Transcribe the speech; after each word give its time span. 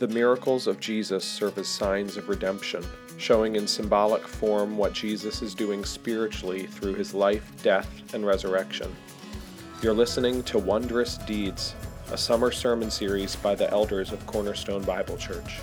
The 0.00 0.08
miracles 0.08 0.66
of 0.66 0.80
Jesus 0.80 1.24
serve 1.24 1.56
as 1.56 1.68
signs 1.68 2.16
of 2.16 2.28
redemption, 2.28 2.84
showing 3.16 3.54
in 3.54 3.68
symbolic 3.68 4.26
form 4.26 4.76
what 4.76 4.92
Jesus 4.92 5.40
is 5.40 5.54
doing 5.54 5.84
spiritually 5.84 6.66
through 6.66 6.94
his 6.94 7.14
life, 7.14 7.48
death, 7.62 7.88
and 8.12 8.26
resurrection. 8.26 8.92
You're 9.82 9.94
listening 9.94 10.42
to 10.44 10.58
Wondrous 10.58 11.18
Deeds, 11.18 11.76
a 12.10 12.18
summer 12.18 12.50
sermon 12.50 12.90
series 12.90 13.36
by 13.36 13.54
the 13.54 13.70
elders 13.70 14.10
of 14.10 14.26
Cornerstone 14.26 14.82
Bible 14.82 15.16
Church. 15.16 15.60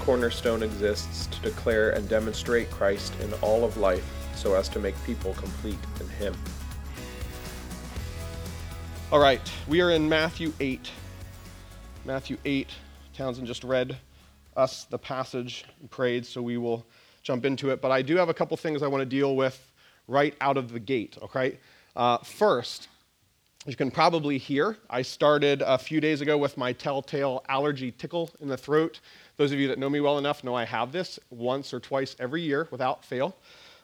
Cornerstone 0.00 0.62
exists 0.62 1.28
to 1.28 1.40
declare 1.40 1.90
and 1.90 2.06
demonstrate 2.10 2.70
Christ 2.70 3.14
in 3.22 3.32
all 3.40 3.64
of 3.64 3.78
life 3.78 4.04
so 4.34 4.54
as 4.54 4.68
to 4.68 4.78
make 4.78 4.94
people 5.04 5.32
complete 5.32 5.78
in 5.98 6.08
Him. 6.10 6.36
All 9.10 9.18
right, 9.18 9.40
we 9.66 9.80
are 9.80 9.92
in 9.92 10.06
Matthew 10.06 10.52
8. 10.60 10.90
Matthew 12.04 12.36
8. 12.44 12.68
Townsend 13.18 13.48
just 13.48 13.64
read 13.64 13.96
us 14.56 14.84
the 14.84 14.96
passage 14.96 15.64
and 15.80 15.90
prayed, 15.90 16.24
so 16.24 16.40
we 16.40 16.56
will 16.56 16.86
jump 17.24 17.44
into 17.44 17.70
it. 17.70 17.80
But 17.80 17.90
I 17.90 18.00
do 18.00 18.14
have 18.14 18.28
a 18.28 18.34
couple 18.34 18.56
things 18.56 18.80
I 18.80 18.86
want 18.86 19.02
to 19.02 19.06
deal 19.06 19.34
with 19.34 19.72
right 20.06 20.36
out 20.40 20.56
of 20.56 20.70
the 20.70 20.78
gate, 20.78 21.18
okay? 21.20 21.58
Uh, 21.96 22.18
first, 22.18 22.86
you 23.66 23.74
can 23.74 23.90
probably 23.90 24.38
hear, 24.38 24.76
I 24.88 25.02
started 25.02 25.62
a 25.66 25.76
few 25.76 26.00
days 26.00 26.20
ago 26.20 26.38
with 26.38 26.56
my 26.56 26.72
telltale 26.72 27.44
allergy 27.48 27.90
tickle 27.90 28.30
in 28.38 28.46
the 28.46 28.56
throat. 28.56 29.00
Those 29.36 29.50
of 29.50 29.58
you 29.58 29.66
that 29.66 29.80
know 29.80 29.90
me 29.90 29.98
well 29.98 30.18
enough 30.18 30.44
know 30.44 30.54
I 30.54 30.64
have 30.64 30.92
this 30.92 31.18
once 31.30 31.74
or 31.74 31.80
twice 31.80 32.14
every 32.20 32.42
year 32.42 32.68
without 32.70 33.04
fail. 33.04 33.34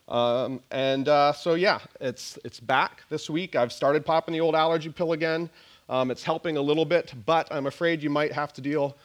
Um, 0.06 0.60
and 0.70 1.08
uh, 1.08 1.32
so, 1.32 1.54
yeah, 1.54 1.80
it's, 2.00 2.38
it's 2.44 2.60
back 2.60 3.02
this 3.08 3.28
week. 3.28 3.56
I've 3.56 3.72
started 3.72 4.06
popping 4.06 4.32
the 4.32 4.40
old 4.40 4.54
allergy 4.54 4.90
pill 4.90 5.10
again. 5.10 5.50
Um, 5.88 6.12
it's 6.12 6.22
helping 6.22 6.56
a 6.56 6.62
little 6.62 6.84
bit, 6.84 7.12
but 7.26 7.48
I'm 7.50 7.66
afraid 7.66 8.00
you 8.00 8.10
might 8.10 8.32
have 8.32 8.52
to 8.52 8.60
deal 8.60 8.96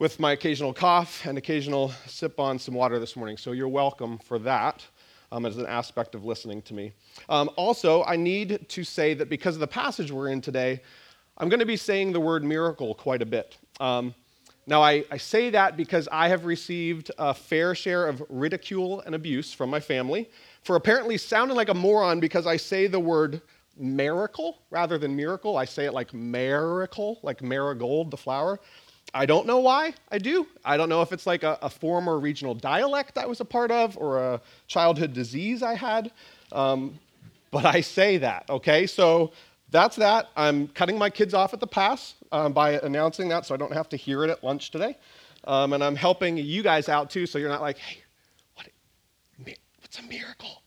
with 0.00 0.18
my 0.18 0.32
occasional 0.32 0.72
cough 0.72 1.26
and 1.26 1.36
occasional 1.36 1.92
sip 2.06 2.40
on 2.40 2.58
some 2.58 2.74
water 2.74 2.98
this 2.98 3.16
morning. 3.16 3.36
So, 3.36 3.52
you're 3.52 3.68
welcome 3.68 4.18
for 4.18 4.40
that. 4.40 4.84
Um, 5.32 5.46
as 5.46 5.58
an 5.58 5.66
aspect 5.66 6.16
of 6.16 6.24
listening 6.24 6.60
to 6.62 6.74
me. 6.74 6.92
Um, 7.28 7.50
also, 7.54 8.02
I 8.02 8.16
need 8.16 8.68
to 8.68 8.82
say 8.82 9.14
that 9.14 9.28
because 9.28 9.54
of 9.54 9.60
the 9.60 9.68
passage 9.68 10.10
we're 10.10 10.30
in 10.30 10.40
today, 10.40 10.80
I'm 11.38 11.48
going 11.48 11.60
to 11.60 11.66
be 11.66 11.76
saying 11.76 12.12
the 12.12 12.18
word 12.18 12.42
miracle 12.42 12.96
quite 12.96 13.22
a 13.22 13.26
bit. 13.26 13.56
Um, 13.78 14.12
now, 14.66 14.82
I, 14.82 15.04
I, 15.08 15.18
say 15.18 15.48
that 15.50 15.76
because 15.76 16.08
I 16.10 16.26
have 16.26 16.46
received 16.46 17.12
a 17.16 17.32
fair 17.32 17.76
share 17.76 18.08
of 18.08 18.20
ridicule 18.28 19.02
and 19.02 19.14
abuse 19.14 19.52
from 19.52 19.70
my 19.70 19.78
family 19.78 20.28
for 20.64 20.74
apparently 20.74 21.16
sounding 21.16 21.56
like 21.56 21.68
a 21.68 21.74
moron 21.74 22.18
because 22.18 22.48
I 22.48 22.56
say 22.56 22.88
the 22.88 22.98
word 22.98 23.40
miracle 23.78 24.62
rather 24.70 24.98
than 24.98 25.14
miracle. 25.14 25.56
I 25.56 25.64
say 25.64 25.84
it 25.84 25.94
like 25.94 26.12
miracle, 26.12 27.20
like 27.22 27.40
marigold, 27.40 28.10
the 28.10 28.16
flower. 28.16 28.58
I 29.12 29.26
don't 29.26 29.46
know 29.46 29.58
why 29.58 29.94
I 30.10 30.18
do. 30.18 30.46
I 30.64 30.76
don't 30.76 30.88
know 30.88 31.02
if 31.02 31.12
it's 31.12 31.26
like 31.26 31.42
a, 31.42 31.58
a 31.62 31.70
former 31.70 32.18
regional 32.18 32.54
dialect 32.54 33.18
I 33.18 33.26
was 33.26 33.40
a 33.40 33.44
part 33.44 33.70
of 33.70 33.96
or 33.96 34.18
a 34.18 34.40
childhood 34.68 35.12
disease 35.12 35.62
I 35.62 35.74
had. 35.74 36.12
Um, 36.52 36.98
but 37.50 37.64
I 37.64 37.80
say 37.80 38.18
that, 38.18 38.48
okay? 38.48 38.86
So 38.86 39.32
that's 39.70 39.96
that. 39.96 40.28
I'm 40.36 40.68
cutting 40.68 40.96
my 40.98 41.10
kids 41.10 41.34
off 41.34 41.52
at 41.52 41.60
the 41.60 41.66
pass 41.66 42.14
um, 42.32 42.52
by 42.52 42.72
announcing 42.80 43.28
that 43.30 43.46
so 43.46 43.54
I 43.54 43.58
don't 43.58 43.72
have 43.72 43.88
to 43.90 43.96
hear 43.96 44.24
it 44.24 44.30
at 44.30 44.44
lunch 44.44 44.70
today. 44.70 44.96
Um, 45.44 45.72
and 45.72 45.82
I'm 45.82 45.96
helping 45.96 46.36
you 46.36 46.62
guys 46.62 46.88
out 46.88 47.10
too 47.10 47.26
so 47.26 47.38
you're 47.38 47.48
not 47.48 47.62
like, 47.62 47.78
hey, 47.78 48.02
what, 48.54 48.68
what's 49.80 49.98
a 49.98 50.02
miracle? 50.02 50.62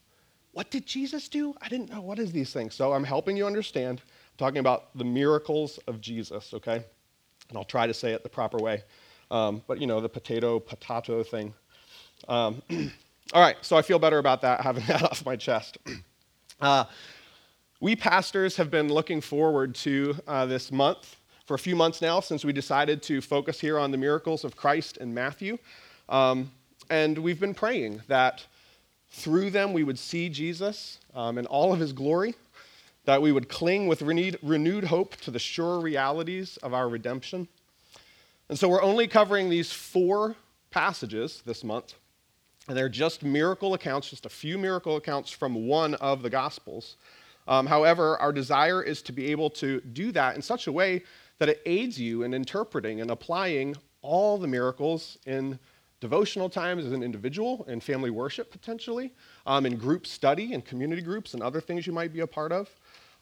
What 0.52 0.70
did 0.70 0.86
Jesus 0.86 1.30
do? 1.30 1.56
I 1.62 1.70
didn't 1.70 1.90
know. 1.90 2.02
What 2.02 2.20
is 2.20 2.32
these 2.32 2.52
things? 2.52 2.76
So 2.76 2.94
I'm 2.94 3.04
helping 3.04 3.38
you 3.38 3.46
understand. 3.46 4.02
I'm 4.02 4.38
talking 4.38 4.60
about 4.60 4.96
the 4.98 5.06
miracles 5.06 5.80
of 5.88 6.02
Jesus, 6.02 6.54
okay? 6.54 6.86
And 7.50 7.58
I'll 7.58 7.64
try 7.64 7.88
to 7.88 7.94
say 7.94 8.14
it 8.14 8.24
the 8.24 8.30
proper 8.30 8.58
way. 8.58 8.84
Um, 9.32 9.62
but 9.68 9.80
you 9.80 9.88
know, 9.88 10.00
the 10.02 10.10
potato, 10.10 10.60
potato 10.60 11.24
thing. 11.24 11.54
Um, 12.28 12.62
all 13.34 13.42
right, 13.42 13.58
so 13.62 13.78
I 13.78 13.82
feel 13.82 14.00
better 14.00 14.18
about 14.18 14.42
that, 14.42 14.62
having 14.70 14.86
that 14.86 15.04
off 15.04 15.26
my 15.26 15.36
chest. 15.36 15.78
Uh, 16.62 16.86
we 17.82 17.94
pastors 17.94 18.56
have 18.56 18.72
been 18.72 18.88
looking 18.88 19.20
forward 19.20 19.76
to 19.76 20.16
uh, 20.26 20.46
this 20.46 20.72
month 20.72 21.18
for 21.46 21.56
a 21.56 21.60
few 21.60 21.76
months 21.76 22.02
now 22.02 22.22
since 22.22 22.46
we 22.46 22.54
decided 22.54 23.04
to 23.04 23.20
focus 23.20 23.60
here 23.60 23.78
on 23.78 23.92
the 23.92 23.98
miracles 23.98 24.46
of 24.46 24.56
Christ 24.56 24.98
and 25.02 25.14
Matthew. 25.14 25.58
Um, 26.08 26.52
and 26.90 27.18
we've 27.18 27.40
been 27.40 27.54
praying 27.54 28.02
that 28.08 28.46
through 29.10 29.50
them 29.50 29.74
we 29.74 29.84
would 29.84 30.00
see 30.00 30.30
Jesus 30.30 31.00
um, 31.14 31.38
in 31.38 31.46
all 31.48 31.74
of 31.74 31.80
his 31.80 31.92
glory, 31.92 32.36
that 33.06 33.22
we 33.22 33.32
would 33.32 33.50
cling 33.50 33.88
with 33.88 34.02
renewed, 34.02 34.40
renewed 34.42 34.86
hope 34.86 35.16
to 35.18 35.32
the 35.32 35.40
sure 35.40 35.80
realities 35.80 36.58
of 36.58 36.74
our 36.74 36.88
redemption. 36.88 37.48
And 38.50 38.58
so 38.58 38.70
we're 38.70 38.84
only 38.84 39.08
covering 39.08 39.50
these 39.50 39.72
four 39.72 40.36
passages 40.72 41.42
this 41.46 41.64
month. 41.64 41.96
And 42.68 42.78
they're 42.78 42.90
just 42.90 43.24
miracle 43.24 43.74
accounts, 43.74 44.10
just 44.10 44.26
a 44.26 44.30
few 44.30 44.58
miracle 44.58 44.96
accounts 44.96 45.32
from 45.32 45.68
one 45.68 45.96
of 45.96 46.22
the 46.22 46.30
Gospels. 46.30 46.96
Um, 47.48 47.66
however, 47.66 48.18
our 48.20 48.32
desire 48.32 48.82
is 48.82 49.02
to 49.02 49.12
be 49.12 49.32
able 49.32 49.50
to 49.52 49.82
do 49.82 50.14
that 50.14 50.36
in 50.36 50.42
such 50.42 50.68
a 50.68 50.72
way 50.72 51.04
that 51.40 51.50
it 51.50 51.62
aids 51.66 52.00
you 52.00 52.24
in 52.24 52.34
interpreting 52.34 53.02
and 53.02 53.12
applying 53.12 53.76
all 54.02 54.38
the 54.38 54.48
miracles 54.48 55.18
in 55.26 55.60
devotional 56.00 56.50
times 56.50 56.86
as 56.86 56.92
an 56.92 57.04
individual, 57.04 57.66
in 57.68 57.80
family 57.80 58.10
worship 58.10 58.52
potentially, 58.52 59.14
um, 59.46 59.66
in 59.66 59.78
group 59.78 60.06
study 60.06 60.54
and 60.54 60.66
community 60.66 61.02
groups 61.02 61.34
and 61.34 61.42
other 61.42 61.62
things 61.62 61.88
you 61.88 61.94
might 61.94 62.14
be 62.14 62.22
a 62.22 62.28
part 62.28 62.52
of. 62.52 62.70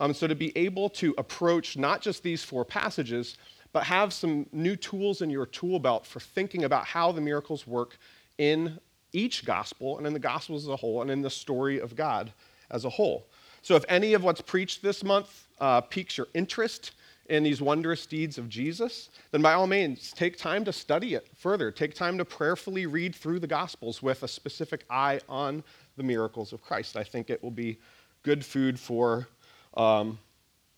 Um, 0.02 0.16
so 0.16 0.26
to 0.26 0.34
be 0.34 0.52
able 0.58 0.90
to 0.90 1.14
approach 1.20 1.78
not 1.78 2.02
just 2.02 2.24
these 2.24 2.44
four 2.44 2.66
passages, 2.66 3.38
but 3.72 3.84
have 3.84 4.12
some 4.12 4.48
new 4.52 4.76
tools 4.76 5.22
in 5.22 5.30
your 5.30 5.46
tool 5.46 5.80
belt 5.80 6.08
for 6.08 6.20
thinking 6.20 6.64
about 6.64 6.86
how 6.86 7.12
the 7.12 7.22
miracles 7.22 7.68
work 7.68 7.98
in 8.40 8.80
each 9.14 9.46
gospel 9.46 10.00
and 10.00 10.08
in 10.08 10.14
the 10.14 10.20
gospels 10.20 10.64
as 10.64 10.70
a 10.70 10.76
whole 10.76 11.04
and 11.04 11.12
in 11.12 11.22
the 11.22 11.30
story 11.30 11.80
of 11.80 11.96
God 11.96 12.34
as 12.72 12.84
a 12.84 12.90
whole. 12.90 13.28
So, 13.62 13.76
if 13.76 13.86
any 13.90 14.16
of 14.16 14.24
what's 14.24 14.42
preached 14.42 14.82
this 14.82 15.04
month 15.04 15.48
uh, 15.60 15.82
piques 15.82 16.18
your 16.18 16.28
interest 16.34 16.94
in 17.30 17.44
these 17.44 17.62
wondrous 17.62 18.08
deeds 18.08 18.40
of 18.40 18.50
Jesus, 18.50 19.10
then 19.30 19.44
by 19.44 19.54
all 19.54 19.68
means, 19.68 20.12
take 20.14 20.36
time 20.36 20.66
to 20.66 20.74
study 20.74 21.14
it 21.14 21.28
further. 21.38 21.70
Take 21.70 21.94
time 21.94 22.18
to 22.18 22.26
prayerfully 22.26 22.88
read 22.88 23.14
through 23.14 23.40
the 23.40 23.48
Gospels 23.48 24.02
with 24.02 24.24
a 24.24 24.28
specific 24.28 24.84
eye 24.90 25.20
on 25.30 25.64
the 25.96 26.04
miracles 26.04 26.54
of 26.54 26.64
Christ. 26.64 26.98
I 26.98 27.04
think 27.04 27.30
it 27.30 27.42
will 27.44 27.52
be 27.52 27.78
good 28.24 28.44
food 28.44 28.80
for 28.80 29.28
um, 29.76 30.20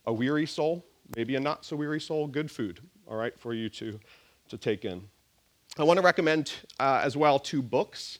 a 0.05 0.13
weary 0.13 0.45
soul, 0.45 0.85
maybe 1.15 1.35
a 1.35 1.39
not 1.39 1.65
so 1.65 1.75
weary 1.75 1.99
soul, 1.99 2.27
good 2.27 2.49
food, 2.49 2.79
all 3.07 3.17
right, 3.17 3.37
for 3.39 3.53
you 3.53 3.69
to, 3.69 3.99
to 4.49 4.57
take 4.57 4.85
in. 4.85 5.01
I 5.77 5.83
want 5.83 5.97
to 5.97 6.03
recommend 6.03 6.53
uh, 6.79 7.01
as 7.03 7.17
well 7.17 7.39
two 7.39 7.61
books 7.61 8.19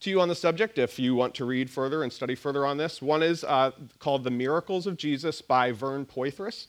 to 0.00 0.10
you 0.10 0.20
on 0.20 0.28
the 0.28 0.34
subject 0.34 0.78
if 0.78 0.98
you 0.98 1.14
want 1.14 1.34
to 1.34 1.44
read 1.44 1.70
further 1.70 2.02
and 2.02 2.12
study 2.12 2.34
further 2.34 2.66
on 2.66 2.76
this. 2.76 3.00
One 3.00 3.22
is 3.22 3.44
uh, 3.44 3.70
called 3.98 4.24
The 4.24 4.30
Miracles 4.30 4.86
of 4.86 4.96
Jesus 4.96 5.40
by 5.42 5.72
Vern 5.72 6.06
Poythress. 6.06 6.66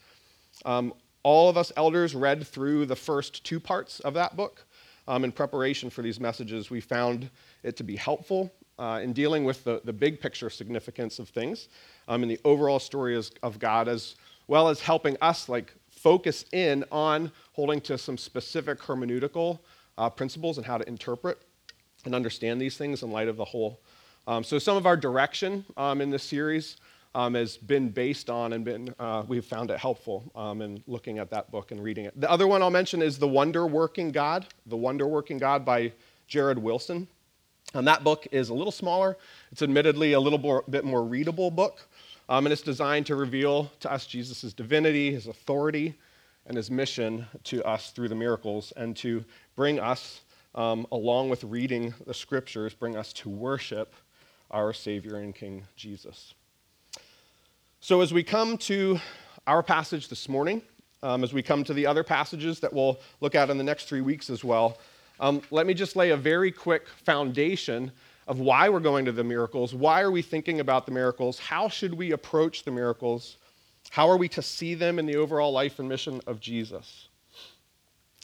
Um, 0.65 0.93
all 1.23 1.49
of 1.49 1.57
us 1.57 1.71
elders 1.77 2.15
read 2.15 2.45
through 2.45 2.85
the 2.85 2.95
first 2.95 3.43
two 3.43 3.59
parts 3.59 3.99
of 4.01 4.13
that 4.13 4.35
book. 4.35 4.65
Um, 5.07 5.23
in 5.23 5.31
preparation 5.31 5.89
for 5.89 6.01
these 6.01 6.19
messages, 6.19 6.69
we 6.69 6.79
found 6.79 7.29
it 7.63 7.75
to 7.77 7.83
be 7.83 7.95
helpful 7.95 8.51
uh, 8.79 8.99
in 9.03 9.13
dealing 9.13 9.43
with 9.43 9.63
the, 9.63 9.81
the 9.83 9.93
big 9.93 10.19
picture 10.19 10.49
significance 10.49 11.19
of 11.19 11.29
things 11.29 11.67
um, 12.07 12.23
and 12.23 12.31
the 12.31 12.39
overall 12.43 12.79
story 12.79 13.15
of 13.15 13.59
God, 13.59 13.87
as 13.87 14.15
well 14.47 14.67
as 14.67 14.81
helping 14.81 15.17
us 15.21 15.49
like 15.49 15.73
focus 15.89 16.45
in 16.51 16.83
on 16.91 17.31
holding 17.53 17.79
to 17.81 17.97
some 17.97 18.17
specific 18.17 18.79
hermeneutical 18.79 19.59
uh, 19.97 20.09
principles 20.09 20.57
and 20.57 20.65
how 20.65 20.77
to 20.77 20.87
interpret 20.87 21.41
and 22.05 22.13
understand 22.13 22.59
these 22.61 22.77
things 22.77 23.03
in 23.03 23.11
light 23.11 23.27
of 23.27 23.37
the 23.37 23.45
whole. 23.45 23.79
Um, 24.27 24.43
so, 24.43 24.59
some 24.59 24.77
of 24.77 24.85
our 24.85 24.97
direction 24.97 25.65
um, 25.77 26.01
in 26.01 26.09
this 26.09 26.23
series 26.23 26.77
um, 27.15 27.33
has 27.35 27.57
been 27.57 27.89
based 27.89 28.29
on 28.29 28.53
and 28.53 28.65
been, 28.65 28.93
uh, 28.99 29.23
we've 29.27 29.45
found 29.45 29.69
it 29.69 29.77
helpful 29.77 30.31
um, 30.35 30.61
in 30.61 30.83
looking 30.87 31.19
at 31.19 31.29
that 31.29 31.51
book 31.51 31.71
and 31.71 31.83
reading 31.83 32.05
it. 32.05 32.19
The 32.19 32.29
other 32.29 32.47
one 32.47 32.61
I'll 32.61 32.69
mention 32.69 33.01
is 33.01 33.19
The 33.19 33.27
Wonder 33.27 33.67
Working 33.67 34.11
God, 34.11 34.47
The 34.65 34.77
Wonder 34.77 35.07
Working 35.07 35.37
God 35.37 35.65
by 35.65 35.91
Jared 36.27 36.57
Wilson. 36.57 37.07
And 37.73 37.87
that 37.87 38.03
book 38.03 38.27
is 38.31 38.49
a 38.49 38.53
little 38.53 38.71
smaller. 38.71 39.17
It's 39.51 39.61
admittedly 39.61 40.13
a 40.13 40.19
little 40.19 40.39
more, 40.39 40.63
bit 40.69 40.85
more 40.85 41.03
readable 41.03 41.49
book. 41.49 41.87
Um, 42.29 42.45
and 42.45 42.53
it's 42.53 42.61
designed 42.61 43.05
to 43.07 43.15
reveal 43.15 43.71
to 43.81 43.91
us 43.91 44.05
Jesus' 44.05 44.53
divinity, 44.53 45.11
his 45.11 45.27
authority, 45.27 45.95
and 46.45 46.55
his 46.55 46.69
mission 46.69 47.25
to 47.45 47.63
us 47.63 47.91
through 47.91 48.09
the 48.09 48.15
miracles, 48.15 48.73
and 48.75 48.95
to 48.97 49.23
bring 49.55 49.79
us 49.79 50.21
um, 50.55 50.85
along 50.91 51.29
with 51.29 51.43
reading 51.43 51.93
the 52.05 52.13
scriptures, 52.13 52.73
bring 52.73 52.95
us 52.95 53.11
to 53.13 53.29
worship 53.29 53.93
our 54.51 54.71
Savior 54.73 55.15
and 55.17 55.33
King 55.33 55.65
Jesus. 55.75 56.33
So, 57.79 58.01
as 58.01 58.13
we 58.13 58.23
come 58.23 58.57
to 58.59 58.99
our 59.47 59.63
passage 59.63 60.07
this 60.07 60.29
morning, 60.29 60.61
um, 61.01 61.23
as 61.23 61.33
we 61.33 61.43
come 61.43 61.63
to 61.65 61.73
the 61.73 61.85
other 61.85 62.03
passages 62.03 62.59
that 62.61 62.71
we'll 62.71 62.99
look 63.19 63.35
at 63.35 63.49
in 63.49 63.57
the 63.57 63.63
next 63.63 63.89
three 63.89 64.01
weeks 64.01 64.29
as 64.29 64.43
well, 64.43 64.77
um, 65.19 65.41
let 65.51 65.65
me 65.65 65.73
just 65.73 65.95
lay 65.95 66.11
a 66.11 66.17
very 66.17 66.51
quick 66.51 66.87
foundation 66.87 67.91
of 68.27 68.39
why 68.39 68.69
we're 68.69 68.79
going 68.79 69.05
to 69.05 69.11
the 69.11 69.23
miracles. 69.23 69.73
Why 69.73 70.01
are 70.01 70.11
we 70.11 70.21
thinking 70.21 70.59
about 70.59 70.85
the 70.85 70.91
miracles? 70.91 71.39
How 71.39 71.67
should 71.67 71.93
we 71.93 72.11
approach 72.11 72.63
the 72.63 72.71
miracles? 72.71 73.37
How 73.89 74.09
are 74.09 74.17
we 74.17 74.29
to 74.29 74.41
see 74.41 74.75
them 74.75 74.97
in 74.97 75.05
the 75.05 75.17
overall 75.17 75.51
life 75.51 75.79
and 75.79 75.89
mission 75.89 76.21
of 76.25 76.39
Jesus? 76.39 77.09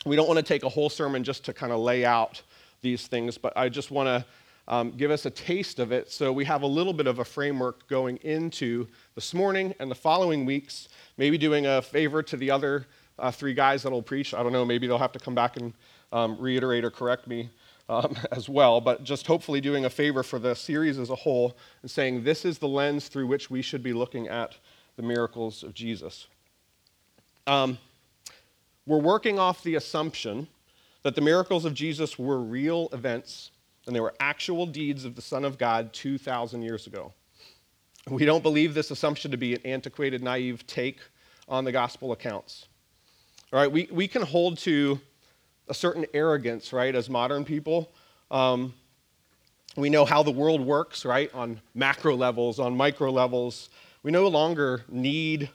we 0.05 0.15
don't 0.15 0.27
want 0.27 0.37
to 0.37 0.43
take 0.43 0.63
a 0.63 0.69
whole 0.69 0.89
sermon 0.89 1.23
just 1.23 1.43
to 1.45 1.53
kind 1.53 1.71
of 1.71 1.79
lay 1.79 2.05
out 2.05 2.41
these 2.81 3.07
things, 3.07 3.37
but 3.37 3.51
I 3.57 3.67
just 3.69 3.91
want 3.91 4.07
to 4.07 4.25
um, 4.73 4.91
give 4.91 5.11
us 5.11 5.25
a 5.25 5.29
taste 5.29 5.79
of 5.79 5.91
it 5.91 6.11
so 6.11 6.31
we 6.31 6.45
have 6.45 6.61
a 6.61 6.67
little 6.67 6.93
bit 6.93 7.07
of 7.07 7.19
a 7.19 7.25
framework 7.25 7.87
going 7.87 8.17
into 8.17 8.87
this 9.15 9.33
morning 9.33 9.73
and 9.79 9.89
the 9.89 9.95
following 9.95 10.45
weeks, 10.45 10.87
maybe 11.17 11.37
doing 11.37 11.65
a 11.65 11.81
favor 11.81 12.23
to 12.23 12.37
the 12.37 12.49
other 12.51 12.85
uh, 13.17 13.31
three 13.31 13.53
guys 13.53 13.83
that'll 13.83 14.01
preach. 14.01 14.33
I 14.33 14.41
don't 14.41 14.53
know, 14.53 14.63
maybe 14.63 14.87
they'll 14.87 14.97
have 14.97 15.11
to 15.13 15.19
come 15.19 15.35
back 15.35 15.57
and 15.57 15.73
um, 16.11 16.37
reiterate 16.39 16.83
or 16.83 16.91
correct 16.91 17.27
me 17.27 17.49
um, 17.87 18.15
as 18.31 18.47
well, 18.47 18.81
but 18.81 19.03
just 19.03 19.27
hopefully 19.27 19.61
doing 19.61 19.85
a 19.85 19.89
favor 19.89 20.23
for 20.23 20.39
the 20.39 20.55
series 20.55 20.97
as 20.99 21.09
a 21.09 21.15
whole 21.15 21.57
and 21.81 21.91
saying 21.91 22.23
this 22.23 22.45
is 22.45 22.57
the 22.57 22.67
lens 22.67 23.07
through 23.07 23.27
which 23.27 23.49
we 23.49 23.61
should 23.61 23.83
be 23.83 23.93
looking 23.93 24.27
at 24.27 24.55
the 24.95 25.03
miracles 25.03 25.63
of 25.63 25.73
Jesus. 25.73 26.27
Um, 27.47 27.77
we're 28.85 28.99
working 28.99 29.39
off 29.39 29.63
the 29.63 29.75
assumption 29.75 30.47
that 31.03 31.15
the 31.15 31.21
miracles 31.21 31.65
of 31.65 31.73
Jesus 31.73 32.19
were 32.19 32.39
real 32.39 32.89
events 32.91 33.51
and 33.87 33.95
they 33.95 34.01
were 34.01 34.13
actual 34.19 34.65
deeds 34.65 35.05
of 35.05 35.15
the 35.15 35.21
Son 35.21 35.45
of 35.45 35.57
God 35.57 35.93
2,000 35.93 36.61
years 36.61 36.85
ago. 36.85 37.13
We 38.07 38.25
don't 38.25 38.43
believe 38.43 38.73
this 38.73 38.91
assumption 38.91 39.31
to 39.31 39.37
be 39.37 39.55
an 39.55 39.61
antiquated, 39.65 40.21
naive 40.21 40.65
take 40.67 40.99
on 41.47 41.63
the 41.63 41.71
gospel 41.71 42.11
accounts. 42.11 42.67
All 43.51 43.59
right, 43.59 43.71
we, 43.71 43.87
we 43.91 44.07
can 44.07 44.21
hold 44.21 44.57
to 44.59 44.99
a 45.69 45.73
certain 45.73 46.05
arrogance, 46.13 46.73
right, 46.73 46.93
as 46.95 47.09
modern 47.09 47.45
people. 47.45 47.91
Um, 48.31 48.73
we 49.75 49.89
know 49.89 50.03
how 50.03 50.23
the 50.23 50.31
world 50.31 50.61
works, 50.61 51.05
right, 51.05 51.33
on 51.33 51.61
macro 51.75 52.15
levels, 52.15 52.59
on 52.59 52.75
micro 52.75 53.11
levels. 53.11 53.69
We 54.03 54.11
no 54.11 54.27
longer 54.27 54.83
need 54.89 55.49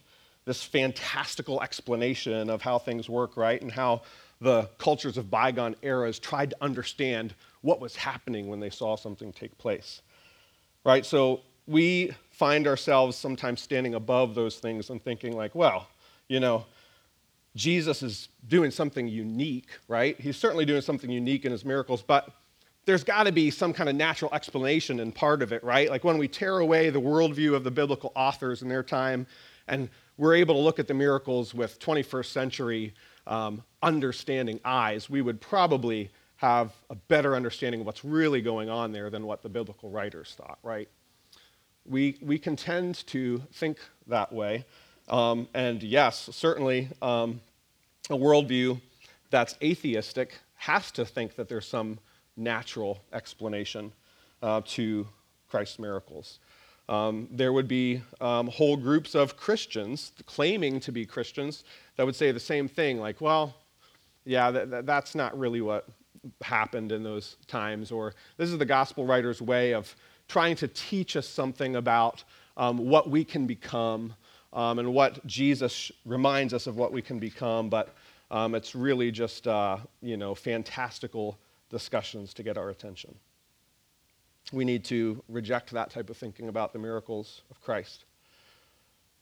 this 0.44 0.62
fantastical 0.62 1.62
explanation 1.62 2.48
of 2.48 2.62
how 2.62 2.78
things 2.78 3.08
work, 3.08 3.36
right, 3.36 3.60
and 3.60 3.72
how 3.72 4.02
the 4.40 4.68
cultures 4.78 5.16
of 5.16 5.30
bygone 5.30 5.74
eras 5.82 6.18
tried 6.18 6.50
to 6.50 6.56
understand 6.60 7.34
what 7.62 7.80
was 7.80 7.96
happening 7.96 8.48
when 8.48 8.60
they 8.60 8.70
saw 8.70 8.96
something 8.96 9.32
take 9.32 9.56
place. 9.58 10.02
Right? 10.84 11.04
So 11.04 11.40
we 11.66 12.12
find 12.30 12.66
ourselves 12.66 13.16
sometimes 13.16 13.62
standing 13.62 13.94
above 13.94 14.34
those 14.34 14.58
things 14.58 14.90
and 14.90 15.02
thinking, 15.02 15.34
like, 15.34 15.54
well, 15.54 15.88
you 16.28 16.40
know, 16.40 16.66
Jesus 17.56 18.02
is 18.02 18.28
doing 18.48 18.70
something 18.70 19.06
unique, 19.06 19.68
right? 19.88 20.18
He's 20.20 20.36
certainly 20.36 20.64
doing 20.64 20.80
something 20.80 21.10
unique 21.10 21.44
in 21.44 21.52
his 21.52 21.64
miracles, 21.64 22.02
but 22.02 22.28
there's 22.86 23.04
got 23.04 23.24
to 23.24 23.32
be 23.32 23.50
some 23.50 23.72
kind 23.72 23.88
of 23.88 23.96
natural 23.96 24.32
explanation 24.34 25.00
in 25.00 25.12
part 25.12 25.42
of 25.42 25.52
it, 25.52 25.62
right? 25.64 25.88
Like 25.88 26.04
when 26.04 26.18
we 26.18 26.28
tear 26.28 26.58
away 26.58 26.90
the 26.90 27.00
worldview 27.00 27.54
of 27.54 27.64
the 27.64 27.70
biblical 27.70 28.12
authors 28.14 28.62
in 28.62 28.68
their 28.68 28.82
time 28.82 29.26
and 29.68 29.88
we're 30.16 30.34
able 30.34 30.54
to 30.54 30.60
look 30.60 30.78
at 30.78 30.86
the 30.86 30.94
miracles 30.94 31.54
with 31.54 31.78
21st 31.80 32.26
century 32.26 32.94
um, 33.26 33.62
understanding 33.82 34.60
eyes, 34.64 35.08
we 35.08 35.22
would 35.22 35.40
probably 35.40 36.10
have 36.36 36.72
a 36.90 36.94
better 36.94 37.34
understanding 37.34 37.80
of 37.80 37.86
what's 37.86 38.04
really 38.04 38.42
going 38.42 38.68
on 38.68 38.92
there 38.92 39.08
than 39.08 39.24
what 39.24 39.42
the 39.42 39.48
biblical 39.48 39.88
writers 39.90 40.34
thought, 40.36 40.58
right? 40.62 40.88
We, 41.86 42.18
we 42.20 42.38
can 42.38 42.56
tend 42.56 43.06
to 43.08 43.42
think 43.52 43.78
that 44.08 44.32
way. 44.32 44.66
Um, 45.08 45.48
and 45.54 45.82
yes, 45.82 46.28
certainly 46.32 46.88
um, 47.02 47.40
a 48.10 48.16
worldview 48.16 48.80
that's 49.30 49.56
atheistic 49.62 50.38
has 50.56 50.90
to 50.92 51.04
think 51.04 51.36
that 51.36 51.48
there's 51.48 51.66
some 51.66 51.98
natural 52.36 53.00
explanation 53.12 53.92
uh, 54.42 54.62
to 54.64 55.06
Christ's 55.50 55.78
miracles. 55.78 56.38
Um, 56.88 57.28
there 57.30 57.52
would 57.52 57.68
be 57.68 58.02
um, 58.20 58.48
whole 58.48 58.76
groups 58.76 59.14
of 59.14 59.36
Christians 59.36 60.12
claiming 60.26 60.80
to 60.80 60.92
be 60.92 61.06
Christians 61.06 61.64
that 61.96 62.04
would 62.04 62.16
say 62.16 62.30
the 62.32 62.40
same 62.40 62.68
thing, 62.68 62.98
like, 62.98 63.20
well, 63.20 63.54
yeah, 64.24 64.50
that, 64.50 64.70
that, 64.70 64.86
that's 64.86 65.14
not 65.14 65.38
really 65.38 65.60
what 65.60 65.86
happened 66.42 66.92
in 66.92 67.02
those 67.02 67.36
times, 67.46 67.90
or 67.90 68.14
this 68.36 68.50
is 68.50 68.58
the 68.58 68.64
gospel 68.64 69.06
writer's 69.06 69.40
way 69.40 69.72
of 69.72 69.94
trying 70.28 70.56
to 70.56 70.68
teach 70.68 71.16
us 71.16 71.28
something 71.28 71.76
about 71.76 72.24
um, 72.56 72.78
what 72.78 73.10
we 73.10 73.24
can 73.24 73.46
become 73.46 74.14
um, 74.54 74.78
and 74.78 74.94
what 74.94 75.24
Jesus 75.26 75.90
reminds 76.06 76.54
us 76.54 76.66
of 76.66 76.76
what 76.76 76.92
we 76.92 77.02
can 77.02 77.18
become, 77.18 77.68
but 77.68 77.94
um, 78.30 78.54
it's 78.54 78.74
really 78.74 79.10
just, 79.10 79.46
uh, 79.46 79.76
you 80.00 80.16
know, 80.16 80.34
fantastical 80.34 81.36
discussions 81.70 82.32
to 82.34 82.42
get 82.42 82.56
our 82.56 82.70
attention. 82.70 83.14
We 84.52 84.64
need 84.64 84.84
to 84.84 85.22
reject 85.28 85.72
that 85.72 85.90
type 85.90 86.08
of 86.08 86.16
thinking 86.16 86.48
about 86.48 86.72
the 86.72 86.78
miracles 86.78 87.42
of 87.50 87.60
Christ. 87.62 88.04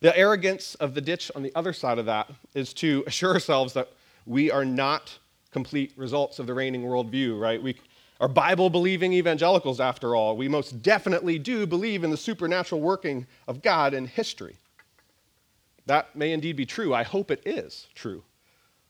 The 0.00 0.16
arrogance 0.16 0.74
of 0.76 0.94
the 0.94 1.00
ditch 1.00 1.30
on 1.34 1.42
the 1.42 1.52
other 1.54 1.72
side 1.72 1.98
of 1.98 2.06
that 2.06 2.30
is 2.54 2.74
to 2.74 3.04
assure 3.06 3.32
ourselves 3.32 3.72
that 3.72 3.88
we 4.26 4.50
are 4.50 4.64
not 4.64 5.18
complete 5.50 5.92
results 5.96 6.38
of 6.38 6.46
the 6.46 6.54
reigning 6.54 6.82
worldview, 6.82 7.38
right? 7.38 7.62
We 7.62 7.76
are 8.20 8.28
Bible 8.28 8.70
believing 8.70 9.12
evangelicals, 9.12 9.80
after 9.80 10.14
all. 10.14 10.36
We 10.36 10.48
most 10.48 10.82
definitely 10.82 11.38
do 11.38 11.66
believe 11.66 12.04
in 12.04 12.10
the 12.10 12.16
supernatural 12.16 12.80
working 12.80 13.26
of 13.48 13.62
God 13.62 13.94
in 13.94 14.06
history. 14.06 14.56
That 15.86 16.14
may 16.14 16.32
indeed 16.32 16.56
be 16.56 16.66
true. 16.66 16.94
I 16.94 17.02
hope 17.02 17.30
it 17.30 17.42
is 17.44 17.88
true. 17.94 18.22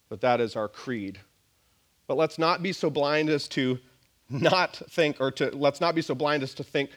But 0.08 0.20
that 0.20 0.40
is 0.40 0.56
our 0.56 0.68
creed. 0.68 1.18
But 2.06 2.16
let's 2.16 2.38
not 2.38 2.62
be 2.62 2.72
so 2.72 2.90
blind 2.90 3.30
as 3.30 3.48
to 3.48 3.78
not 4.28 4.76
think, 4.90 5.20
or 5.20 5.30
to 5.32 5.50
let's 5.56 5.80
not 5.80 5.94
be 5.94 6.02
so 6.02 6.14
blind 6.14 6.42
as 6.42 6.54
to 6.54 6.64
think 6.64 6.90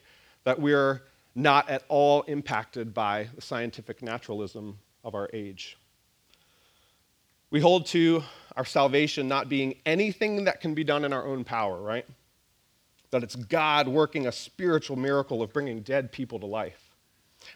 that 0.43 0.59
we're 0.59 1.03
not 1.35 1.69
at 1.69 1.83
all 1.89 2.21
impacted 2.23 2.93
by 2.93 3.29
the 3.35 3.41
scientific 3.41 4.01
naturalism 4.01 4.77
of 5.03 5.15
our 5.15 5.29
age. 5.33 5.77
We 7.51 7.59
hold 7.59 7.85
to 7.87 8.23
our 8.55 8.65
salvation 8.65 9.27
not 9.27 9.49
being 9.49 9.75
anything 9.85 10.45
that 10.45 10.61
can 10.61 10.73
be 10.73 10.83
done 10.83 11.05
in 11.05 11.13
our 11.13 11.25
own 11.25 11.43
power, 11.43 11.81
right? 11.81 12.05
That 13.11 13.23
it's 13.23 13.35
God 13.35 13.87
working 13.87 14.27
a 14.27 14.31
spiritual 14.31 14.97
miracle 14.97 15.41
of 15.41 15.53
bringing 15.53 15.81
dead 15.81 16.11
people 16.11 16.39
to 16.39 16.45
life. 16.45 16.95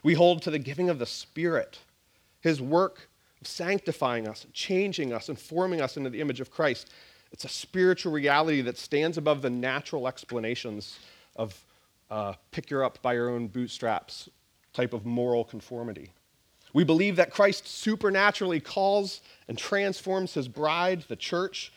We 0.02 0.14
hold 0.14 0.42
to 0.42 0.50
the 0.50 0.58
giving 0.58 0.88
of 0.88 0.98
the 0.98 1.06
Spirit, 1.06 1.78
His 2.40 2.60
work 2.60 3.08
of 3.40 3.46
sanctifying 3.46 4.28
us, 4.28 4.46
changing 4.52 5.12
us, 5.12 5.28
and 5.28 5.38
forming 5.38 5.80
us 5.80 5.96
into 5.96 6.10
the 6.10 6.20
image 6.20 6.40
of 6.40 6.50
Christ. 6.50 6.90
It's 7.32 7.44
a 7.44 7.48
spiritual 7.48 8.12
reality 8.12 8.60
that 8.62 8.76
stands 8.76 9.16
above 9.18 9.42
the 9.42 9.50
natural 9.50 10.08
explanations 10.08 10.98
of 11.36 11.64
uh, 12.10 12.34
pick 12.50 12.70
your 12.70 12.84
up 12.84 13.00
by 13.02 13.14
your 13.14 13.30
own 13.30 13.46
bootstraps 13.46 14.28
type 14.72 14.92
of 14.92 15.06
moral 15.06 15.44
conformity. 15.44 16.12
We 16.72 16.84
believe 16.84 17.16
that 17.16 17.32
Christ 17.32 17.66
supernaturally 17.66 18.60
calls 18.60 19.20
and 19.48 19.58
transforms 19.58 20.34
his 20.34 20.48
bride, 20.48 21.04
the 21.08 21.16
church, 21.16 21.72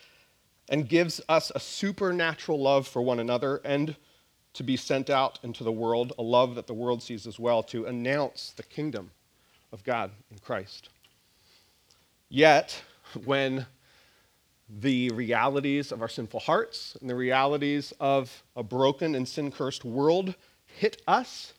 and 0.70 0.88
gives 0.88 1.20
us 1.28 1.52
a 1.54 1.60
supernatural 1.60 2.62
love 2.62 2.88
for 2.88 3.02
one 3.02 3.20
another 3.20 3.62
and 3.64 3.96
to 4.54 4.64
be 4.64 4.78
sent 4.78 5.10
out 5.10 5.40
into 5.44 5.64
the 5.64 5.72
world, 5.72 6.14
a 6.18 6.22
love 6.22 6.56
that 6.56 6.68
the 6.68 6.74
world 6.74 7.02
sees 7.02 7.26
as 7.26 7.40
well, 7.40 7.64
to 7.64 7.86
announce 7.86 8.54
the 8.56 8.64
kingdom 8.64 9.12
of 9.74 9.84
God 9.84 10.12
in 10.32 10.38
Christ. 10.38 10.90
Yet, 12.30 12.82
when 13.26 13.66
the 14.70 15.10
realities 15.10 15.92
of 15.92 16.02
our 16.02 16.08
sinful 16.08 16.40
hearts 16.40 16.96
and 17.02 17.10
the 17.10 17.16
realities 17.16 17.92
of 18.00 18.44
a 18.56 18.64
broken 18.64 19.16
and 19.16 19.28
sin 19.28 19.52
cursed 19.52 19.84
world 19.84 20.36
hit 20.66 21.02
us, 21.08 21.54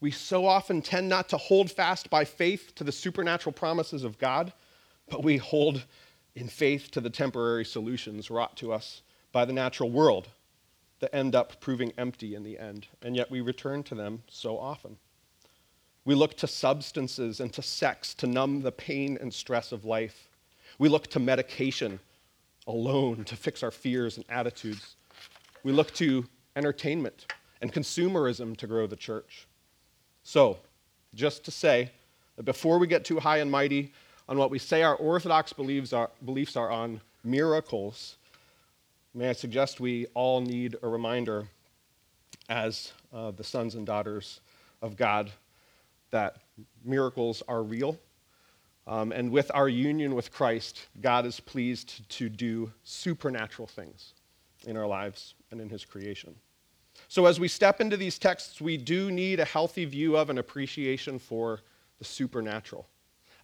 we 0.00 0.10
so 0.10 0.44
often 0.44 0.82
tend 0.82 1.08
not 1.08 1.28
to 1.30 1.36
hold 1.36 1.70
fast 1.70 2.10
by 2.10 2.24
faith 2.24 2.74
to 2.74 2.84
the 2.84 2.92
supernatural 2.92 3.52
promises 3.52 4.04
of 4.04 4.18
God, 4.18 4.52
but 5.08 5.24
we 5.24 5.38
hold 5.38 5.84
in 6.34 6.48
faith 6.48 6.90
to 6.90 7.00
the 7.00 7.08
temporary 7.08 7.64
solutions 7.64 8.30
wrought 8.30 8.56
to 8.58 8.72
us 8.72 9.02
by 9.32 9.44
the 9.44 9.52
natural 9.52 9.90
world 9.90 10.28
that 11.00 11.14
end 11.14 11.34
up 11.34 11.60
proving 11.60 11.92
empty 11.96 12.34
in 12.34 12.42
the 12.42 12.58
end, 12.58 12.86
and 13.02 13.16
yet 13.16 13.30
we 13.30 13.40
return 13.40 13.82
to 13.84 13.94
them 13.94 14.22
so 14.28 14.58
often. 14.58 14.98
We 16.06 16.14
look 16.14 16.36
to 16.36 16.46
substances 16.46 17.40
and 17.40 17.52
to 17.52 17.62
sex 17.62 18.14
to 18.14 18.28
numb 18.28 18.62
the 18.62 18.70
pain 18.70 19.18
and 19.20 19.34
stress 19.34 19.72
of 19.72 19.84
life. 19.84 20.28
We 20.78 20.88
look 20.88 21.08
to 21.08 21.18
medication 21.18 21.98
alone 22.68 23.24
to 23.24 23.34
fix 23.34 23.64
our 23.64 23.72
fears 23.72 24.16
and 24.16 24.24
attitudes. 24.28 24.94
We 25.64 25.72
look 25.72 25.92
to 25.94 26.24
entertainment 26.54 27.26
and 27.60 27.72
consumerism 27.72 28.56
to 28.58 28.68
grow 28.68 28.86
the 28.86 28.94
church. 28.96 29.48
So, 30.22 30.58
just 31.12 31.44
to 31.46 31.50
say 31.50 31.90
that 32.36 32.44
before 32.44 32.78
we 32.78 32.86
get 32.86 33.04
too 33.04 33.18
high 33.18 33.38
and 33.38 33.50
mighty 33.50 33.92
on 34.28 34.38
what 34.38 34.50
we 34.50 34.60
say 34.60 34.84
our 34.84 34.94
orthodox 34.94 35.52
beliefs 35.52 35.92
are, 35.92 36.10
beliefs 36.24 36.56
are 36.56 36.70
on 36.70 37.00
miracles, 37.24 38.16
may 39.12 39.30
I 39.30 39.32
suggest 39.32 39.80
we 39.80 40.06
all 40.14 40.40
need 40.40 40.76
a 40.84 40.88
reminder 40.88 41.48
as 42.48 42.92
uh, 43.12 43.32
the 43.32 43.42
sons 43.42 43.74
and 43.74 43.84
daughters 43.84 44.40
of 44.80 44.96
God 44.96 45.32
that 46.10 46.36
miracles 46.84 47.42
are 47.48 47.62
real 47.62 47.98
um, 48.86 49.12
and 49.12 49.30
with 49.30 49.50
our 49.52 49.68
union 49.68 50.14
with 50.14 50.32
Christ, 50.32 50.86
God 51.00 51.26
is 51.26 51.40
pleased 51.40 52.08
to 52.10 52.28
do 52.28 52.72
supernatural 52.84 53.66
things 53.66 54.14
in 54.64 54.76
our 54.76 54.86
lives 54.86 55.34
and 55.50 55.60
in 55.60 55.68
His 55.68 55.84
creation. 55.84 56.34
So, 57.08 57.26
as 57.26 57.40
we 57.40 57.48
step 57.48 57.80
into 57.80 57.96
these 57.96 58.18
texts, 58.18 58.60
we 58.60 58.76
do 58.76 59.10
need 59.10 59.40
a 59.40 59.44
healthy 59.44 59.84
view 59.84 60.16
of 60.16 60.30
and 60.30 60.38
appreciation 60.38 61.18
for 61.18 61.60
the 61.98 62.04
supernatural, 62.04 62.86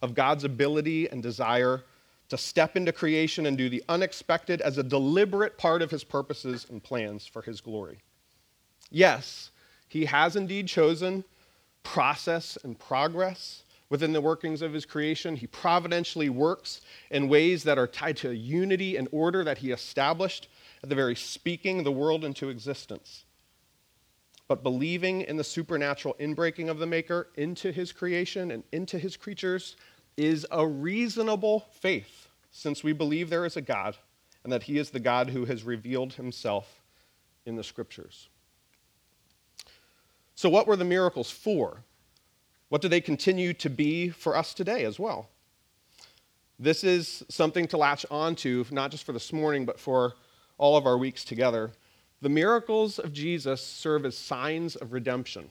of 0.01 0.15
God's 0.15 0.43
ability 0.43 1.09
and 1.09 1.21
desire 1.21 1.83
to 2.29 2.37
step 2.37 2.77
into 2.77 2.91
creation 2.91 3.45
and 3.45 3.57
do 3.57 3.69
the 3.69 3.83
unexpected 3.89 4.61
as 4.61 4.77
a 4.77 4.83
deliberate 4.83 5.57
part 5.57 5.81
of 5.81 5.91
his 5.91 6.03
purposes 6.03 6.65
and 6.69 6.81
plans 6.81 7.27
for 7.27 7.41
his 7.41 7.61
glory. 7.61 7.99
Yes, 8.89 9.51
he 9.87 10.05
has 10.05 10.35
indeed 10.35 10.67
chosen 10.67 11.25
process 11.83 12.57
and 12.63 12.79
progress 12.79 13.63
within 13.89 14.13
the 14.13 14.21
workings 14.21 14.61
of 14.61 14.73
his 14.73 14.85
creation. 14.85 15.35
He 15.35 15.47
providentially 15.47 16.29
works 16.29 16.81
in 17.11 17.29
ways 17.29 17.63
that 17.63 17.77
are 17.77 17.87
tied 17.87 18.17
to 18.17 18.33
unity 18.33 18.97
and 18.97 19.07
order 19.11 19.43
that 19.43 19.59
he 19.59 19.71
established 19.71 20.47
at 20.81 20.89
the 20.89 20.95
very 20.95 21.15
speaking 21.15 21.83
the 21.83 21.91
world 21.91 22.25
into 22.25 22.49
existence. 22.49 23.25
But 24.47 24.63
believing 24.63 25.21
in 25.21 25.37
the 25.37 25.43
supernatural 25.43 26.15
inbreaking 26.19 26.69
of 26.69 26.79
the 26.79 26.85
Maker 26.85 27.27
into 27.35 27.71
his 27.71 27.91
creation 27.91 28.51
and 28.51 28.63
into 28.71 28.97
his 28.97 29.15
creatures 29.15 29.75
is 30.17 30.45
a 30.51 30.67
reasonable 30.67 31.65
faith, 31.71 32.27
since 32.51 32.83
we 32.83 32.93
believe 32.93 33.29
there 33.29 33.45
is 33.45 33.57
a 33.57 33.61
God 33.61 33.97
and 34.43 34.51
that 34.51 34.63
he 34.63 34.77
is 34.77 34.89
the 34.89 34.99
God 34.99 35.29
who 35.29 35.45
has 35.45 35.63
revealed 35.63 36.13
himself 36.13 36.81
in 37.45 37.55
the 37.55 37.63
scriptures. 37.63 38.29
So, 40.35 40.49
what 40.49 40.67
were 40.67 40.75
the 40.75 40.85
miracles 40.85 41.29
for? 41.29 41.83
What 42.69 42.81
do 42.81 42.87
they 42.87 43.01
continue 43.01 43.53
to 43.53 43.69
be 43.69 44.09
for 44.09 44.35
us 44.35 44.53
today 44.53 44.83
as 44.83 44.99
well? 44.99 45.29
This 46.59 46.83
is 46.83 47.23
something 47.29 47.67
to 47.67 47.77
latch 47.77 48.05
onto, 48.09 48.65
not 48.71 48.91
just 48.91 49.05
for 49.05 49.11
this 49.11 49.33
morning, 49.33 49.65
but 49.65 49.79
for 49.79 50.13
all 50.57 50.77
of 50.77 50.85
our 50.85 50.97
weeks 50.97 51.23
together. 51.23 51.71
The 52.21 52.29
miracles 52.29 52.99
of 52.99 53.11
Jesus 53.11 53.65
serve 53.65 54.05
as 54.05 54.17
signs 54.17 54.75
of 54.75 54.93
redemption. 54.93 55.49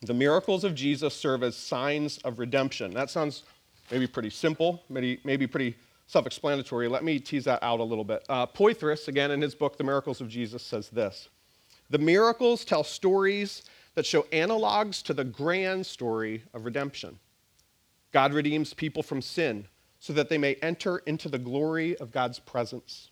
The 0.00 0.14
miracles 0.14 0.64
of 0.64 0.74
Jesus 0.74 1.14
serve 1.14 1.42
as 1.42 1.56
signs 1.56 2.18
of 2.18 2.38
redemption. 2.38 2.94
That 2.94 3.10
sounds 3.10 3.42
maybe 3.90 4.06
pretty 4.06 4.30
simple, 4.30 4.82
maybe, 4.88 5.20
maybe 5.24 5.46
pretty 5.46 5.76
self 6.06 6.26
explanatory. 6.26 6.88
Let 6.88 7.04
me 7.04 7.18
tease 7.18 7.44
that 7.44 7.62
out 7.62 7.80
a 7.80 7.84
little 7.84 8.04
bit. 8.04 8.24
Uh, 8.28 8.46
Poythress, 8.46 9.08
again 9.08 9.30
in 9.30 9.40
his 9.40 9.54
book, 9.54 9.76
The 9.76 9.84
Miracles 9.84 10.20
of 10.20 10.28
Jesus, 10.28 10.62
says 10.62 10.88
this 10.88 11.28
The 11.90 11.98
miracles 11.98 12.64
tell 12.64 12.84
stories 12.84 13.62
that 13.94 14.06
show 14.06 14.22
analogs 14.32 15.02
to 15.04 15.14
the 15.14 15.24
grand 15.24 15.84
story 15.86 16.42
of 16.54 16.64
redemption. 16.64 17.18
God 18.12 18.32
redeems 18.32 18.74
people 18.74 19.02
from 19.02 19.22
sin 19.22 19.66
so 20.00 20.12
that 20.12 20.28
they 20.28 20.38
may 20.38 20.54
enter 20.56 20.98
into 20.98 21.28
the 21.28 21.38
glory 21.38 21.96
of 21.98 22.10
God's 22.10 22.38
presence. 22.38 23.10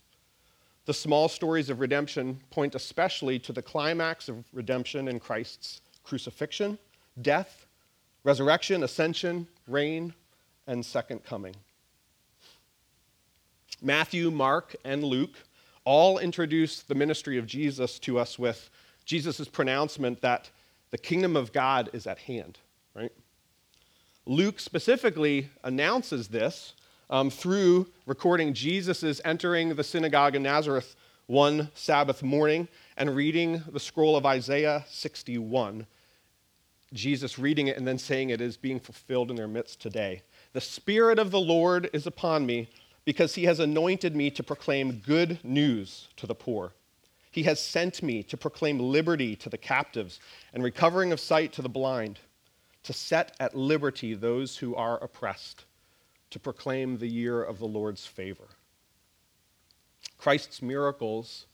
The 0.87 0.95
small 0.95 1.29
stories 1.29 1.71
of 1.71 1.81
redemption 1.81 2.41
point 2.51 2.75
especially 2.75 3.39
to 3.41 3.53
the 3.53 3.63
climax 3.63 4.29
of 4.29 4.45
redemption 4.53 5.09
in 5.09 5.21
Christ's 5.21 5.81
crucifixion, 6.03 6.79
death, 7.23 7.67
resurrection, 8.25 8.83
ascension, 8.83 9.47
reign, 9.69 10.15
and 10.67 10.85
second 10.85 11.25
coming. 11.25 11.55
Matthew, 13.83 14.31
Mark, 14.31 14.75
and 14.85 15.05
Luke 15.05 15.37
all 15.85 16.19
introduce 16.19 16.83
the 16.83 16.95
ministry 16.95 17.39
of 17.39 17.47
Jesus 17.47 17.99
to 18.01 18.19
us 18.19 18.39
with 18.39 18.69
Jesus' 19.05 19.49
pronouncement 19.49 20.21
that 20.21 20.51
the 20.91 20.99
kingdom 20.99 21.37
of 21.37 21.53
God 21.53 21.91
is 21.93 22.07
at 22.07 22.19
hand, 22.19 22.59
right? 22.95 23.13
Luke 24.27 24.61
specifically 24.61 25.49
announces 25.65 26.29
this 26.29 26.75
um, 27.09 27.31
through 27.31 27.89
recording 28.07 28.55
Jesus' 28.55 29.21
entering 29.25 29.75
the 29.75 29.85
synagogue 29.85 30.37
in 30.37 30.43
Nazareth 30.43 30.95
one 31.27 31.71
Sabbath 31.75 32.23
morning 32.23 32.69
and 32.97 33.15
reading 33.15 33.63
the 33.73 33.81
scroll 33.81 34.17
of 34.17 34.27
Isaiah 34.27 34.85
61. 34.89 35.87
Jesus 36.93 37.39
reading 37.39 37.69
it 37.69 37.77
and 37.77 37.87
then 37.87 37.99
saying 37.99 38.31
it 38.31 38.41
is 38.41 38.57
being 38.57 38.81
fulfilled 38.81 39.31
in 39.31 39.37
their 39.37 39.47
midst 39.47 39.81
today. 39.81 40.23
The 40.53 40.61
Spirit 40.61 41.21
of 41.21 41.31
the 41.31 41.41
Lord 41.41 41.89
is 41.93 42.07
upon 42.07 42.47
me 42.47 42.69
because 43.05 43.37
he 43.37 43.45
has 43.45 43.61
anointed 43.61 44.17
me 44.17 44.31
to 44.31 44.43
proclaim 44.43 45.03
good 45.07 45.39
news 45.45 46.09
to 46.17 46.27
the 46.27 46.35
poor. 46.35 46.73
He 47.31 47.45
has 47.45 47.61
sent 47.61 48.03
me 48.03 48.23
to 48.25 48.37
proclaim 48.37 48.79
liberty 48.79 49.37
to 49.37 49.49
the 49.49 49.59
captives 49.59 50.19
and 50.53 50.63
recovering 50.63 51.13
of 51.13 51.21
sight 51.21 51.53
to 51.55 51.63
the 51.63 51.69
blind, 51.69 52.19
to 52.83 52.93
set 52.93 53.37
at 53.39 53.57
liberty 53.57 54.15
those 54.15 54.57
who 54.57 54.75
are 54.75 55.03
oppressed, 55.03 55.65
to 56.31 56.41
proclaim 56.41 56.99
the 56.99 57.09
year 57.09 57.43
of 57.43 57.59
the 57.59 57.69
Lord's 57.69 58.07
favor. 58.07 58.49
Christ's 60.19 60.61
miracles 60.61 61.47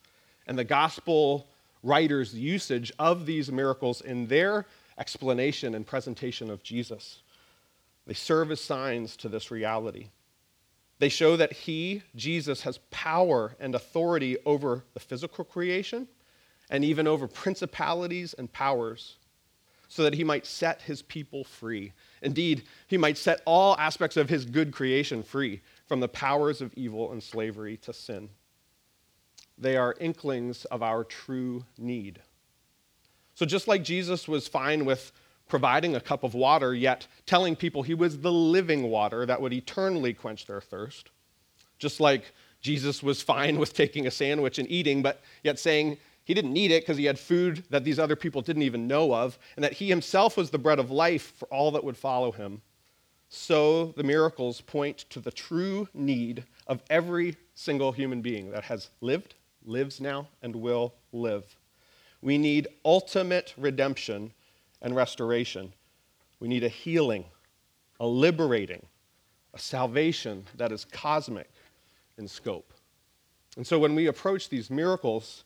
and 0.47 0.59
the 0.59 0.65
gospel 0.65 1.47
writers' 1.83 2.35
usage 2.35 2.91
of 2.99 3.27
these 3.27 3.53
miracles 3.53 4.01
in 4.01 4.27
their 4.27 4.67
explanation 4.99 5.75
and 5.75 5.87
presentation 5.87 6.51
of 6.51 6.63
Jesus. 6.63 7.23
They 8.07 8.15
serve 8.15 8.51
as 8.51 8.61
signs 8.61 9.17
to 9.19 9.29
this 9.29 9.51
reality. 9.51 10.09
They 10.99 11.09
show 11.09 11.37
that 11.37 11.53
he, 11.53 12.03
Jesus, 12.15 12.63
has 12.63 12.79
power 12.91 13.55
and 13.61 13.75
authority 13.75 14.39
over 14.47 14.85
the 14.95 15.01
physical 15.01 15.45
creation 15.45 16.09
and 16.71 16.85
even 16.85 17.07
over 17.07 17.29
principalities 17.29 18.35
and 18.35 18.53
powers 18.53 19.17
so 19.89 20.03
that 20.03 20.15
he 20.15 20.25
might 20.25 20.47
set 20.47 20.83
his 20.83 21.03
people 21.03 21.45
free. 21.45 21.93
Indeed, 22.23 22.65
he 22.89 22.97
might 22.97 23.19
set 23.19 23.41
all 23.45 23.77
aspects 23.79 24.17
of 24.17 24.29
his 24.29 24.45
good 24.45 24.73
creation 24.73 25.23
free 25.23 25.61
from 25.87 26.01
the 26.01 26.09
powers 26.09 26.61
of 26.61 26.75
evil 26.75 27.13
and 27.13 27.23
slavery 27.23 27.77
to 27.79 27.93
sin. 27.93 28.29
They 29.59 29.77
are 29.77 29.95
inklings 30.01 30.65
of 30.67 30.83
our 30.83 31.05
true 31.05 31.65
need. 31.79 32.21
So, 33.35 33.47
just 33.47 33.69
like 33.69 33.85
Jesus 33.85 34.27
was 34.27 34.49
fine 34.49 34.85
with 34.85 35.13
providing 35.49 35.95
a 35.95 36.01
cup 36.01 36.25
of 36.25 36.35
water, 36.35 36.75
yet 36.75 37.07
telling 37.25 37.57
people 37.57 37.83
he 37.83 37.95
was 37.95 38.19
the 38.19 38.33
living 38.33 38.91
water 38.91 39.27
that 39.27 39.41
would 39.41 39.53
eternally 39.53 40.13
quench 40.13 40.47
their 40.47 40.61
thirst. 40.61 41.11
Just 41.79 42.01
like 42.01 42.33
Jesus 42.61 43.03
was 43.03 43.23
fine 43.23 43.59
with 43.61 43.75
taking 43.75 44.07
a 44.07 44.11
sandwich 44.11 44.59
and 44.59 44.71
eating, 44.71 45.03
but 45.03 45.23
yet 45.43 45.59
saying 45.59 45.99
he 46.25 46.35
didn't 46.35 46.53
need 46.53 46.73
it 46.73 46.83
because 46.83 46.97
he 46.97 47.05
had 47.05 47.19
food 47.19 47.65
that 47.71 47.85
these 47.85 48.01
other 48.01 48.17
people 48.17 48.43
didn't 48.43 48.63
even 48.63 48.89
know 48.89 49.15
of, 49.15 49.39
and 49.55 49.65
that 49.65 49.75
he 49.75 49.89
himself 49.89 50.37
was 50.37 50.51
the 50.51 50.59
bread 50.59 50.81
of 50.81 50.91
life 50.91 51.33
for 51.37 51.47
all 51.47 51.71
that 51.71 51.85
would 51.85 51.97
follow 51.97 52.33
him. 52.33 52.61
So 53.29 53.87
the 53.97 54.03
miracles 54.03 54.61
point 54.61 54.99
to 55.11 55.21
the 55.21 55.31
true 55.31 55.89
need 55.95 56.45
of 56.67 56.83
every 56.91 57.37
single 57.55 57.93
human 57.93 58.23
being 58.23 58.51
that 58.51 58.65
has 58.65 58.91
lived, 59.01 59.35
lives 59.65 60.01
now, 60.01 60.29
and 60.43 60.55
will 60.55 60.95
live. 61.13 61.57
We 62.23 62.39
need 62.39 62.69
ultimate 62.85 63.55
redemption 63.57 64.33
and 64.83 64.95
restoration. 64.95 65.73
We 66.41 66.49
need 66.49 66.65
a 66.65 66.69
healing, 66.69 67.25
a 68.01 68.07
liberating, 68.07 68.85
a 69.55 69.59
salvation 69.59 70.45
that 70.57 70.73
is 70.73 70.85
cosmic 70.85 71.51
in 72.19 72.29
scope. 72.29 72.73
And 73.57 73.67
so 73.67 73.79
when 73.79 73.95
we 73.95 74.07
approach 74.07 74.49
these 74.49 74.71
miracles, 74.71 75.45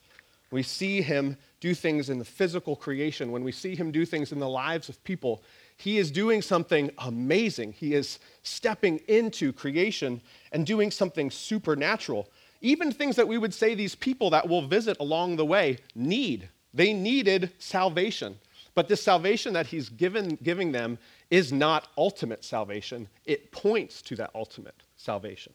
we 0.51 0.63
see 0.63 1.01
him 1.01 1.37
do 1.61 1.75
things 1.75 2.11
in 2.11 2.19
the 2.19 2.25
physical 2.25 2.75
creation, 2.75 3.31
when 3.31 3.45
we 3.45 3.53
see 3.53 3.77
him 3.77 3.93
do 3.93 4.05
things 4.05 4.33
in 4.33 4.41
the 4.41 4.49
lives 4.49 4.89
of 4.89 5.03
people, 5.05 5.43
he 5.77 5.99
is 5.99 6.11
doing 6.11 6.43
something 6.43 6.91
amazing. 6.99 7.73
He 7.73 7.95
is 7.95 8.19
stepping 8.43 8.99
into 9.09 9.53
creation 9.53 10.21
and 10.53 10.67
doing 10.67 10.91
something 10.91 11.31
supernatural. 11.31 12.29
Even 12.61 12.93
things 12.93 13.17
that 13.17 13.29
we 13.29 13.39
would 13.39 13.55
say 13.55 13.75
these 13.75 13.95
people 13.95 14.29
that 14.31 14.47
will 14.47 14.67
visit 14.67 14.99
along 15.01 15.37
the 15.37 15.47
way 15.47 15.79
need. 15.95 16.49
They 16.75 16.93
needed 16.93 17.53
salvation. 17.59 18.39
But 18.75 18.89
this 18.89 19.03
salvation 19.03 19.53
that 19.55 19.67
he's 19.67 19.89
given, 19.89 20.39
giving 20.43 20.73
them 20.73 20.99
is 21.31 21.53
not 21.53 21.89
ultimate 21.99 22.45
salvation, 22.45 23.09
it 23.25 23.53
points 23.53 24.03
to 24.03 24.17
that 24.17 24.31
ultimate 24.35 24.83
salvation. 24.97 25.53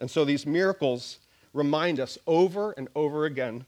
And 0.00 0.10
so 0.10 0.24
these 0.24 0.46
miracles 0.46 1.18
remind 1.52 2.00
us 2.00 2.18
over 2.26 2.72
and 2.72 2.88
over 2.94 3.26
again 3.26 3.64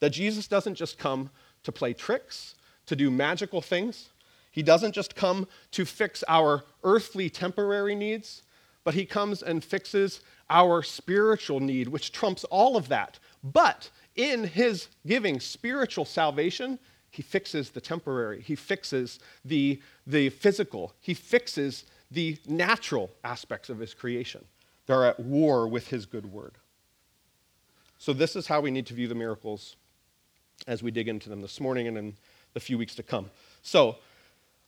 that 0.00 0.10
Jesus 0.10 0.48
doesn't 0.48 0.74
just 0.74 0.98
come 0.98 1.30
to 1.62 1.72
play 1.72 1.92
tricks, 1.92 2.54
to 2.86 2.96
do 2.96 3.10
magical 3.10 3.60
things. 3.60 4.08
He 4.50 4.62
doesn't 4.62 4.92
just 4.92 5.14
come 5.14 5.46
to 5.72 5.84
fix 5.84 6.24
our 6.26 6.64
earthly 6.82 7.30
temporary 7.30 7.94
needs, 7.94 8.42
but 8.82 8.94
he 8.94 9.04
comes 9.04 9.42
and 9.42 9.62
fixes 9.62 10.20
our 10.50 10.82
spiritual 10.82 11.60
need, 11.60 11.88
which 11.88 12.10
trumps 12.12 12.44
all 12.44 12.76
of 12.76 12.88
that. 12.88 13.18
But 13.44 13.90
in 14.16 14.44
his 14.44 14.88
giving 15.06 15.40
spiritual 15.40 16.04
salvation, 16.04 16.78
he 17.10 17.22
fixes 17.22 17.70
the 17.70 17.80
temporary, 17.80 18.40
he 18.42 18.54
fixes 18.54 19.18
the, 19.44 19.80
the 20.06 20.28
physical, 20.30 20.92
he 21.00 21.14
fixes 21.14 21.84
the 22.10 22.38
natural 22.46 23.10
aspects 23.24 23.68
of 23.68 23.78
his 23.78 23.94
creation. 23.94 24.44
They're 24.86 25.04
at 25.04 25.20
war 25.20 25.68
with 25.68 25.88
his 25.88 26.06
good 26.06 26.26
word. 26.26 26.54
So, 27.98 28.12
this 28.12 28.36
is 28.36 28.46
how 28.46 28.60
we 28.60 28.70
need 28.70 28.86
to 28.86 28.94
view 28.94 29.08
the 29.08 29.14
miracles 29.14 29.76
as 30.66 30.82
we 30.82 30.90
dig 30.90 31.08
into 31.08 31.28
them 31.28 31.42
this 31.42 31.60
morning 31.60 31.88
and 31.88 31.98
in 31.98 32.16
the 32.54 32.60
few 32.60 32.78
weeks 32.78 32.94
to 32.94 33.02
come. 33.02 33.30
So, 33.62 33.96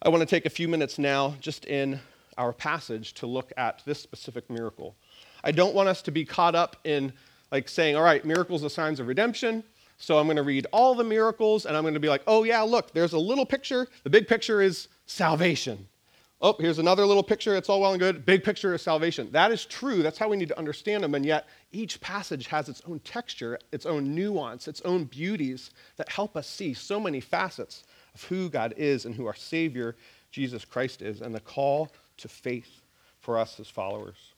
I 0.02 0.08
want 0.08 0.20
to 0.20 0.26
take 0.26 0.46
a 0.46 0.50
few 0.50 0.66
minutes 0.66 0.98
now, 0.98 1.34
just 1.40 1.66
in 1.66 2.00
our 2.36 2.52
passage, 2.52 3.14
to 3.14 3.26
look 3.26 3.52
at 3.56 3.82
this 3.84 4.00
specific 4.00 4.48
miracle. 4.50 4.96
I 5.44 5.52
don't 5.52 5.74
want 5.74 5.88
us 5.88 6.02
to 6.02 6.10
be 6.10 6.24
caught 6.24 6.54
up 6.54 6.76
in 6.84 7.12
like 7.52 7.68
saying, 7.68 7.96
all 7.96 8.02
right, 8.02 8.24
miracles 8.24 8.64
are 8.64 8.68
signs 8.68 9.00
of 9.00 9.06
redemption. 9.08 9.64
So 10.02 10.18
I'm 10.18 10.26
going 10.26 10.38
to 10.38 10.42
read 10.42 10.66
all 10.72 10.94
the 10.94 11.04
miracles 11.04 11.66
and 11.66 11.76
I'm 11.76 11.82
going 11.82 11.92
to 11.94 12.00
be 12.00 12.08
like, 12.08 12.22
oh, 12.26 12.42
yeah, 12.44 12.62
look, 12.62 12.90
there's 12.94 13.12
a 13.12 13.18
little 13.18 13.44
picture. 13.44 13.86
The 14.02 14.08
big 14.08 14.26
picture 14.26 14.62
is 14.62 14.88
salvation. 15.04 15.86
oh, 16.40 16.56
here's 16.58 16.78
another 16.78 17.04
little 17.04 17.22
picture. 17.22 17.54
It's 17.54 17.68
all 17.68 17.82
well 17.82 17.92
and 17.92 18.00
good. 18.00 18.24
Big 18.24 18.42
picture 18.42 18.72
is 18.72 18.80
salvation. 18.80 19.30
That 19.30 19.52
is 19.52 19.66
true. 19.66 20.02
That's 20.02 20.16
how 20.16 20.30
we 20.30 20.38
need 20.38 20.48
to 20.48 20.58
understand 20.58 21.04
them. 21.04 21.14
And 21.14 21.26
yet, 21.26 21.48
each 21.70 22.00
passage 22.00 22.46
has 22.46 22.70
its 22.70 22.80
own 22.88 23.00
texture, 23.00 23.58
its 23.72 23.84
own 23.84 24.14
nuance, 24.14 24.68
its 24.68 24.80
own 24.86 25.04
beauties 25.04 25.70
that 25.96 26.08
help 26.08 26.34
us 26.34 26.48
see 26.48 26.72
so 26.72 26.98
many 26.98 27.20
facets 27.20 27.84
of 28.14 28.24
who 28.24 28.48
God 28.48 28.72
is 28.78 29.04
and 29.04 29.14
who 29.14 29.26
our 29.26 29.34
Savior, 29.34 29.96
Jesus 30.32 30.64
Christ, 30.64 31.02
is, 31.02 31.20
and 31.20 31.34
the 31.34 31.40
call 31.40 31.92
to 32.16 32.26
faith 32.26 32.80
for 33.20 33.38
us 33.38 33.60
as 33.60 33.68
followers. 33.68 34.32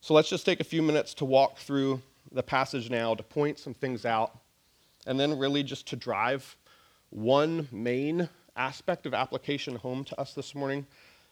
So 0.00 0.14
let's 0.14 0.28
just 0.28 0.46
take 0.46 0.60
a 0.60 0.64
few 0.64 0.82
minutes 0.82 1.14
to 1.14 1.24
walk 1.24 1.58
through 1.58 2.00
the 2.36 2.42
passage 2.42 2.90
now 2.90 3.14
to 3.14 3.22
point 3.22 3.58
some 3.58 3.74
things 3.74 4.04
out, 4.04 4.38
and 5.06 5.18
then 5.18 5.38
really 5.38 5.62
just 5.62 5.88
to 5.88 5.96
drive 5.96 6.56
one 7.10 7.66
main 7.72 8.28
aspect 8.56 9.06
of 9.06 9.14
application 9.14 9.74
home 9.76 10.04
to 10.04 10.20
us 10.20 10.34
this 10.34 10.54
morning, 10.54 10.86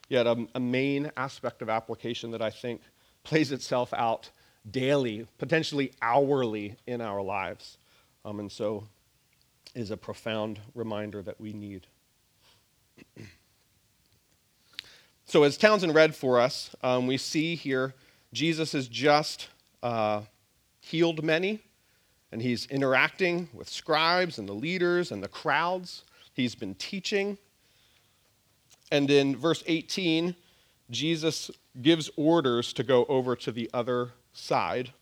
yet 0.08 0.26
a, 0.26 0.46
a 0.54 0.61
main 0.61 1.11
aspect 1.16 1.62
of 1.62 1.68
application 1.68 2.30
that 2.30 2.42
I 2.42 2.50
think 2.50 2.80
plays 3.23 3.52
itself 3.52 3.92
out 3.94 4.30
daily, 4.70 5.26
potentially 5.38 5.92
hourly 6.00 6.76
in 6.87 7.00
our 7.00 7.23
lives. 7.23 7.78
Um, 8.25 8.40
and 8.40 8.50
so 8.50 8.88
is 9.75 9.90
a 9.90 9.96
profound 9.96 10.61
reminder 10.75 11.20
that 11.23 11.40
we 11.40 11.52
need. 11.52 11.87
so, 15.26 15.42
as 15.42 15.58
Townsend 15.58 15.94
read 15.94 16.14
for 16.14 16.40
us, 16.40 16.75
um, 16.82 17.06
we 17.06 17.18
see 17.18 17.56
here 17.56 17.94
Jesus 18.32 18.75
is 18.75 18.88
just 18.88 19.49
uh, 19.82 20.23
healed 20.84 21.24
many, 21.24 21.62
and 22.30 22.42
he's 22.42 22.66
interacting 22.66 23.48
with 23.54 23.68
scribes 23.68 24.38
and 24.38 24.48
the 24.48 24.52
leaders 24.52 25.12
and 25.12 25.22
the 25.22 25.28
crowds. 25.28 26.04
He's 26.34 26.54
been 26.54 26.74
teaching. 26.74 27.38
And 28.92 29.10
in 29.10 29.36
verse 29.36 29.64
18, 29.66 30.36
Jesus 30.90 31.50
gives 31.80 32.10
orders 32.16 32.72
to 32.74 32.82
go 32.82 33.06
over 33.06 33.34
to 33.36 33.50
the 33.50 33.70
other 33.72 34.10
side. 34.34 34.92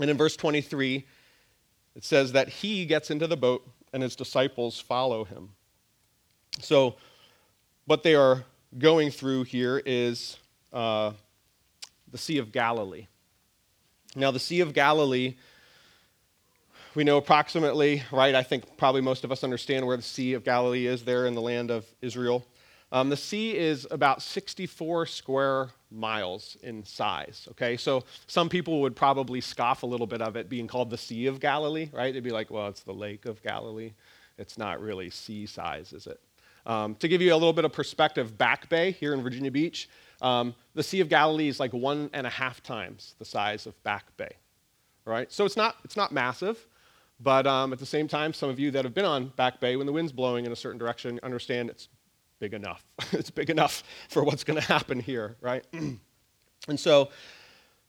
And 0.00 0.08
in 0.08 0.16
verse 0.16 0.36
23, 0.36 1.06
it 1.94 2.04
says 2.04 2.32
that 2.32 2.48
he 2.48 2.86
gets 2.86 3.10
into 3.10 3.26
the 3.26 3.36
boat 3.36 3.68
and 3.92 4.02
his 4.02 4.16
disciples 4.16 4.80
follow 4.80 5.24
him. 5.24 5.50
So, 6.60 6.96
what 7.84 8.02
they 8.02 8.14
are 8.14 8.44
going 8.78 9.10
through 9.10 9.44
here 9.44 9.82
is 9.84 10.38
uh, 10.72 11.12
the 12.10 12.18
Sea 12.18 12.38
of 12.38 12.52
Galilee. 12.52 13.06
Now, 14.16 14.30
the 14.30 14.40
Sea 14.40 14.60
of 14.60 14.74
Galilee 14.74 15.36
we 16.94 17.04
know 17.04 17.18
approximately, 17.18 18.02
right? 18.10 18.34
I 18.34 18.42
think 18.42 18.76
probably 18.76 19.00
most 19.00 19.22
of 19.22 19.30
us 19.30 19.44
understand 19.44 19.86
where 19.86 19.96
the 19.96 20.02
Sea 20.02 20.32
of 20.32 20.44
Galilee 20.44 20.86
is 20.86 21.04
there 21.04 21.26
in 21.26 21.34
the 21.34 21.40
land 21.40 21.70
of 21.70 21.86
Israel. 22.02 22.44
Um, 22.92 23.08
the 23.08 23.16
sea 23.16 23.56
is 23.56 23.86
about 23.92 24.20
64 24.20 25.06
square 25.06 25.68
miles 25.92 26.56
in 26.62 26.84
size, 26.84 27.46
okay? 27.52 27.76
So 27.76 28.02
some 28.26 28.48
people 28.48 28.80
would 28.80 28.96
probably 28.96 29.40
scoff 29.40 29.84
a 29.84 29.86
little 29.86 30.08
bit 30.08 30.20
of 30.20 30.34
it 30.34 30.48
being 30.48 30.66
called 30.66 30.90
the 30.90 30.98
Sea 30.98 31.26
of 31.26 31.38
Galilee, 31.38 31.88
right? 31.92 32.12
They'd 32.12 32.24
be 32.24 32.32
like, 32.32 32.50
well, 32.50 32.66
it's 32.66 32.82
the 32.82 32.92
Lake 32.92 33.26
of 33.26 33.40
Galilee. 33.44 33.92
It's 34.38 34.58
not 34.58 34.80
really 34.80 35.10
sea 35.10 35.46
size, 35.46 35.92
is 35.92 36.08
it? 36.08 36.20
Um, 36.66 36.96
to 36.96 37.06
give 37.06 37.22
you 37.22 37.32
a 37.32 37.36
little 37.36 37.52
bit 37.52 37.64
of 37.64 37.72
perspective, 37.72 38.36
Back 38.36 38.68
Bay 38.68 38.90
here 38.90 39.14
in 39.14 39.22
Virginia 39.22 39.52
Beach, 39.52 39.88
um, 40.22 40.54
the 40.74 40.82
Sea 40.82 41.00
of 41.00 41.08
Galilee 41.08 41.48
is 41.48 41.60
like 41.60 41.72
one 41.72 42.10
and 42.12 42.26
a 42.26 42.30
half 42.30 42.62
times 42.62 43.14
the 43.18 43.24
size 43.24 43.66
of 43.66 43.80
Back 43.82 44.16
Bay, 44.16 44.36
right? 45.04 45.30
So 45.32 45.44
it's 45.44 45.56
not, 45.56 45.76
it's 45.84 45.96
not 45.96 46.12
massive. 46.12 46.66
But 47.22 47.46
um, 47.46 47.72
at 47.72 47.78
the 47.78 47.86
same 47.86 48.08
time, 48.08 48.32
some 48.32 48.48
of 48.48 48.58
you 48.58 48.70
that 48.70 48.84
have 48.84 48.94
been 48.94 49.04
on 49.04 49.28
Back 49.36 49.60
Bay 49.60 49.76
when 49.76 49.86
the 49.86 49.92
wind's 49.92 50.12
blowing 50.12 50.46
in 50.46 50.52
a 50.52 50.56
certain 50.56 50.78
direction 50.78 51.20
understand 51.22 51.68
it's 51.68 51.88
big 52.38 52.54
enough. 52.54 52.82
it's 53.12 53.30
big 53.30 53.50
enough 53.50 53.82
for 54.08 54.24
what's 54.24 54.42
going 54.42 54.58
to 54.58 54.66
happen 54.66 54.98
here, 54.98 55.36
right? 55.40 55.64
and 56.68 56.80
so 56.80 57.10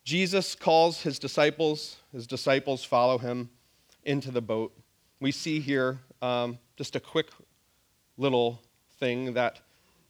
Jesus 0.03 0.53
calls 0.53 1.01
his 1.01 1.17
disciples, 1.17 1.97
his 2.11 2.27
disciples 2.27 2.83
follow 2.83 3.17
him 3.17 3.49
into 4.03 4.31
the 4.31 4.41
boat. 4.41 4.73
We 5.21 5.31
see 5.31 5.61
here 5.61 5.99
um, 6.21 6.57
just 6.75 6.95
a 6.95 6.99
quick 6.99 7.29
little 8.17 8.61
thing 8.99 9.33
that 9.33 9.61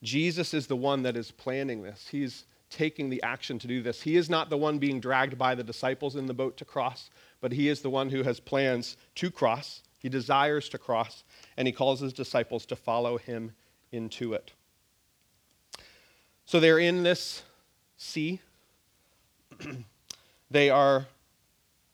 Jesus 0.03 0.53
is 0.53 0.67
the 0.67 0.75
one 0.75 1.03
that 1.03 1.15
is 1.15 1.31
planning 1.31 1.83
this. 1.83 2.07
He's 2.09 2.45
taking 2.69 3.09
the 3.09 3.21
action 3.21 3.59
to 3.59 3.67
do 3.67 3.81
this. 3.83 4.01
He 4.01 4.15
is 4.15 4.29
not 4.29 4.49
the 4.49 4.57
one 4.57 4.79
being 4.79 4.99
dragged 4.99 5.37
by 5.37 5.53
the 5.55 5.63
disciples 5.63 6.15
in 6.15 6.25
the 6.25 6.33
boat 6.33 6.57
to 6.57 6.65
cross, 6.65 7.09
but 7.41 7.51
he 7.51 7.67
is 7.67 7.81
the 7.81 7.89
one 7.89 8.09
who 8.09 8.23
has 8.23 8.39
plans 8.39 8.97
to 9.15 9.29
cross. 9.29 9.83
He 9.99 10.09
desires 10.09 10.69
to 10.69 10.77
cross, 10.77 11.23
and 11.57 11.67
he 11.67 11.71
calls 11.71 11.99
his 11.99 12.13
disciples 12.13 12.65
to 12.67 12.75
follow 12.75 13.17
him 13.17 13.51
into 13.91 14.33
it. 14.33 14.51
So 16.45 16.59
they're 16.59 16.79
in 16.79 17.03
this 17.03 17.43
sea. 17.97 18.41
they 20.51 20.69
are 20.69 21.07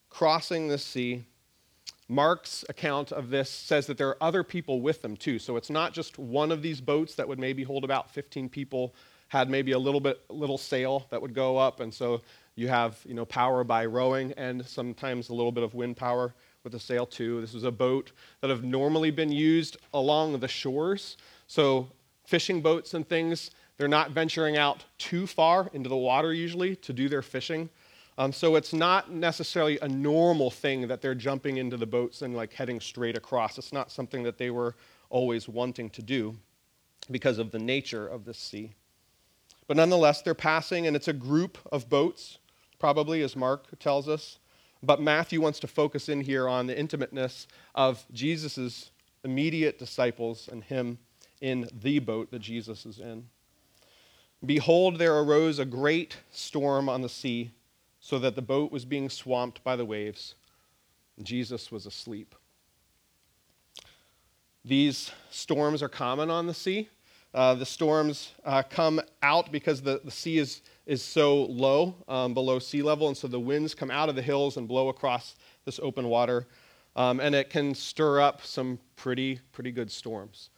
crossing 0.09 0.67
the 0.67 0.77
sea. 0.77 1.25
Mark's 2.09 2.63
account 2.69 3.11
of 3.11 3.29
this 3.29 3.49
says 3.49 3.87
that 3.87 3.97
there 3.97 4.07
are 4.07 4.23
other 4.23 4.43
people 4.43 4.81
with 4.81 5.01
them 5.01 5.17
too. 5.17 5.39
So 5.39 5.57
it's 5.57 5.69
not 5.69 5.93
just 5.93 6.17
one 6.17 6.51
of 6.51 6.61
these 6.61 6.79
boats 6.79 7.15
that 7.15 7.27
would 7.27 7.39
maybe 7.39 7.63
hold 7.63 7.83
about 7.83 8.11
15 8.11 8.47
people 8.49 8.95
had 9.29 9.49
maybe 9.49 9.73
a 9.73 9.79
little 9.79 9.99
bit 9.99 10.21
little 10.29 10.57
sail 10.57 11.05
that 11.09 11.21
would 11.21 11.33
go 11.33 11.57
up. 11.57 11.81
And 11.81 11.93
so 11.93 12.21
you 12.55 12.69
have 12.69 12.99
you 13.05 13.13
know 13.13 13.25
power 13.25 13.63
by 13.63 13.85
rowing 13.85 14.31
and 14.33 14.65
sometimes 14.65 15.29
a 15.29 15.33
little 15.33 15.51
bit 15.51 15.63
of 15.63 15.73
wind 15.73 15.97
power 15.97 16.33
with 16.63 16.73
the 16.73 16.79
sail 16.79 17.05
too. 17.05 17.41
This 17.41 17.53
was 17.53 17.65
a 17.65 17.71
boat 17.71 18.13
that 18.41 18.49
have 18.49 18.63
normally 18.63 19.11
been 19.11 19.31
used 19.31 19.77
along 19.93 20.39
the 20.39 20.47
shores. 20.47 21.17
So 21.47 21.89
fishing 22.25 22.61
boats 22.61 22.93
and 22.93 23.07
things 23.07 23.51
they're 23.77 23.87
not 23.87 24.11
venturing 24.11 24.57
out 24.57 24.85
too 24.97 25.27
far 25.27 25.69
into 25.73 25.87
the 25.87 25.95
water 25.95 26.33
usually 26.33 26.75
to 26.77 26.93
do 26.93 27.07
their 27.09 27.21
fishing 27.21 27.69
um, 28.19 28.33
so 28.33 28.55
it's 28.55 28.73
not 28.73 29.11
necessarily 29.11 29.77
a 29.79 29.87
normal 29.87 30.49
thing 30.49 30.87
that 30.87 31.01
they're 31.01 31.15
jumping 31.15 31.57
into 31.57 31.77
the 31.77 31.85
boats 31.85 32.21
and 32.21 32.35
like 32.35 32.53
heading 32.53 32.79
straight 32.79 33.17
across 33.17 33.57
it's 33.57 33.73
not 33.73 33.91
something 33.91 34.23
that 34.23 34.37
they 34.37 34.49
were 34.49 34.75
always 35.09 35.47
wanting 35.47 35.89
to 35.89 36.01
do 36.01 36.35
because 37.11 37.37
of 37.37 37.51
the 37.51 37.59
nature 37.59 38.07
of 38.07 38.25
this 38.25 38.37
sea 38.37 38.73
but 39.67 39.75
nonetheless, 39.75 40.21
they're 40.21 40.33
passing, 40.33 40.87
and 40.87 40.95
it's 40.95 41.09
a 41.09 41.13
group 41.13 41.57
of 41.71 41.89
boats, 41.89 42.39
probably, 42.79 43.21
as 43.21 43.35
Mark 43.35 43.77
tells 43.79 44.07
us. 44.07 44.39
But 44.81 45.01
Matthew 45.01 45.41
wants 45.41 45.59
to 45.59 45.67
focus 45.67 46.07
in 46.07 46.21
here 46.21 46.47
on 46.47 46.67
the 46.67 46.77
intimateness 46.77 47.47
of 47.75 48.05
Jesus' 48.13 48.91
immediate 49.23 49.77
disciples 49.77 50.47
and 50.49 50.63
him 50.63 50.99
in 51.41 51.69
the 51.73 51.99
boat 51.99 52.31
that 52.31 52.39
Jesus 52.39 52.85
is 52.85 52.99
in. 52.99 53.27
Behold, 54.45 54.99
there 54.99 55.17
arose 55.17 55.59
a 55.59 55.65
great 55.65 56.17
storm 56.31 56.87
on 56.87 57.01
the 57.01 57.09
sea, 57.09 57.51
so 58.07 58.17
that 58.17 58.37
the 58.37 58.41
boat 58.41 58.71
was 58.71 58.85
being 58.85 59.09
swamped 59.09 59.61
by 59.65 59.75
the 59.75 59.83
waves. 59.83 60.35
Jesus 61.23 61.73
was 61.73 61.85
asleep. 61.85 62.35
These 64.63 65.11
storms 65.29 65.83
are 65.83 65.89
common 65.89 66.29
on 66.29 66.47
the 66.47 66.53
sea. 66.53 66.87
Uh, 67.33 67.55
the 67.55 67.65
storms 67.65 68.31
uh, 68.45 68.63
come 68.63 69.01
out 69.21 69.51
because 69.51 69.81
the, 69.81 69.99
the 70.05 70.11
sea 70.11 70.37
is, 70.37 70.61
is 70.85 71.03
so 71.03 71.43
low 71.47 71.95
um, 72.07 72.33
below 72.33 72.59
sea 72.59 72.81
level, 72.81 73.09
and 73.09 73.17
so 73.17 73.27
the 73.27 73.41
winds 73.41 73.75
come 73.75 73.91
out 73.91 74.07
of 74.07 74.15
the 74.15 74.21
hills 74.21 74.55
and 74.55 74.69
blow 74.69 74.87
across 74.87 75.35
this 75.65 75.77
open 75.83 76.07
water. 76.07 76.47
Um, 76.95 77.19
and 77.19 77.35
it 77.35 77.49
can 77.49 77.75
stir 77.75 78.21
up 78.21 78.41
some 78.41 78.79
pretty, 78.95 79.41
pretty 79.51 79.73
good 79.73 79.91
storms. 79.91 80.49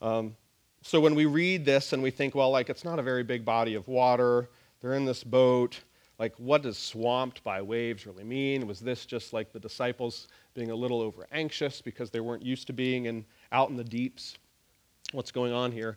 Um, 0.00 0.36
so 0.82 1.00
when 1.00 1.16
we 1.16 1.26
read 1.26 1.64
this 1.64 1.92
and 1.92 2.04
we 2.04 2.12
think, 2.12 2.36
well, 2.36 2.52
like, 2.52 2.70
it's 2.70 2.84
not 2.84 3.00
a 3.00 3.02
very 3.02 3.24
big 3.24 3.44
body 3.44 3.74
of 3.74 3.88
water, 3.88 4.48
they're 4.80 4.94
in 4.94 5.04
this 5.04 5.24
boat, 5.24 5.80
like, 6.18 6.34
what 6.36 6.62
does 6.62 6.78
swamped 6.78 7.42
by 7.42 7.60
waves 7.60 8.06
really 8.06 8.24
mean? 8.24 8.66
Was 8.66 8.80
this 8.80 9.04
just 9.04 9.32
like 9.32 9.52
the 9.52 9.58
disciples 9.58 10.28
being 10.54 10.70
a 10.70 10.74
little 10.74 11.00
over 11.00 11.26
anxious 11.32 11.80
because 11.80 12.10
they 12.10 12.20
weren't 12.20 12.44
used 12.44 12.68
to 12.68 12.72
being 12.72 13.06
in, 13.06 13.24
out 13.50 13.70
in 13.70 13.76
the 13.76 13.84
deeps? 13.84 14.36
What's 15.12 15.32
going 15.32 15.52
on 15.52 15.72
here? 15.72 15.96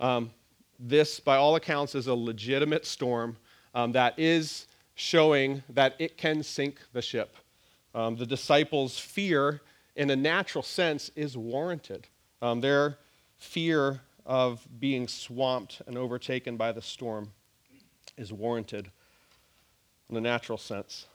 Um, 0.00 0.30
this, 0.78 1.20
by 1.20 1.36
all 1.36 1.54
accounts, 1.56 1.94
is 1.94 2.08
a 2.08 2.14
legitimate 2.14 2.84
storm 2.84 3.36
um, 3.74 3.92
that 3.92 4.18
is 4.18 4.66
showing 4.96 5.62
that 5.70 5.94
it 5.98 6.16
can 6.16 6.42
sink 6.42 6.80
the 6.92 7.02
ship. 7.02 7.36
Um, 7.94 8.16
the 8.16 8.26
disciples' 8.26 8.98
fear, 8.98 9.60
in 9.94 10.10
a 10.10 10.16
natural 10.16 10.62
sense, 10.62 11.10
is 11.14 11.36
warranted. 11.36 12.08
Um, 12.42 12.60
their 12.60 12.98
fear 13.38 14.00
of 14.26 14.66
being 14.80 15.06
swamped 15.06 15.82
and 15.86 15.96
overtaken 15.96 16.56
by 16.56 16.72
the 16.72 16.82
storm 16.82 17.32
is 18.18 18.32
warranted 18.32 18.90
in 20.10 20.16
a 20.16 20.20
natural 20.20 20.58
sense. 20.58 21.06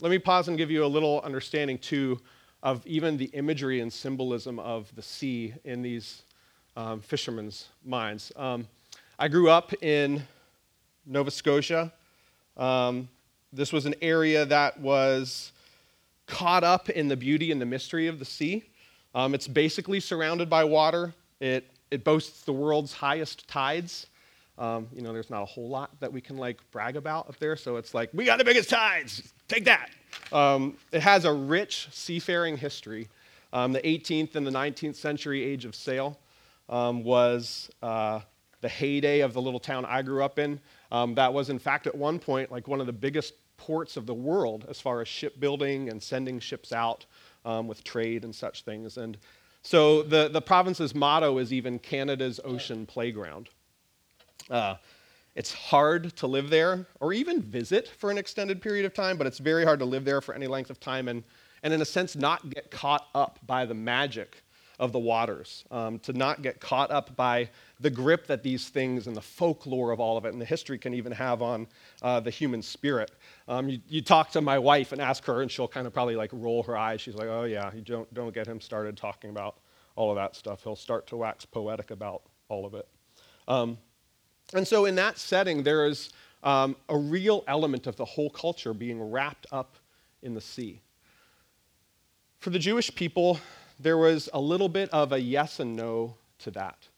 Let 0.00 0.10
me 0.10 0.18
pause 0.18 0.48
and 0.48 0.58
give 0.58 0.70
you 0.70 0.84
a 0.84 0.86
little 0.86 1.20
understanding, 1.22 1.78
too, 1.78 2.20
of 2.62 2.86
even 2.86 3.16
the 3.16 3.26
imagery 3.26 3.80
and 3.80 3.92
symbolism 3.92 4.58
of 4.58 4.94
the 4.96 5.02
sea 5.02 5.54
in 5.64 5.82
these 5.82 6.22
um, 6.76 7.00
fishermen's 7.00 7.68
minds. 7.84 8.32
Um, 8.36 8.66
I 9.18 9.28
grew 9.28 9.50
up 9.50 9.72
in 9.82 10.22
Nova 11.06 11.30
Scotia. 11.30 11.92
Um, 12.56 13.08
this 13.52 13.72
was 13.72 13.86
an 13.86 13.94
area 14.02 14.44
that 14.46 14.80
was 14.80 15.52
caught 16.26 16.64
up 16.64 16.90
in 16.90 17.08
the 17.08 17.16
beauty 17.16 17.52
and 17.52 17.60
the 17.60 17.66
mystery 17.66 18.08
of 18.08 18.18
the 18.18 18.24
sea. 18.24 18.64
Um, 19.14 19.34
it's 19.34 19.46
basically 19.46 20.00
surrounded 20.00 20.50
by 20.50 20.64
water. 20.64 21.14
It 21.40 21.70
it 21.90 22.02
boasts 22.02 22.42
the 22.42 22.52
world's 22.52 22.92
highest 22.92 23.46
tides. 23.46 24.06
Um, 24.58 24.88
you 24.94 25.02
know, 25.02 25.12
there's 25.12 25.30
not 25.30 25.42
a 25.42 25.46
whole 25.46 25.68
lot 25.68 25.98
that 26.00 26.12
we 26.12 26.20
can 26.20 26.36
like 26.36 26.58
brag 26.70 26.96
about 26.96 27.28
up 27.28 27.38
there, 27.38 27.56
so 27.56 27.76
it's 27.76 27.92
like 27.94 28.10
we 28.12 28.24
got 28.24 28.38
the 28.38 28.44
biggest 28.44 28.70
tides. 28.70 29.32
Take 29.48 29.64
that. 29.64 29.90
Um, 30.32 30.76
it 30.92 31.02
has 31.02 31.24
a 31.24 31.32
rich 31.32 31.88
seafaring 31.90 32.56
history. 32.56 33.08
Um, 33.52 33.72
the 33.72 33.80
18th 33.80 34.36
and 34.36 34.46
the 34.46 34.50
19th 34.50 34.96
century 34.96 35.42
age 35.42 35.64
of 35.64 35.74
sail 35.74 36.18
um, 36.68 37.04
was 37.04 37.70
uh, 37.82 38.20
the 38.60 38.68
heyday 38.68 39.20
of 39.20 39.32
the 39.32 39.42
little 39.42 39.60
town 39.60 39.84
I 39.84 40.02
grew 40.02 40.24
up 40.24 40.38
in. 40.38 40.60
Um, 40.90 41.14
that 41.16 41.32
was, 41.32 41.50
in 41.50 41.58
fact, 41.58 41.86
at 41.86 41.94
one 41.94 42.18
point 42.18 42.50
like 42.50 42.68
one 42.68 42.80
of 42.80 42.86
the 42.86 42.92
biggest 42.92 43.34
ports 43.56 43.96
of 43.96 44.06
the 44.06 44.14
world 44.14 44.66
as 44.68 44.80
far 44.80 45.00
as 45.00 45.08
shipbuilding 45.08 45.88
and 45.88 46.02
sending 46.02 46.38
ships 46.40 46.72
out 46.72 47.06
um, 47.44 47.68
with 47.68 47.84
trade 47.84 48.24
and 48.24 48.34
such 48.34 48.62
things. 48.62 48.96
And 48.96 49.16
so 49.62 50.02
the, 50.02 50.28
the 50.28 50.42
province's 50.42 50.94
motto 50.94 51.38
is 51.38 51.52
even 51.52 51.78
Canada's 51.78 52.40
ocean 52.44 52.86
playground. 52.86 53.48
Uh, 54.50 54.76
it's 55.34 55.52
hard 55.52 56.14
to 56.16 56.26
live 56.26 56.48
there 56.48 56.86
or 57.00 57.12
even 57.12 57.42
visit 57.42 57.88
for 57.88 58.10
an 58.10 58.18
extended 58.18 58.62
period 58.62 58.84
of 58.84 58.94
time, 58.94 59.16
but 59.16 59.26
it's 59.26 59.38
very 59.38 59.64
hard 59.64 59.80
to 59.80 59.84
live 59.84 60.04
there 60.04 60.20
for 60.20 60.34
any 60.34 60.46
length 60.46 60.70
of 60.70 60.78
time 60.78 61.08
and, 61.08 61.24
and 61.62 61.72
in 61.74 61.82
a 61.82 61.84
sense, 61.84 62.14
not 62.14 62.48
get 62.50 62.70
caught 62.70 63.08
up 63.14 63.38
by 63.46 63.64
the 63.64 63.74
magic 63.74 64.42
of 64.78 64.92
the 64.92 64.98
waters, 64.98 65.64
um, 65.70 65.98
to 66.00 66.12
not 66.12 66.42
get 66.42 66.60
caught 66.60 66.90
up 66.90 67.14
by 67.16 67.48
the 67.80 67.90
grip 67.90 68.26
that 68.26 68.42
these 68.42 68.68
things 68.68 69.06
and 69.06 69.16
the 69.16 69.20
folklore 69.20 69.92
of 69.92 70.00
all 70.00 70.16
of 70.16 70.24
it 70.24 70.32
and 70.32 70.40
the 70.40 70.46
history 70.46 70.78
can 70.78 70.94
even 70.94 71.12
have 71.12 71.42
on 71.42 71.66
uh, 72.02 72.18
the 72.20 72.30
human 72.30 72.60
spirit. 72.60 73.12
Um, 73.46 73.68
you, 73.68 73.80
you, 73.88 74.02
talk 74.02 74.30
to 74.32 74.40
my 74.40 74.58
wife 74.58 74.92
and 74.92 75.00
ask 75.00 75.24
her, 75.26 75.42
and 75.42 75.50
she'll 75.50 75.68
kind 75.68 75.86
of 75.86 75.92
probably 75.92 76.16
like 76.16 76.30
roll 76.32 76.62
her 76.64 76.76
eyes. 76.76 77.00
She's 77.00 77.14
like, 77.14 77.28
oh, 77.28 77.44
yeah, 77.44 77.70
you 77.72 77.82
don't, 77.82 78.12
don't 78.14 78.34
get 78.34 78.46
him 78.46 78.60
started 78.60 78.96
talking 78.96 79.30
about 79.30 79.58
all 79.96 80.10
of 80.10 80.16
that 80.16 80.34
stuff. 80.34 80.64
He'll 80.64 80.76
start 80.76 81.06
to 81.08 81.16
wax 81.16 81.44
poetic 81.44 81.90
about 81.90 82.22
all 82.48 82.66
of 82.66 82.74
it. 82.74 82.88
Um, 83.46 83.78
and 84.52 84.66
so, 84.66 84.84
in 84.84 84.94
that 84.96 85.18
setting, 85.18 85.62
there 85.62 85.86
is 85.86 86.10
um, 86.42 86.76
a 86.88 86.96
real 86.96 87.42
element 87.48 87.86
of 87.86 87.96
the 87.96 88.04
whole 88.04 88.30
culture 88.30 88.74
being 88.74 89.10
wrapped 89.10 89.46
up 89.50 89.76
in 90.22 90.34
the 90.34 90.40
sea. 90.40 90.80
For 92.38 92.50
the 92.50 92.58
Jewish 92.58 92.94
people, 92.94 93.40
there 93.80 93.96
was 93.96 94.28
a 94.34 94.40
little 94.40 94.68
bit 94.68 94.90
of 94.90 95.12
a 95.12 95.18
yes 95.18 95.60
and 95.60 95.74
no 95.74 96.16
to 96.40 96.50
that. 96.52 96.88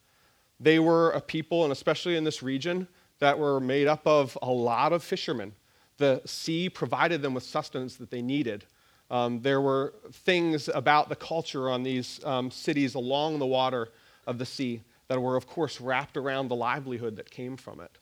They 0.59 0.78
were 0.78 1.11
a 1.11 1.20
people, 1.20 1.62
and 1.62 1.72
especially 1.72 2.16
in 2.16 2.24
this 2.24 2.42
region, 2.42 2.88
that 3.20 3.38
were 3.38 3.61
made 3.61 3.87
up 3.87 4.06
of 4.06 4.37
a 4.42 4.50
lot 4.50 4.92
of 4.92 5.04
fishermen. 5.04 5.54
The 5.98 6.20
sea 6.26 6.68
provided 6.68 7.22
them 7.22 7.32
with 7.32 7.44
sustenance 7.44 7.96
that 7.96 8.11
they 8.11 8.22
needed. 8.22 8.64
Um, 9.11 9.40
there 9.40 9.61
were 9.61 9.94
things 10.12 10.68
about 10.68 11.09
the 11.09 11.16
culture 11.16 11.70
on 11.70 11.82
these 11.82 12.22
um, 12.24 12.50
cities 12.50 12.94
along 12.94 13.38
the 13.38 13.46
water 13.46 13.88
of 14.26 14.38
the 14.38 14.46
sea 14.46 14.82
that 15.09 15.21
were, 15.21 15.37
of 15.37 15.47
course, 15.47 15.81
wrapped 15.81 16.16
around 16.16 16.49
the 16.49 16.57
livelihood 16.57 17.16
that 17.16 17.31
came 17.31 17.57
from 17.57 17.81
it. 17.81 17.99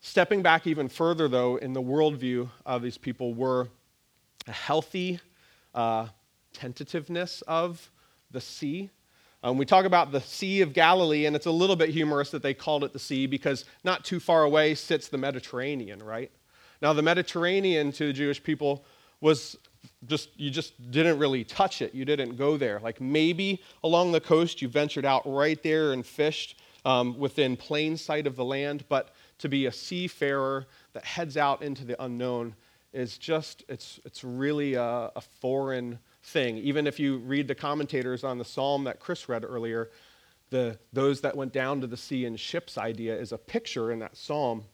Stepping 0.00 0.42
back 0.42 0.66
even 0.66 0.88
further, 0.88 1.28
though, 1.28 1.56
in 1.56 1.72
the 1.72 1.82
worldview 1.82 2.48
of 2.66 2.82
these 2.82 2.98
people 2.98 3.34
were 3.34 3.68
a 4.46 4.52
healthy 4.52 5.20
uh, 5.74 6.08
tentativeness 6.52 7.42
of 7.42 7.90
the 8.30 8.40
sea. 8.40 8.90
Um, 9.44 9.58
we 9.58 9.64
talk 9.64 9.84
about 9.84 10.12
the 10.12 10.20
Sea 10.20 10.60
of 10.60 10.72
Galilee, 10.72 11.26
and 11.26 11.34
it's 11.34 11.46
a 11.46 11.50
little 11.50 11.76
bit 11.76 11.90
humorous 11.90 12.30
that 12.30 12.42
they 12.42 12.54
called 12.54 12.84
it 12.84 12.92
the 12.92 12.98
sea 12.98 13.26
because 13.26 13.64
not 13.82 14.04
too 14.04 14.20
far 14.20 14.44
away 14.44 14.74
sits 14.74 15.08
the 15.08 15.18
Mediterranean, 15.18 16.02
right? 16.02 16.30
Now, 16.80 16.92
the 16.92 17.02
Mediterranean 17.02 17.92
to 17.92 18.06
the 18.06 18.12
Jewish 18.12 18.42
people 18.42 18.84
was 19.20 19.56
just, 20.06 20.30
you 20.36 20.50
just 20.50 20.90
didn't 20.90 21.18
really 21.18 21.44
touch 21.44 21.82
it. 21.82 21.94
You 21.94 22.04
didn't 22.04 22.36
go 22.36 22.56
there. 22.56 22.80
Like 22.80 23.00
maybe 23.00 23.62
along 23.82 24.12
the 24.12 24.20
coast, 24.20 24.62
you 24.62 24.68
ventured 24.68 25.04
out 25.04 25.22
right 25.24 25.62
there 25.62 25.92
and 25.92 26.04
fished 26.04 26.60
um, 26.84 27.18
within 27.18 27.56
plain 27.56 27.96
sight 27.96 28.26
of 28.26 28.36
the 28.36 28.44
land, 28.44 28.84
but 28.88 29.14
to 29.38 29.48
be 29.48 29.66
a 29.66 29.72
seafarer 29.72 30.66
that 30.92 31.04
heads 31.04 31.36
out 31.36 31.62
into 31.62 31.84
the 31.84 32.02
unknown 32.02 32.54
is 32.92 33.18
just, 33.18 33.64
it's, 33.68 34.00
it's 34.04 34.22
really 34.22 34.74
a, 34.74 35.10
a 35.16 35.20
foreign 35.20 35.98
thing. 36.24 36.58
Even 36.58 36.86
if 36.86 37.00
you 37.00 37.18
read 37.18 37.48
the 37.48 37.54
commentators 37.54 38.24
on 38.24 38.38
the 38.38 38.44
psalm 38.44 38.84
that 38.84 39.00
Chris 39.00 39.28
read 39.28 39.44
earlier, 39.44 39.90
the, 40.50 40.78
those 40.92 41.20
that 41.22 41.36
went 41.36 41.52
down 41.52 41.80
to 41.80 41.86
the 41.86 41.96
sea 41.96 42.26
in 42.26 42.36
ships 42.36 42.76
idea 42.76 43.16
is 43.16 43.32
a 43.32 43.38
picture 43.38 43.92
in 43.92 43.98
that 44.00 44.16
psalm 44.16 44.64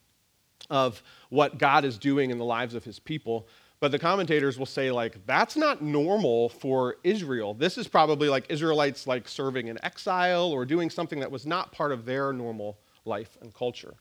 of 0.70 1.02
what 1.30 1.58
God 1.58 1.84
is 1.84 1.98
doing 1.98 2.30
in 2.30 2.38
the 2.38 2.44
lives 2.44 2.74
of 2.74 2.84
his 2.84 2.98
people. 2.98 3.46
But 3.80 3.92
the 3.92 3.98
commentators 3.98 4.58
will 4.58 4.66
say, 4.66 4.90
like, 4.90 5.24
that's 5.24 5.56
not 5.56 5.82
normal 5.82 6.48
for 6.48 6.96
Israel. 7.04 7.54
This 7.54 7.78
is 7.78 7.86
probably 7.86 8.28
like 8.28 8.46
Israelites 8.48 9.06
like 9.06 9.28
serving 9.28 9.68
in 9.68 9.82
exile 9.84 10.50
or 10.50 10.64
doing 10.64 10.90
something 10.90 11.20
that 11.20 11.30
was 11.30 11.46
not 11.46 11.70
part 11.70 11.92
of 11.92 12.04
their 12.04 12.32
normal 12.32 12.78
life 13.04 13.38
and 13.40 13.54
culture. 13.54 13.94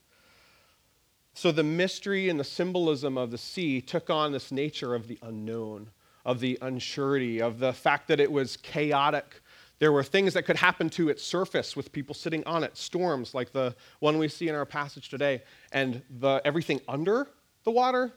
So 1.36 1.52
the 1.52 1.63
mystery 1.63 2.30
and 2.30 2.40
the 2.40 2.44
symbolism 2.44 3.16
of 3.16 3.30
the 3.30 3.38
sea 3.38 3.80
took 3.80 4.10
on 4.10 4.32
this 4.32 4.52
nature 4.52 4.96
of 4.96 5.08
the 5.08 5.20
unknown, 5.22 5.92
of 6.26 6.40
the 6.40 6.58
unsurety, 6.63 7.42
of 7.42 7.60
the 7.60 7.72
fact 7.72 8.08
that 8.08 8.20
it 8.20 8.32
was 8.32 8.58
chaotic. 8.58 9.42
There 9.78 9.92
were 9.92 10.02
things 10.02 10.34
that 10.34 10.44
could 10.44 10.56
happen 10.56 10.90
to 10.92 11.10
its 11.10 11.22
surface 11.22 11.76
with 11.76 11.92
people 11.92 12.16
sitting 12.16 12.44
on 12.46 12.63
it, 12.63 12.76
storms 12.76 13.36
like 13.36 13.52
the 13.52 13.76
one 14.00 14.18
we 14.18 14.28
see 14.28 14.50
in 14.50 14.56
our 14.56 14.66
passage 14.66 15.10
today, 15.10 15.44
and 15.72 16.02
the, 16.20 16.42
everything 16.44 16.82
under 16.88 17.28
the 17.63 17.72
water, 17.72 18.12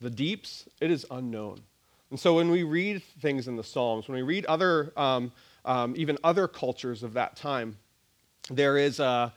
the 0.00 0.10
deeps, 0.10 0.68
it 0.80 0.90
is 0.90 1.06
unknown. 1.10 1.60
And 2.10 2.18
so 2.18 2.34
when 2.34 2.50
we 2.50 2.62
read 2.62 3.02
things 3.20 3.48
in 3.48 3.56
the 3.56 3.64
Psalms, 3.64 4.08
when 4.08 4.16
we 4.16 4.22
read 4.22 4.46
other, 4.46 4.92
um, 4.96 5.32
um, 5.64 5.94
even 5.96 6.16
other 6.24 6.48
cultures 6.48 7.02
of 7.02 7.12
that 7.14 7.36
time, 7.36 7.76
there 8.50 8.78
is 8.78 8.98
a, 8.98 9.32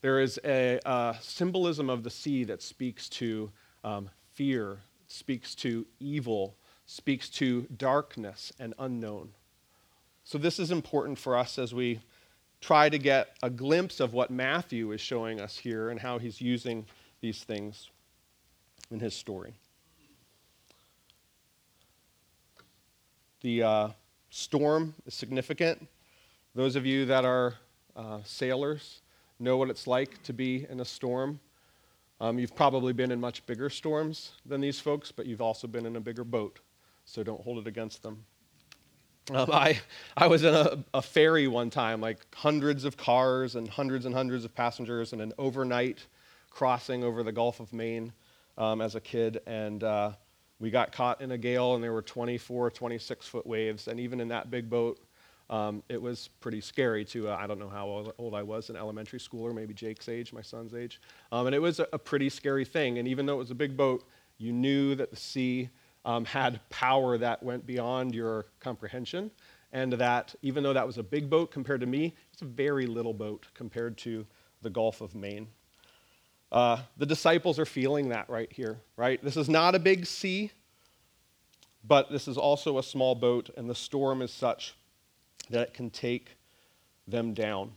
there 0.00 0.20
is 0.20 0.40
a, 0.44 0.80
a 0.84 1.16
symbolism 1.20 1.88
of 1.88 2.02
the 2.02 2.10
sea 2.10 2.44
that 2.44 2.62
speaks 2.62 3.08
to 3.10 3.50
um, 3.84 4.10
fear, 4.34 4.78
speaks 5.06 5.54
to 5.56 5.86
evil, 6.00 6.56
speaks 6.86 7.28
to 7.28 7.62
darkness 7.76 8.52
and 8.58 8.74
unknown. 8.78 9.30
So, 10.24 10.38
this 10.38 10.58
is 10.58 10.72
important 10.72 11.18
for 11.18 11.36
us 11.36 11.58
as 11.58 11.72
we 11.72 12.00
try 12.60 12.88
to 12.88 12.98
get 12.98 13.36
a 13.42 13.50
glimpse 13.50 14.00
of 14.00 14.12
what 14.12 14.30
Matthew 14.30 14.90
is 14.90 15.00
showing 15.00 15.40
us 15.40 15.56
here 15.56 15.90
and 15.90 16.00
how 16.00 16.18
he's 16.18 16.40
using 16.40 16.86
these 17.20 17.44
things 17.44 17.90
in 18.90 18.98
his 18.98 19.14
story. 19.14 19.54
The 23.40 23.62
uh, 23.62 23.88
storm 24.30 24.94
is 25.06 25.14
significant. 25.14 25.86
Those 26.54 26.76
of 26.76 26.86
you 26.86 27.04
that 27.06 27.24
are 27.24 27.54
uh, 27.94 28.20
sailors 28.24 29.02
know 29.38 29.56
what 29.56 29.70
it's 29.70 29.86
like 29.86 30.22
to 30.22 30.32
be 30.32 30.66
in 30.70 30.80
a 30.80 30.84
storm. 30.84 31.40
Um, 32.20 32.38
you've 32.38 32.54
probably 32.54 32.92
been 32.92 33.12
in 33.12 33.20
much 33.20 33.44
bigger 33.46 33.68
storms 33.68 34.32
than 34.46 34.60
these 34.60 34.80
folks, 34.80 35.12
but 35.12 35.26
you've 35.26 35.42
also 35.42 35.66
been 35.66 35.84
in 35.84 35.96
a 35.96 36.00
bigger 36.00 36.24
boat 36.24 36.60
so 37.06 37.22
don't 37.22 37.40
hold 37.40 37.58
it 37.58 37.66
against 37.66 38.02
them. 38.02 38.24
Um, 39.32 39.50
I, 39.52 39.80
I 40.16 40.26
was 40.26 40.44
in 40.44 40.54
a, 40.54 40.84
a, 40.92 41.02
ferry 41.02 41.48
one 41.48 41.70
time, 41.70 42.00
like 42.00 42.26
hundreds 42.34 42.84
of 42.84 42.96
cars 42.96 43.56
and 43.56 43.68
hundreds 43.68 44.06
and 44.06 44.14
hundreds 44.14 44.44
of 44.44 44.54
passengers, 44.54 45.12
and 45.12 45.22
an 45.22 45.32
overnight 45.38 46.06
crossing 46.50 47.02
over 47.02 47.22
the 47.22 47.32
Gulf 47.32 47.58
of 47.58 47.72
Maine 47.72 48.12
um, 48.58 48.80
as 48.80 48.94
a 48.94 49.00
kid. 49.00 49.40
And 49.46 49.82
uh, 49.82 50.12
we 50.58 50.70
got 50.70 50.92
caught 50.92 51.20
in 51.20 51.32
a 51.32 51.38
gale, 51.38 51.74
and 51.74 51.84
there 51.84 51.92
were 51.92 52.02
24, 52.02 52.70
26 52.70 53.26
foot 53.26 53.46
waves. 53.46 53.88
And 53.88 54.00
even 54.00 54.20
in 54.20 54.28
that 54.28 54.50
big 54.50 54.70
boat, 54.70 54.98
um, 55.50 55.82
it 55.88 56.00
was 56.00 56.28
pretty 56.40 56.60
scary 56.60 57.04
to, 57.06 57.28
uh, 57.28 57.36
I 57.36 57.46
don't 57.46 57.58
know 57.58 57.68
how 57.68 58.12
old 58.18 58.34
I 58.34 58.42
was 58.42 58.70
in 58.70 58.76
elementary 58.76 59.20
school, 59.20 59.44
or 59.44 59.52
maybe 59.52 59.74
Jake's 59.74 60.08
age, 60.08 60.32
my 60.32 60.42
son's 60.42 60.74
age. 60.74 61.00
Um, 61.30 61.46
and 61.46 61.54
it 61.54 61.60
was 61.60 61.78
a, 61.78 61.86
a 61.92 61.98
pretty 61.98 62.28
scary 62.28 62.64
thing. 62.64 62.98
And 62.98 63.06
even 63.06 63.26
though 63.26 63.34
it 63.34 63.38
was 63.38 63.50
a 63.50 63.54
big 63.54 63.76
boat, 63.76 64.04
you 64.38 64.52
knew 64.52 64.94
that 64.96 65.10
the 65.10 65.16
sea 65.16 65.70
um, 66.04 66.24
had 66.24 66.60
power 66.70 67.18
that 67.18 67.42
went 67.42 67.66
beyond 67.66 68.14
your 68.14 68.46
comprehension, 68.60 69.30
and 69.72 69.92
that 69.94 70.34
even 70.42 70.62
though 70.62 70.72
that 70.72 70.86
was 70.86 70.98
a 70.98 71.02
big 71.02 71.28
boat 71.28 71.50
compared 71.50 71.80
to 71.80 71.86
me, 71.86 72.14
it's 72.32 72.42
a 72.42 72.46
very 72.46 72.86
little 72.86 73.14
boat 73.14 73.46
compared 73.54 73.98
to 73.98 74.24
the 74.62 74.70
Gulf 74.70 75.00
of 75.00 75.14
Maine. 75.14 75.48
Uh, 76.52 76.78
the 76.96 77.06
disciples 77.06 77.58
are 77.58 77.66
feeling 77.66 78.08
that 78.10 78.28
right 78.30 78.52
here, 78.52 78.78
right? 78.96 79.22
This 79.22 79.36
is 79.36 79.48
not 79.48 79.74
a 79.74 79.78
big 79.78 80.06
sea, 80.06 80.52
but 81.84 82.10
this 82.10 82.28
is 82.28 82.36
also 82.36 82.78
a 82.78 82.82
small 82.82 83.14
boat, 83.14 83.50
and 83.56 83.68
the 83.68 83.74
storm 83.74 84.22
is 84.22 84.32
such 84.32 84.74
that 85.50 85.62
it 85.62 85.74
can 85.74 85.90
take 85.90 86.36
them 87.06 87.34
down. 87.34 87.72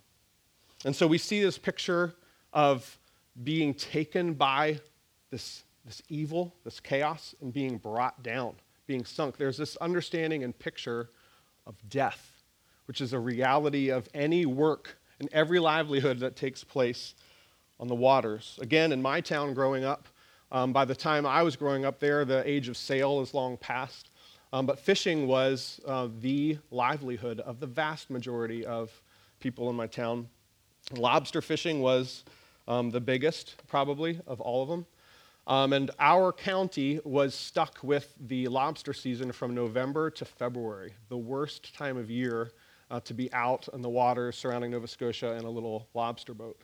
And 0.85 0.95
so 0.95 1.07
we 1.07 1.17
see 1.17 1.41
this 1.41 1.57
picture 1.57 2.15
of 2.53 2.97
being 3.43 3.73
taken 3.73 4.33
by 4.33 4.79
this 5.29 5.63
this 5.85 6.03
evil, 6.07 6.53
this 6.63 6.79
chaos, 6.79 7.33
and 7.41 7.51
being 7.51 7.77
brought 7.77 8.21
down, 8.21 8.53
being 8.85 9.03
sunk. 9.03 9.37
There's 9.37 9.57
this 9.57 9.75
understanding 9.77 10.43
and 10.43 10.57
picture 10.57 11.09
of 11.65 11.75
death, 11.89 12.43
which 12.85 13.01
is 13.01 13.13
a 13.13 13.19
reality 13.19 13.89
of 13.89 14.07
any 14.13 14.45
work 14.45 14.99
and 15.19 15.29
every 15.31 15.57
livelihood 15.57 16.19
that 16.19 16.35
takes 16.35 16.63
place 16.63 17.15
on 17.79 17.87
the 17.87 17.95
waters. 17.95 18.57
Again, 18.61 18.91
in 18.91 19.01
my 19.01 19.21
town 19.21 19.53
growing 19.53 19.85
up, 19.85 20.07
um, 20.51 20.73
by 20.73 20.85
the 20.85 20.95
time 20.95 21.25
I 21.25 21.43
was 21.43 21.55
growing 21.55 21.85
up 21.85 21.99
there, 21.99 22.25
the 22.25 22.47
age 22.49 22.67
of 22.67 22.77
sail 22.77 23.21
is 23.21 23.33
long 23.33 23.57
past. 23.57 24.09
Um, 24.51 24.65
but 24.65 24.79
fishing 24.79 25.27
was 25.27 25.79
uh, 25.85 26.07
the 26.21 26.57
livelihood 26.71 27.39
of 27.41 27.59
the 27.59 27.67
vast 27.67 28.09
majority 28.09 28.65
of 28.65 28.91
people 29.39 29.69
in 29.69 29.75
my 29.75 29.85
town. 29.85 30.27
Lobster 30.93 31.41
fishing 31.41 31.81
was 31.81 32.23
um, 32.67 32.89
the 32.89 32.99
biggest, 32.99 33.55
probably, 33.67 34.19
of 34.25 34.41
all 34.41 34.63
of 34.63 34.69
them. 34.69 34.85
Um, 35.45 35.73
and 35.73 35.91
our 35.99 36.31
county 36.31 36.99
was 37.03 37.33
stuck 37.33 37.79
with 37.83 38.13
the 38.27 38.47
lobster 38.47 38.93
season 38.93 39.31
from 39.31 39.55
November 39.55 40.09
to 40.11 40.25
February, 40.25 40.93
the 41.09 41.17
worst 41.17 41.75
time 41.75 41.97
of 41.97 42.09
year 42.09 42.51
uh, 42.91 42.99
to 43.01 43.13
be 43.13 43.31
out 43.33 43.67
in 43.73 43.81
the 43.81 43.89
water 43.89 44.31
surrounding 44.31 44.71
Nova 44.71 44.87
Scotia 44.87 45.33
in 45.33 45.45
a 45.45 45.49
little 45.49 45.87
lobster 45.93 46.33
boat. 46.33 46.61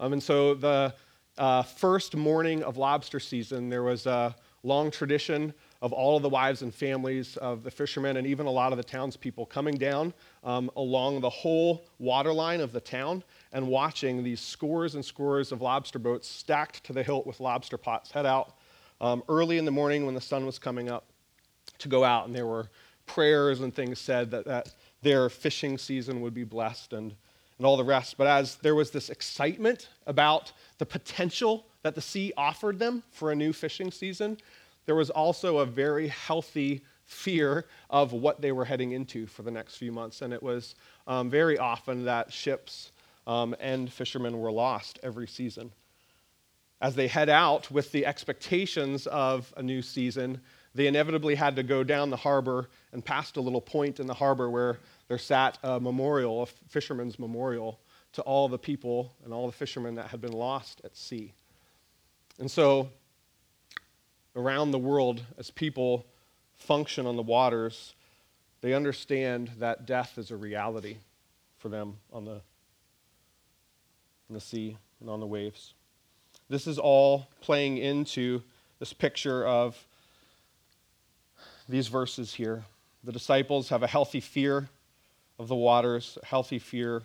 Um, 0.00 0.12
and 0.12 0.22
so 0.22 0.54
the 0.54 0.94
uh, 1.38 1.62
first 1.62 2.16
morning 2.16 2.62
of 2.62 2.76
lobster 2.76 3.20
season, 3.20 3.68
there 3.68 3.82
was 3.82 4.06
a 4.06 4.34
long 4.62 4.90
tradition 4.90 5.52
of 5.82 5.92
all 5.92 6.16
of 6.16 6.22
the 6.22 6.28
wives 6.28 6.62
and 6.62 6.74
families 6.74 7.36
of 7.36 7.62
the 7.62 7.70
fishermen 7.70 8.16
and 8.16 8.26
even 8.26 8.46
a 8.46 8.50
lot 8.50 8.72
of 8.72 8.78
the 8.78 8.84
townspeople 8.84 9.44
coming 9.44 9.74
down 9.74 10.14
um, 10.42 10.70
along 10.76 11.20
the 11.20 11.28
whole 11.28 11.84
waterline 11.98 12.60
of 12.60 12.72
the 12.72 12.80
town 12.80 13.22
and 13.52 13.66
watching 13.66 14.24
these 14.24 14.40
scores 14.40 14.94
and 14.94 15.04
scores 15.04 15.52
of 15.52 15.60
lobster 15.60 15.98
boats 15.98 16.26
stacked 16.26 16.82
to 16.84 16.94
the 16.94 17.02
hilt 17.02 17.26
with 17.26 17.38
lobster 17.38 17.76
pots 17.76 18.10
head 18.10 18.24
out 18.24 18.56
um, 19.02 19.22
early 19.28 19.58
in 19.58 19.66
the 19.66 19.70
morning 19.70 20.06
when 20.06 20.14
the 20.14 20.20
sun 20.20 20.46
was 20.46 20.58
coming 20.58 20.88
up 20.88 21.04
to 21.78 21.88
go 21.88 22.02
out. 22.02 22.26
And 22.26 22.34
there 22.34 22.46
were 22.46 22.70
prayers 23.04 23.60
and 23.60 23.74
things 23.74 23.98
said 23.98 24.30
that, 24.30 24.46
that 24.46 24.72
their 25.02 25.28
fishing 25.28 25.76
season 25.76 26.22
would 26.22 26.32
be 26.32 26.44
blessed 26.44 26.94
and, 26.94 27.14
and 27.58 27.66
all 27.66 27.76
the 27.76 27.84
rest. 27.84 28.16
But 28.16 28.26
as 28.26 28.56
there 28.56 28.74
was 28.74 28.90
this 28.90 29.10
excitement 29.10 29.88
about 30.06 30.52
the 30.78 30.86
potential 30.86 31.66
that 31.82 31.94
the 31.94 32.00
sea 32.00 32.32
offered 32.36 32.78
them 32.78 33.02
for 33.10 33.30
a 33.30 33.34
new 33.34 33.52
fishing 33.52 33.90
season, 33.90 34.38
there 34.86 34.94
was 34.94 35.10
also 35.10 35.58
a 35.58 35.66
very 35.66 36.08
healthy 36.08 36.82
fear 37.06 37.66
of 37.90 38.12
what 38.12 38.40
they 38.40 38.52
were 38.52 38.64
heading 38.64 38.92
into 38.92 39.26
for 39.26 39.42
the 39.42 39.50
next 39.50 39.76
few 39.76 39.92
months. 39.92 40.22
And 40.22 40.32
it 40.32 40.42
was 40.42 40.74
um, 41.06 41.30
very 41.30 41.58
often 41.58 42.04
that 42.04 42.32
ships 42.32 42.92
um, 43.26 43.54
and 43.60 43.92
fishermen 43.92 44.38
were 44.38 44.52
lost 44.52 44.98
every 45.02 45.28
season. 45.28 45.70
As 46.80 46.94
they 46.94 47.08
head 47.08 47.28
out 47.28 47.70
with 47.70 47.92
the 47.92 48.04
expectations 48.04 49.06
of 49.06 49.52
a 49.56 49.62
new 49.62 49.80
season, 49.80 50.40
they 50.74 50.86
inevitably 50.86 51.34
had 51.34 51.56
to 51.56 51.62
go 51.62 51.84
down 51.84 52.10
the 52.10 52.16
harbor 52.16 52.68
and 52.92 53.04
past 53.04 53.36
a 53.36 53.40
little 53.40 53.60
point 53.60 54.00
in 54.00 54.06
the 54.06 54.14
harbor 54.14 54.50
where 54.50 54.78
there 55.08 55.18
sat 55.18 55.58
a 55.62 55.78
memorial, 55.80 56.42
a 56.42 56.46
fisherman's 56.46 57.18
memorial, 57.18 57.80
to 58.12 58.22
all 58.22 58.48
the 58.48 58.58
people 58.58 59.12
and 59.24 59.32
all 59.32 59.46
the 59.46 59.52
fishermen 59.52 59.96
that 59.96 60.06
had 60.06 60.20
been 60.20 60.32
lost 60.32 60.80
at 60.84 60.96
sea. 60.96 61.32
And 62.38 62.50
so 62.50 62.88
around 64.36 64.70
the 64.70 64.78
world 64.78 65.22
as 65.38 65.50
people 65.50 66.06
function 66.56 67.06
on 67.06 67.16
the 67.16 67.22
waters, 67.22 67.94
they 68.60 68.72
understand 68.72 69.50
that 69.58 69.84
death 69.84 70.16
is 70.16 70.30
a 70.30 70.36
reality 70.36 70.98
for 71.58 71.68
them 71.68 71.96
on 72.12 72.24
the, 72.24 72.40
on 74.30 74.30
the 74.30 74.40
sea 74.40 74.78
and 75.00 75.10
on 75.10 75.20
the 75.20 75.26
waves. 75.26 75.74
This 76.48 76.66
is 76.66 76.78
all 76.78 77.26
playing 77.40 77.78
into 77.78 78.42
this 78.78 78.92
picture 78.92 79.46
of 79.46 79.82
these 81.68 81.88
verses 81.88 82.34
here. 82.34 82.64
The 83.02 83.12
disciples 83.12 83.68
have 83.70 83.82
a 83.82 83.86
healthy 83.86 84.20
fear 84.20 84.68
of 85.38 85.48
the 85.48 85.54
waters, 85.54 86.18
healthy 86.24 86.58
fear 86.58 87.02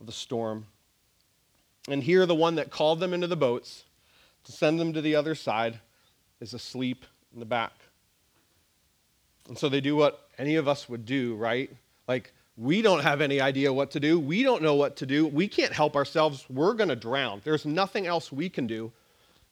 of 0.00 0.06
the 0.06 0.12
storm. 0.12 0.66
And 1.88 2.02
here, 2.02 2.26
the 2.26 2.34
one 2.34 2.56
that 2.56 2.70
called 2.70 3.00
them 3.00 3.14
into 3.14 3.26
the 3.26 3.36
boats 3.36 3.84
to 4.44 4.52
send 4.52 4.78
them 4.78 4.92
to 4.92 5.00
the 5.00 5.16
other 5.16 5.34
side 5.34 5.80
is 6.40 6.54
asleep 6.54 7.04
in 7.32 7.40
the 7.40 7.46
back. 7.46 7.72
And 9.48 9.58
so 9.58 9.68
they 9.68 9.80
do 9.80 9.96
what 9.96 10.28
any 10.38 10.56
of 10.56 10.68
us 10.68 10.88
would 10.88 11.04
do, 11.04 11.34
right? 11.36 11.70
Like, 12.06 12.32
we 12.56 12.82
don't 12.82 13.02
have 13.02 13.20
any 13.20 13.40
idea 13.40 13.72
what 13.72 13.90
to 13.92 14.00
do. 14.00 14.18
We 14.18 14.42
don't 14.42 14.62
know 14.62 14.74
what 14.74 14.96
to 14.96 15.06
do. 15.06 15.26
We 15.26 15.48
can't 15.48 15.72
help 15.72 15.96
ourselves. 15.96 16.44
We're 16.50 16.74
going 16.74 16.88
to 16.90 16.96
drown. 16.96 17.40
There's 17.42 17.64
nothing 17.64 18.06
else 18.06 18.30
we 18.30 18.48
can 18.48 18.66
do. 18.66 18.92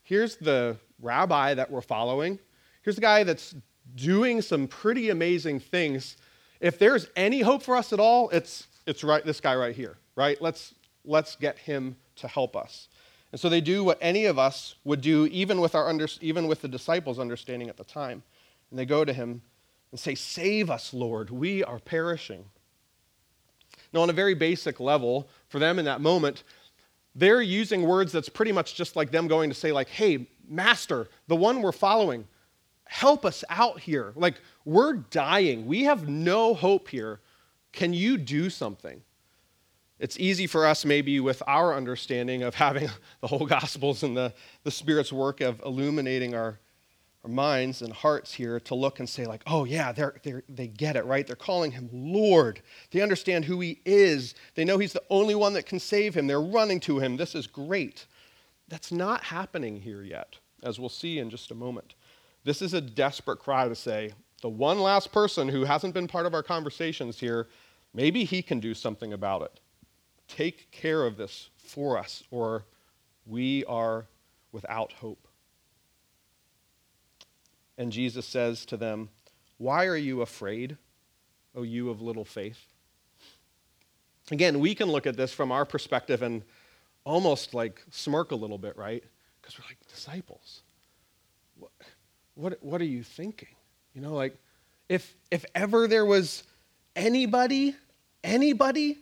Here's 0.02 0.36
the 0.36 0.76
rabbi 1.00 1.54
that 1.54 1.70
we're 1.70 1.80
following. 1.80 2.38
Here's 2.82 2.96
the 2.96 3.02
guy 3.02 3.24
that's 3.24 3.54
doing 3.94 4.42
some 4.42 4.66
pretty 4.68 5.10
amazing 5.10 5.60
things. 5.60 6.16
If 6.60 6.78
there's 6.78 7.08
any 7.16 7.40
hope 7.40 7.62
for 7.62 7.76
us 7.76 7.92
at 7.92 8.00
all, 8.00 8.30
it's, 8.30 8.66
it's 8.86 9.04
right, 9.04 9.24
this 9.24 9.40
guy 9.40 9.54
right 9.54 9.74
here, 9.74 9.96
right? 10.16 10.40
Let's, 10.40 10.74
let's 11.04 11.36
get 11.36 11.58
him 11.58 11.96
to 12.16 12.28
help 12.28 12.56
us. 12.56 12.88
And 13.30 13.40
so 13.40 13.48
they 13.48 13.60
do 13.60 13.84
what 13.84 13.98
any 14.00 14.24
of 14.24 14.38
us 14.38 14.74
would 14.84 15.00
do, 15.00 15.26
even 15.26 15.60
with, 15.60 15.74
our 15.74 15.88
under, 15.88 16.08
even 16.20 16.48
with 16.48 16.62
the 16.62 16.68
disciples' 16.68 17.18
understanding 17.18 17.68
at 17.68 17.76
the 17.76 17.84
time. 17.84 18.22
And 18.70 18.78
they 18.78 18.86
go 18.86 19.04
to 19.04 19.12
him 19.12 19.42
and 19.90 20.00
say, 20.00 20.14
Save 20.14 20.70
us, 20.70 20.94
Lord, 20.94 21.30
we 21.30 21.62
are 21.62 21.78
perishing. 21.78 22.44
Now, 23.92 24.00
on 24.00 24.10
a 24.10 24.14
very 24.14 24.34
basic 24.34 24.80
level, 24.80 25.28
for 25.48 25.58
them 25.58 25.78
in 25.78 25.84
that 25.84 26.00
moment, 26.00 26.42
they're 27.14 27.42
using 27.42 27.82
words 27.82 28.12
that's 28.12 28.28
pretty 28.28 28.52
much 28.52 28.74
just 28.74 28.96
like 28.96 29.10
them 29.10 29.28
going 29.28 29.50
to 29.50 29.54
say, 29.54 29.72
like, 29.72 29.88
hey, 29.88 30.28
master, 30.46 31.08
the 31.26 31.36
one 31.36 31.62
we're 31.62 31.72
following, 31.72 32.26
help 32.88 33.24
us 33.24 33.44
out 33.50 33.80
here. 33.80 34.12
Like, 34.16 34.40
we're 34.64 34.94
dying. 34.94 35.66
We 35.66 35.84
have 35.84 36.08
no 36.08 36.54
hope 36.54 36.88
here. 36.88 37.20
Can 37.72 37.92
you 37.92 38.16
do 38.16 38.50
something? 38.50 39.02
It's 39.98 40.18
easy 40.18 40.46
for 40.46 40.66
us, 40.66 40.84
maybe, 40.84 41.20
with 41.20 41.42
our 41.46 41.74
understanding 41.74 42.42
of 42.42 42.54
having 42.54 42.88
the 43.20 43.26
whole 43.26 43.46
Gospels 43.46 44.02
and 44.02 44.16
the, 44.16 44.32
the 44.64 44.70
Spirit's 44.70 45.12
work 45.12 45.40
of 45.40 45.60
illuminating 45.64 46.34
our, 46.34 46.58
our 47.24 47.30
minds 47.30 47.82
and 47.82 47.92
hearts 47.92 48.32
here 48.32 48.58
to 48.60 48.74
look 48.74 49.00
and 49.00 49.08
say, 49.08 49.26
like, 49.26 49.42
oh, 49.46 49.64
yeah, 49.64 49.92
they're, 49.92 50.14
they're, 50.22 50.44
they 50.48 50.68
get 50.68 50.96
it, 50.96 51.04
right? 51.04 51.26
They're 51.26 51.36
calling 51.36 51.72
him 51.72 51.90
Lord. 51.92 52.62
They 52.90 53.02
understand 53.02 53.44
who 53.44 53.60
he 53.60 53.80
is. 53.84 54.34
They 54.54 54.64
know 54.64 54.78
he's 54.78 54.92
the 54.94 55.02
only 55.10 55.34
one 55.34 55.52
that 55.54 55.66
can 55.66 55.80
save 55.80 56.14
him. 56.14 56.26
They're 56.26 56.40
running 56.40 56.80
to 56.80 57.00
him. 57.00 57.16
This 57.16 57.34
is 57.34 57.46
great. 57.46 58.06
That's 58.68 58.92
not 58.92 59.24
happening 59.24 59.80
here 59.80 60.02
yet, 60.02 60.36
as 60.62 60.78
we'll 60.78 60.88
see 60.88 61.18
in 61.18 61.28
just 61.28 61.50
a 61.50 61.54
moment. 61.54 61.94
This 62.44 62.62
is 62.62 62.74
a 62.74 62.80
desperate 62.80 63.38
cry 63.38 63.68
to 63.68 63.74
say, 63.74 64.12
the 64.42 64.48
one 64.48 64.80
last 64.80 65.12
person 65.12 65.48
who 65.48 65.64
hasn't 65.64 65.94
been 65.94 66.06
part 66.06 66.26
of 66.26 66.34
our 66.34 66.42
conversations 66.42 67.18
here, 67.18 67.48
maybe 67.92 68.24
he 68.24 68.40
can 68.42 68.60
do 68.60 68.74
something 68.74 69.12
about 69.12 69.42
it 69.42 69.60
take 70.28 70.70
care 70.70 71.04
of 71.04 71.16
this 71.16 71.48
for 71.56 71.98
us, 71.98 72.22
or 72.30 72.64
we 73.26 73.64
are 73.64 74.06
without 74.52 74.92
hope. 74.92 75.26
And 77.76 77.90
Jesus 77.90 78.26
says 78.26 78.64
to 78.66 78.76
them, 78.76 79.08
Why 79.56 79.86
are 79.86 79.96
you 79.96 80.22
afraid, 80.22 80.76
O 81.54 81.62
you 81.62 81.90
of 81.90 82.00
little 82.00 82.24
faith? 82.24 82.66
Again, 84.30 84.60
we 84.60 84.74
can 84.74 84.88
look 84.88 85.06
at 85.06 85.16
this 85.16 85.32
from 85.32 85.50
our 85.50 85.64
perspective 85.64 86.22
and 86.22 86.42
almost 87.04 87.54
like 87.54 87.82
smirk 87.90 88.30
a 88.30 88.36
little 88.36 88.58
bit, 88.58 88.76
right? 88.76 89.02
Because 89.40 89.58
we're 89.58 89.64
like, 89.66 89.78
disciples. 89.88 90.62
What, 92.38 92.62
what, 92.62 92.80
are 92.80 92.84
you 92.84 93.02
thinking? 93.02 93.48
You 93.94 94.00
know, 94.00 94.14
like, 94.14 94.36
if, 94.88 95.16
if 95.32 95.44
ever 95.56 95.88
there 95.88 96.06
was 96.06 96.44
anybody, 96.94 97.74
anybody 98.22 98.98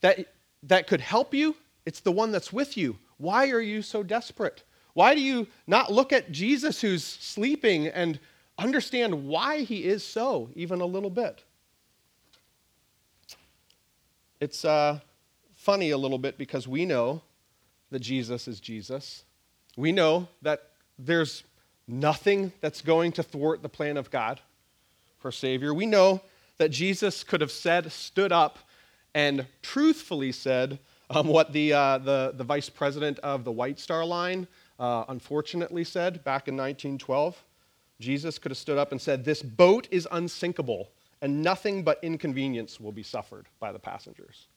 that 0.00 0.26
that 0.64 0.88
could 0.88 1.00
help 1.00 1.32
you, 1.32 1.54
it's 1.86 2.00
the 2.00 2.10
one 2.10 2.32
that's 2.32 2.52
with 2.52 2.76
you. 2.76 2.98
Why 3.18 3.50
are 3.50 3.60
you 3.60 3.80
so 3.80 4.02
desperate? 4.02 4.64
Why 4.94 5.14
do 5.14 5.20
you 5.20 5.46
not 5.68 5.92
look 5.92 6.12
at 6.12 6.32
Jesus 6.32 6.80
who's 6.80 7.04
sleeping 7.04 7.86
and 7.86 8.18
understand 8.58 9.26
why 9.28 9.60
he 9.60 9.84
is 9.84 10.04
so, 10.04 10.50
even 10.54 10.80
a 10.80 10.86
little 10.86 11.10
bit? 11.10 11.44
It's 14.40 14.64
uh, 14.64 14.98
funny 15.54 15.90
a 15.90 15.98
little 15.98 16.18
bit 16.18 16.38
because 16.38 16.66
we 16.66 16.86
know 16.86 17.22
that 17.90 18.00
Jesus 18.00 18.48
is 18.48 18.58
Jesus. 18.58 19.22
We 19.76 19.92
know 19.92 20.26
that 20.42 20.70
there's 20.98 21.44
nothing 21.86 22.52
that's 22.60 22.80
going 22.80 23.12
to 23.12 23.22
thwart 23.22 23.62
the 23.62 23.68
plan 23.68 23.96
of 23.96 24.10
God 24.10 24.40
for 25.18 25.30
Savior. 25.30 25.74
We 25.74 25.86
know 25.86 26.22
that 26.58 26.70
Jesus 26.70 27.24
could 27.24 27.40
have 27.40 27.50
said, 27.50 27.90
stood 27.92 28.32
up, 28.32 28.58
and 29.14 29.46
truthfully 29.62 30.32
said 30.32 30.78
um, 31.10 31.28
what 31.28 31.52
the, 31.52 31.72
uh, 31.72 31.98
the, 31.98 32.32
the 32.36 32.44
vice 32.44 32.68
president 32.68 33.18
of 33.20 33.44
the 33.44 33.52
White 33.52 33.78
Star 33.78 34.04
Line 34.04 34.46
uh, 34.78 35.04
unfortunately 35.08 35.84
said 35.84 36.24
back 36.24 36.48
in 36.48 36.56
1912. 36.56 37.42
Jesus 38.00 38.38
could 38.38 38.50
have 38.50 38.58
stood 38.58 38.78
up 38.78 38.92
and 38.92 39.00
said, 39.00 39.24
This 39.24 39.42
boat 39.42 39.86
is 39.90 40.08
unsinkable, 40.10 40.90
and 41.22 41.42
nothing 41.42 41.82
but 41.82 41.98
inconvenience 42.02 42.80
will 42.80 42.92
be 42.92 43.02
suffered 43.02 43.46
by 43.60 43.72
the 43.72 43.78
passengers. 43.78 44.48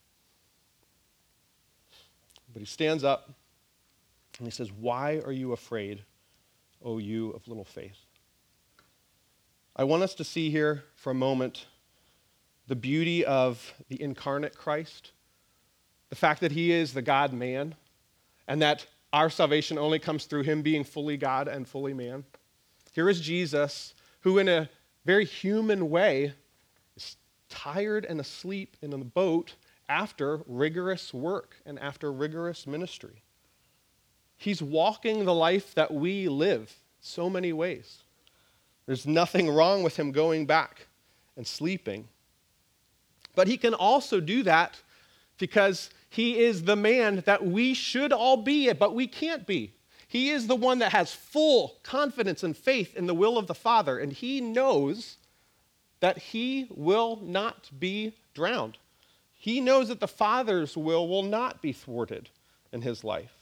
But 2.51 2.61
he 2.61 2.65
stands 2.65 3.03
up 3.03 3.31
and 4.39 4.47
he 4.47 4.51
says, 4.51 4.71
Why 4.71 5.21
are 5.25 5.31
you 5.31 5.53
afraid, 5.53 6.03
O 6.87 6.99
you 6.99 7.31
of 7.31 7.45
little 7.49 7.65
faith? 7.65 7.97
I 9.75 9.83
want 9.83 10.03
us 10.03 10.15
to 10.15 10.23
see 10.23 10.49
here 10.49 10.85
for 10.95 11.11
a 11.11 11.13
moment 11.13 11.65
the 12.67 12.77
beauty 12.77 13.25
of 13.25 13.73
the 13.89 14.01
incarnate 14.01 14.57
Christ, 14.57 15.11
the 16.09 16.15
fact 16.15 16.39
that 16.39 16.53
he 16.53 16.71
is 16.71 16.93
the 16.93 17.01
God 17.01 17.33
man, 17.33 17.75
and 18.47 18.61
that 18.61 18.85
our 19.11 19.29
salvation 19.29 19.77
only 19.77 19.99
comes 19.99 20.25
through 20.25 20.43
him 20.43 20.61
being 20.61 20.85
fully 20.85 21.17
God 21.17 21.49
and 21.49 21.67
fully 21.67 21.93
man. 21.93 22.23
Here 22.93 23.09
is 23.09 23.19
Jesus, 23.19 23.93
who, 24.21 24.37
in 24.37 24.47
a 24.47 24.69
very 25.05 25.25
human 25.25 25.89
way, 25.89 26.33
is 26.95 27.17
tired 27.49 28.05
and 28.05 28.21
asleep 28.21 28.77
in 28.81 28.91
the 28.91 28.97
boat 28.97 29.55
after 29.89 30.41
rigorous 30.47 31.13
work 31.13 31.55
and 31.65 31.77
after 31.79 32.13
rigorous 32.13 32.65
ministry. 32.65 33.23
He's 34.37 34.61
walking 34.61 35.25
the 35.25 35.33
life 35.33 35.73
that 35.75 35.93
we 35.93 36.29
live 36.29 36.73
so 37.01 37.29
many 37.29 37.51
ways. 37.53 37.99
There's 38.85 39.05
nothing 39.05 39.49
wrong 39.49 39.83
with 39.83 39.97
him 39.97 40.11
going 40.11 40.45
back 40.45 40.87
and 41.35 41.45
sleeping. 41.45 42.07
But 43.35 43.47
he 43.47 43.57
can 43.57 43.73
also 43.73 44.19
do 44.19 44.43
that 44.43 44.81
because 45.37 45.89
he 46.09 46.39
is 46.39 46.63
the 46.63 46.75
man 46.75 47.23
that 47.25 47.45
we 47.45 47.73
should 47.73 48.13
all 48.13 48.37
be, 48.37 48.71
but 48.73 48.95
we 48.95 49.07
can't 49.07 49.45
be. 49.45 49.73
He 50.07 50.29
is 50.29 50.47
the 50.47 50.55
one 50.55 50.79
that 50.79 50.93
has 50.93 51.11
full 51.11 51.75
confidence 51.83 52.43
and 52.43 52.55
faith 52.55 52.95
in 52.95 53.07
the 53.07 53.13
will 53.13 53.37
of 53.37 53.47
the 53.47 53.53
Father, 53.53 53.99
and 53.99 54.13
he 54.13 54.39
knows 54.39 55.17
that 55.99 56.17
he 56.17 56.67
will 56.69 57.19
not 57.21 57.69
be 57.77 58.13
drowned. 58.33 58.77
He 59.33 59.59
knows 59.59 59.89
that 59.89 59.99
the 59.99 60.07
Father's 60.07 60.77
will 60.77 61.07
will 61.07 61.23
not 61.23 61.61
be 61.61 61.73
thwarted 61.73 62.29
in 62.71 62.81
his 62.81 63.03
life. 63.03 63.36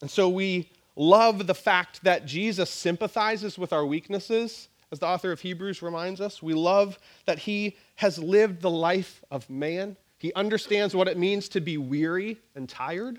And 0.00 0.10
so 0.10 0.28
we 0.28 0.70
love 0.96 1.46
the 1.46 1.54
fact 1.54 2.02
that 2.04 2.26
Jesus 2.26 2.70
sympathizes 2.70 3.58
with 3.58 3.72
our 3.72 3.86
weaknesses, 3.86 4.68
as 4.90 4.98
the 4.98 5.06
author 5.06 5.32
of 5.32 5.40
Hebrews 5.40 5.82
reminds 5.82 6.20
us. 6.20 6.42
We 6.42 6.54
love 6.54 6.98
that 7.26 7.40
he 7.40 7.76
has 7.96 8.18
lived 8.18 8.62
the 8.62 8.70
life 8.70 9.22
of 9.30 9.48
man. 9.50 9.96
He 10.18 10.32
understands 10.34 10.94
what 10.94 11.08
it 11.08 11.18
means 11.18 11.48
to 11.50 11.60
be 11.60 11.76
weary 11.76 12.38
and 12.54 12.68
tired. 12.68 13.18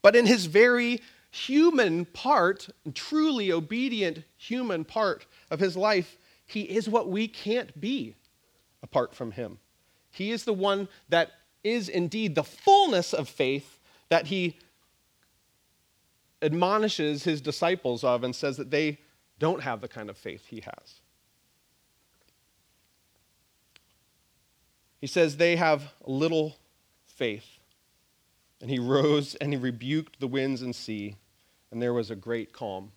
But 0.00 0.14
in 0.14 0.26
his 0.26 0.46
very 0.46 1.00
human 1.30 2.04
part, 2.04 2.68
truly 2.94 3.52
obedient 3.52 4.22
human 4.36 4.84
part 4.84 5.26
of 5.50 5.60
his 5.60 5.76
life, 5.76 6.16
he 6.46 6.62
is 6.62 6.88
what 6.88 7.08
we 7.08 7.26
can't 7.26 7.78
be 7.80 8.14
apart 8.82 9.14
from 9.14 9.32
him. 9.32 9.58
He 10.10 10.30
is 10.30 10.44
the 10.44 10.52
one 10.52 10.88
that 11.08 11.32
is 11.64 11.88
indeed 11.88 12.34
the 12.34 12.44
fullness 12.44 13.12
of 13.12 13.28
faith 13.28 13.80
that 14.08 14.28
he 14.28 14.56
admonishes 16.42 17.24
his 17.24 17.40
disciples 17.40 18.04
of 18.04 18.24
and 18.24 18.34
says 18.34 18.56
that 18.56 18.70
they 18.70 18.98
don't 19.38 19.62
have 19.62 19.80
the 19.80 19.88
kind 19.88 20.10
of 20.10 20.16
faith 20.16 20.46
he 20.46 20.60
has. 20.60 21.00
He 25.00 25.06
says 25.06 25.36
they 25.36 25.56
have 25.56 25.92
little 26.04 26.56
faith. 27.06 27.46
And 28.60 28.70
he 28.70 28.78
rose 28.78 29.34
and 29.36 29.52
he 29.52 29.58
rebuked 29.58 30.18
the 30.18 30.26
winds 30.26 30.62
and 30.62 30.74
sea, 30.74 31.16
and 31.70 31.82
there 31.82 31.92
was 31.92 32.10
a 32.10 32.16
great 32.16 32.52
calm. 32.52 32.90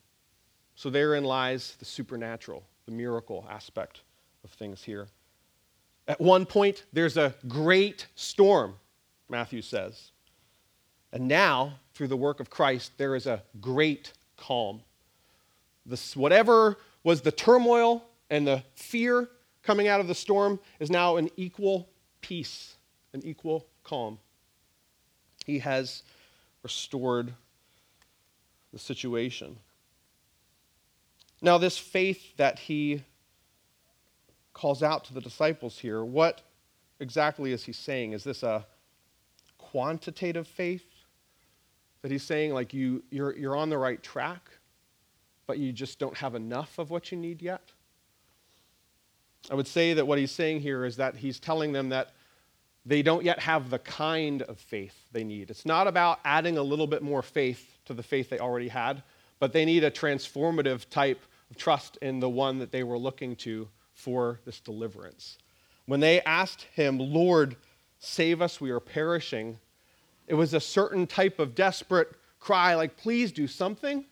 So 0.76 0.90
therein 0.90 1.26
lies 1.26 1.76
the 1.80 1.86
supernatural, 1.86 2.64
the 2.86 2.94
miracle 2.94 3.46
aspect 3.50 4.02
of 4.46 4.52
things 4.52 4.84
here. 4.84 5.08
At 6.08 6.22
one 6.22 6.46
point, 6.46 6.86
there's 6.94 7.18
a 7.18 7.36
great 7.48 8.08
storm, 8.16 8.76
Matthew 9.28 9.62
says. 9.62 10.12
And 11.12 11.28
now, 11.28 11.74
through 11.94 12.08
the 12.08 12.18
work 12.18 12.40
of 12.40 12.50
Christ, 12.50 12.92
there 12.98 13.16
is 13.16 13.26
a 13.26 13.42
great 13.60 14.14
calm. 14.38 14.82
This, 15.86 16.16
whatever 16.16 16.78
was 17.04 17.22
the 17.22 17.32
turmoil 17.32 18.04
and 18.30 18.46
the 18.46 18.64
fear 18.76 19.30
coming 19.64 19.88
out 19.88 20.00
of 20.00 20.08
the 20.08 20.16
storm 20.16 20.60
is 20.80 20.90
now 20.90 21.18
an 21.18 21.30
equal 21.36 21.90
peace, 22.22 22.76
an 23.14 23.22
equal 23.26 23.66
calm. 23.84 24.20
He 25.46 25.60
has 25.60 26.04
restored 26.62 27.34
the 28.72 28.80
situation. 28.80 29.58
Now, 31.42 31.58
this 31.58 31.78
faith 31.78 32.36
that 32.38 32.60
he 32.60 33.04
calls 34.54 34.84
out 34.84 35.06
to 35.06 35.14
the 35.14 35.22
disciples 35.22 35.80
here, 35.80 36.04
what 36.04 36.42
exactly 37.00 37.52
is 37.52 37.64
he 37.64 37.72
saying? 37.72 38.14
Is 38.14 38.24
this 38.24 38.44
a 38.44 38.66
quantitative 39.58 40.48
faith? 40.48 40.86
That 42.02 42.12
he's 42.12 42.24
saying, 42.24 42.54
like, 42.54 42.74
you, 42.74 43.04
you're, 43.10 43.36
you're 43.36 43.58
on 43.58 43.70
the 43.70 43.78
right 43.78 44.02
track, 44.02 44.50
but 45.48 45.58
you 45.58 45.74
just 45.74 46.00
don't 46.00 46.16
have 46.18 46.36
enough 46.36 46.80
of 46.80 46.90
what 46.90 47.12
you 47.12 47.18
need 47.18 47.42
yet? 47.42 47.72
I 49.52 49.56
would 49.56 49.68
say 49.68 49.94
that 49.94 50.06
what 50.06 50.18
he's 50.18 50.32
saying 50.32 50.62
here 50.62 50.86
is 50.86 50.98
that 50.98 51.16
he's 51.16 51.40
telling 51.40 51.72
them 51.72 51.90
that 51.90 52.12
they 52.86 53.02
don't 53.02 53.24
yet 53.24 53.40
have 53.40 53.70
the 53.70 53.80
kind 53.80 54.42
of 54.44 54.60
faith 54.60 54.96
they 55.12 55.24
need. 55.24 55.50
It's 55.50 55.66
not 55.66 55.88
about 55.88 56.20
adding 56.24 56.58
a 56.58 56.64
little 56.64 56.88
bit 56.88 57.02
more 57.02 57.22
faith 57.22 57.78
to 57.86 57.94
the 57.94 58.04
faith 58.04 58.30
they 58.30 58.40
already 58.40 58.68
had, 58.68 59.04
but 59.40 59.54
they 59.54 59.66
need 59.66 59.84
a 59.84 59.92
transformative 59.92 60.90
type 60.90 61.22
of 61.50 61.58
trust 61.58 61.98
in 62.02 62.20
the 62.20 62.30
one 62.30 62.60
that 62.60 62.72
they 62.72 62.84
were 62.84 62.98
looking 62.98 63.36
to 63.38 63.68
for 63.94 64.40
this 64.46 64.60
deliverance. 64.60 65.38
When 65.86 66.00
they 66.00 66.22
asked 66.22 66.68
him, 66.74 67.00
Lord, 67.00 67.56
save 68.00 68.42
us, 68.42 68.62
we 68.62 68.70
are 68.70 68.80
perishing, 68.80 69.60
it 70.30 70.36
was 70.36 70.54
a 70.54 70.60
certain 70.60 71.08
type 71.08 71.40
of 71.40 71.56
desperate 71.56 72.14
cry, 72.40 72.76
like, 72.76 72.96
please 72.96 73.32
do 73.32 73.48
something. 73.48 74.06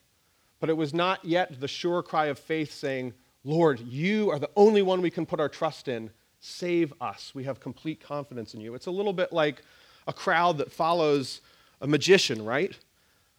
But 0.60 0.70
it 0.70 0.76
was 0.76 0.94
not 0.94 1.24
yet 1.24 1.60
the 1.60 1.68
sure 1.68 2.02
cry 2.02 2.26
of 2.26 2.40
faith 2.40 2.74
saying, 2.74 3.14
Lord, 3.44 3.80
you 3.80 4.32
are 4.32 4.40
the 4.40 4.50
only 4.56 4.82
one 4.82 5.02
we 5.02 5.12
can 5.12 5.26
put 5.26 5.40
our 5.40 5.48
trust 5.48 5.88
in. 5.88 6.10
Save 6.40 6.94
us. 7.00 7.32
We 7.36 7.44
have 7.44 7.60
complete 7.60 8.02
confidence 8.02 8.56
in 8.56 8.62
you. 8.62 8.74
It's 8.74 8.88
a 8.88 8.92
little 8.92 9.14
bit 9.14 9.32
like 9.32 9.62
a 10.08 10.14
crowd 10.14 10.58
that 10.58 10.72
follows 10.72 11.42
a 11.80 11.88
magician, 11.88 12.44
right? 12.44 12.76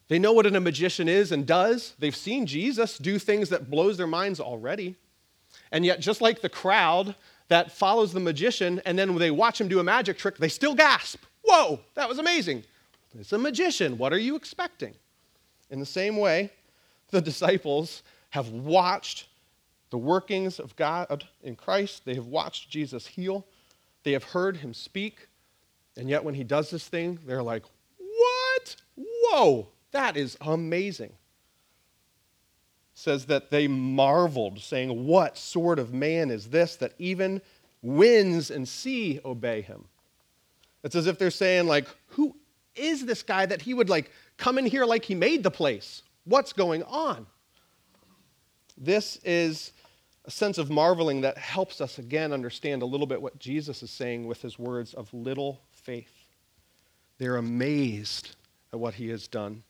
They 0.07 0.19
know 0.19 0.33
what 0.33 0.47
a 0.47 0.61
magician 0.61 1.09
is 1.09 1.33
and 1.33 1.45
does. 1.45 1.95
They've 1.99 2.14
seen 2.17 2.47
Jesus 2.47 2.97
do 2.97 3.19
things 3.19 3.49
that 3.49 3.69
blows 3.69 3.97
their 3.97 4.07
minds 4.07 4.38
already. 4.38 4.95
And 5.73 5.85
yet, 5.85 6.01
just 6.01 6.21
like 6.21 6.41
the 6.41 6.49
crowd 6.49 7.14
that 7.49 7.73
follows 7.73 8.12
the 8.12 8.21
magician, 8.21 8.81
and 8.87 8.99
then 8.99 9.17
they 9.17 9.31
watch 9.31 9.61
him 9.61 9.69
do 9.69 9.81
a 9.81 9.85
magic 9.85 10.19
trick, 10.19 10.38
they 10.38 10.49
still 10.49 10.75
gasp. 10.75 11.25
Whoa, 11.49 11.81
that 11.95 12.09
was 12.09 12.19
amazing. 12.19 12.63
It's 13.19 13.33
a 13.33 13.39
magician. 13.39 13.97
What 13.97 14.13
are 14.13 14.19
you 14.19 14.37
expecting? 14.37 14.95
In 15.71 15.81
the 15.81 15.87
same 15.87 16.19
way, 16.19 16.51
the 17.11 17.21
disciples 17.23 18.03
have 18.31 18.51
watched 18.51 19.27
the 19.91 19.97
workings 19.97 20.59
of 20.59 20.77
God 20.77 21.25
in 21.43 21.57
Christ. 21.57 22.05
They 22.05 22.15
have 22.15 22.27
watched 22.27 22.69
Jesus 22.69 23.07
heal. 23.07 23.47
They 24.03 24.13
have 24.13 24.25
heard 24.25 24.59
him 24.59 24.75
speak. 24.75 25.29
And 25.97 26.09
yet, 26.09 26.23
when 26.23 26.35
he 26.35 26.45
does 26.45 26.71
this 26.71 26.87
thing, 26.87 27.19
they're 27.27 27.43
like, 27.43 27.65
What? 27.99 28.77
Whoa, 28.97 29.69
that 29.93 30.19
is 30.19 30.37
amazing. 30.43 31.13
Says 32.93 33.25
that 33.27 33.51
they 33.51 33.69
marveled, 33.69 34.61
saying, 34.61 35.07
What 35.07 35.39
sort 35.39 35.79
of 35.79 35.95
man 35.95 36.31
is 36.31 36.49
this 36.49 36.77
that 36.77 36.93
even 36.99 37.41
winds 37.81 38.51
and 38.51 38.69
sea 38.69 39.21
obey 39.25 39.63
him? 39.63 39.87
It's 40.85 40.95
as 40.95 41.07
if 41.07 41.19
they're 41.19 41.31
saying, 41.31 41.67
like, 41.67 41.87
who 42.09 42.37
is 42.75 43.05
this 43.05 43.23
guy 43.23 43.47
that 43.47 43.62
he 43.62 43.75
would 43.75 43.88
like 43.91 44.11
come 44.37 44.59
in 44.59 44.67
here 44.67 44.85
like 44.85 45.05
he 45.05 45.14
made 45.14 45.43
the 45.43 45.51
place? 45.51 46.03
What's 46.25 46.53
going 46.53 46.83
on? 46.85 47.27
This 48.77 49.19
is 49.25 49.73
a 50.25 50.31
sense 50.31 50.59
of 50.59 50.71
marveling 50.71 51.23
that 51.23 51.38
helps 51.38 51.81
us 51.81 51.99
again 51.99 52.33
understand 52.33 52.83
a 52.83 52.87
little 52.87 53.07
bit 53.07 53.21
what 53.21 53.38
Jesus 53.38 53.83
is 53.83 53.91
saying 53.91 54.27
with 54.27 54.43
his 54.43 54.59
words 54.59 54.95
of 54.95 55.12
little 55.12 55.61
faith. 55.71 56.12
They're 57.19 57.37
amazed 57.37 58.37
at 58.73 58.79
what 58.79 58.95
he 58.95 59.09
has 59.09 59.27
done. 59.27 59.62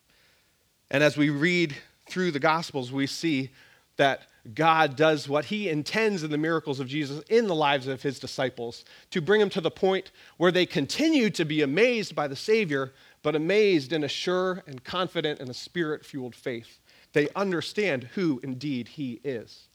And 0.91 1.03
as 1.03 1.17
we 1.17 1.29
read 1.29 1.75
through 2.07 2.31
the 2.31 2.39
Gospels, 2.39 2.91
we 2.91 3.07
see 3.07 3.51
that 3.97 4.23
God 4.53 4.95
does 4.95 5.27
what 5.27 5.45
he 5.45 5.69
intends 5.69 6.23
in 6.23 6.31
the 6.31 6.37
miracles 6.37 6.79
of 6.79 6.87
Jesus 6.87 7.21
in 7.29 7.47
the 7.47 7.55
lives 7.55 7.87
of 7.87 8.01
his 8.01 8.19
disciples 8.19 8.85
to 9.11 9.21
bring 9.21 9.39
them 9.39 9.49
to 9.51 9.61
the 9.61 9.71
point 9.71 10.11
where 10.37 10.51
they 10.51 10.65
continue 10.65 11.29
to 11.31 11.45
be 11.45 11.61
amazed 11.61 12.15
by 12.15 12.27
the 12.27 12.35
Savior, 12.35 12.93
but 13.21 13.35
amazed 13.35 13.91
in 13.91 14.03
a 14.03 14.07
sure 14.07 14.63
and 14.65 14.83
confident 14.83 15.39
and 15.39 15.49
a 15.49 15.53
spirit 15.53 16.05
fueled 16.05 16.35
faith. 16.35 16.79
They 17.13 17.29
understand 17.35 18.09
who 18.15 18.39
indeed 18.43 18.87
he 18.87 19.19
is. 19.23 19.67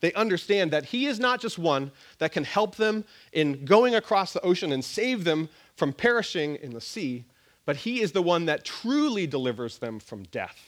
They 0.00 0.12
understand 0.12 0.70
that 0.70 0.86
he 0.86 1.06
is 1.06 1.18
not 1.18 1.40
just 1.40 1.58
one 1.58 1.90
that 2.18 2.32
can 2.32 2.44
help 2.44 2.76
them 2.76 3.04
in 3.32 3.64
going 3.64 3.94
across 3.94 4.32
the 4.32 4.40
ocean 4.42 4.72
and 4.72 4.84
save 4.84 5.24
them 5.24 5.48
from 5.76 5.92
perishing 5.92 6.56
in 6.56 6.72
the 6.72 6.80
sea, 6.80 7.24
but 7.66 7.76
he 7.76 8.00
is 8.00 8.12
the 8.12 8.22
one 8.22 8.46
that 8.46 8.64
truly 8.64 9.26
delivers 9.26 9.78
them 9.78 9.98
from 9.98 10.22
death. 10.24 10.67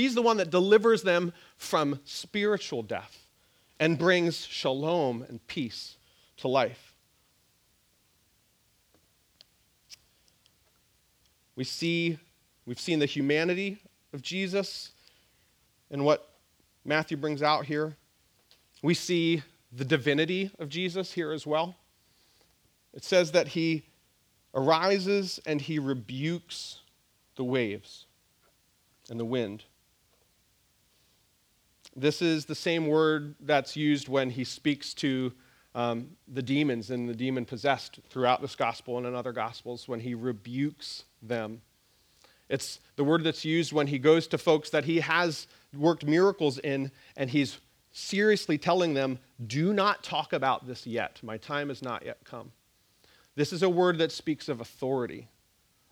He's 0.00 0.14
the 0.14 0.22
one 0.22 0.38
that 0.38 0.48
delivers 0.48 1.02
them 1.02 1.34
from 1.58 2.00
spiritual 2.06 2.82
death 2.82 3.26
and 3.78 3.98
brings 3.98 4.46
shalom 4.46 5.26
and 5.28 5.46
peace 5.46 5.98
to 6.38 6.48
life. 6.48 6.94
We 11.54 11.64
see, 11.64 12.18
we've 12.64 12.80
seen 12.80 12.98
the 12.98 13.04
humanity 13.04 13.82
of 14.14 14.22
Jesus 14.22 14.92
and 15.90 16.02
what 16.02 16.30
Matthew 16.82 17.18
brings 17.18 17.42
out 17.42 17.66
here. 17.66 17.94
We 18.80 18.94
see 18.94 19.42
the 19.70 19.84
divinity 19.84 20.50
of 20.58 20.70
Jesus 20.70 21.12
here 21.12 21.30
as 21.30 21.46
well. 21.46 21.74
It 22.94 23.04
says 23.04 23.32
that 23.32 23.48
he 23.48 23.84
arises 24.54 25.40
and 25.44 25.60
he 25.60 25.78
rebukes 25.78 26.80
the 27.36 27.44
waves 27.44 28.06
and 29.10 29.20
the 29.20 29.26
wind. 29.26 29.64
This 32.00 32.22
is 32.22 32.46
the 32.46 32.54
same 32.54 32.86
word 32.86 33.34
that's 33.40 33.76
used 33.76 34.08
when 34.08 34.30
he 34.30 34.42
speaks 34.42 34.94
to 34.94 35.32
um, 35.74 36.08
the 36.26 36.40
demons 36.40 36.90
and 36.90 37.06
the 37.06 37.14
demon 37.14 37.44
possessed 37.44 38.00
throughout 38.08 38.40
this 38.40 38.56
gospel 38.56 38.96
and 38.96 39.06
in 39.06 39.14
other 39.14 39.32
gospels 39.32 39.86
when 39.86 40.00
he 40.00 40.14
rebukes 40.14 41.04
them. 41.20 41.60
It's 42.48 42.80
the 42.96 43.04
word 43.04 43.22
that's 43.22 43.44
used 43.44 43.74
when 43.74 43.86
he 43.86 43.98
goes 43.98 44.26
to 44.28 44.38
folks 44.38 44.70
that 44.70 44.86
he 44.86 45.00
has 45.00 45.46
worked 45.76 46.06
miracles 46.06 46.58
in 46.58 46.90
and 47.18 47.28
he's 47.28 47.58
seriously 47.92 48.56
telling 48.56 48.94
them, 48.94 49.18
Do 49.46 49.74
not 49.74 50.02
talk 50.02 50.32
about 50.32 50.66
this 50.66 50.86
yet. 50.86 51.20
My 51.22 51.36
time 51.36 51.68
has 51.68 51.82
not 51.82 52.06
yet 52.06 52.24
come. 52.24 52.50
This 53.36 53.52
is 53.52 53.62
a 53.62 53.68
word 53.68 53.98
that 53.98 54.10
speaks 54.10 54.48
of 54.48 54.62
authority, 54.62 55.28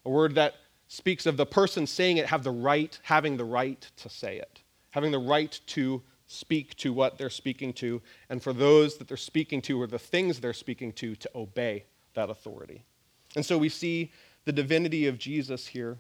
a 0.07 0.11
word 0.11 0.35
that 0.37 0.55
speaks 0.89 1.27
of 1.27 1.37
the 1.37 1.45
person 1.45 1.87
saying 1.87 2.17
it 2.17 2.27
have 2.27 2.45
the 2.45 2.51
right, 2.51 2.99
having 3.03 3.37
the 3.37 3.45
right 3.45 3.87
to 3.99 4.09
say 4.09 4.39
it, 4.39 4.63
having 4.91 5.13
the 5.13 5.19
right 5.19 5.61
to 5.67 6.03
speak 6.27 6.77
to 6.77 6.93
what 6.93 7.17
they're 7.17 7.31
speaking 7.31 7.73
to, 7.73 8.03
and 8.29 8.43
for 8.43 8.53
those 8.53 8.99
that 8.99 9.09
they're 9.09 9.17
speaking 9.17 9.63
to 9.63 9.81
or 9.81 9.87
the 9.87 9.99
things 9.99 10.41
they're 10.41 10.53
speaking 10.53 10.93
to 10.93 11.15
to 11.17 11.31
obey 11.35 11.85
that 12.15 12.31
authority. 12.31 12.85
And 13.35 13.45
so 13.45 13.57
we 13.59 13.69
see 13.69 14.13
the 14.45 14.53
divinity 14.53 15.07
of 15.07 15.19
Jesus 15.19 15.67
here 15.67 15.99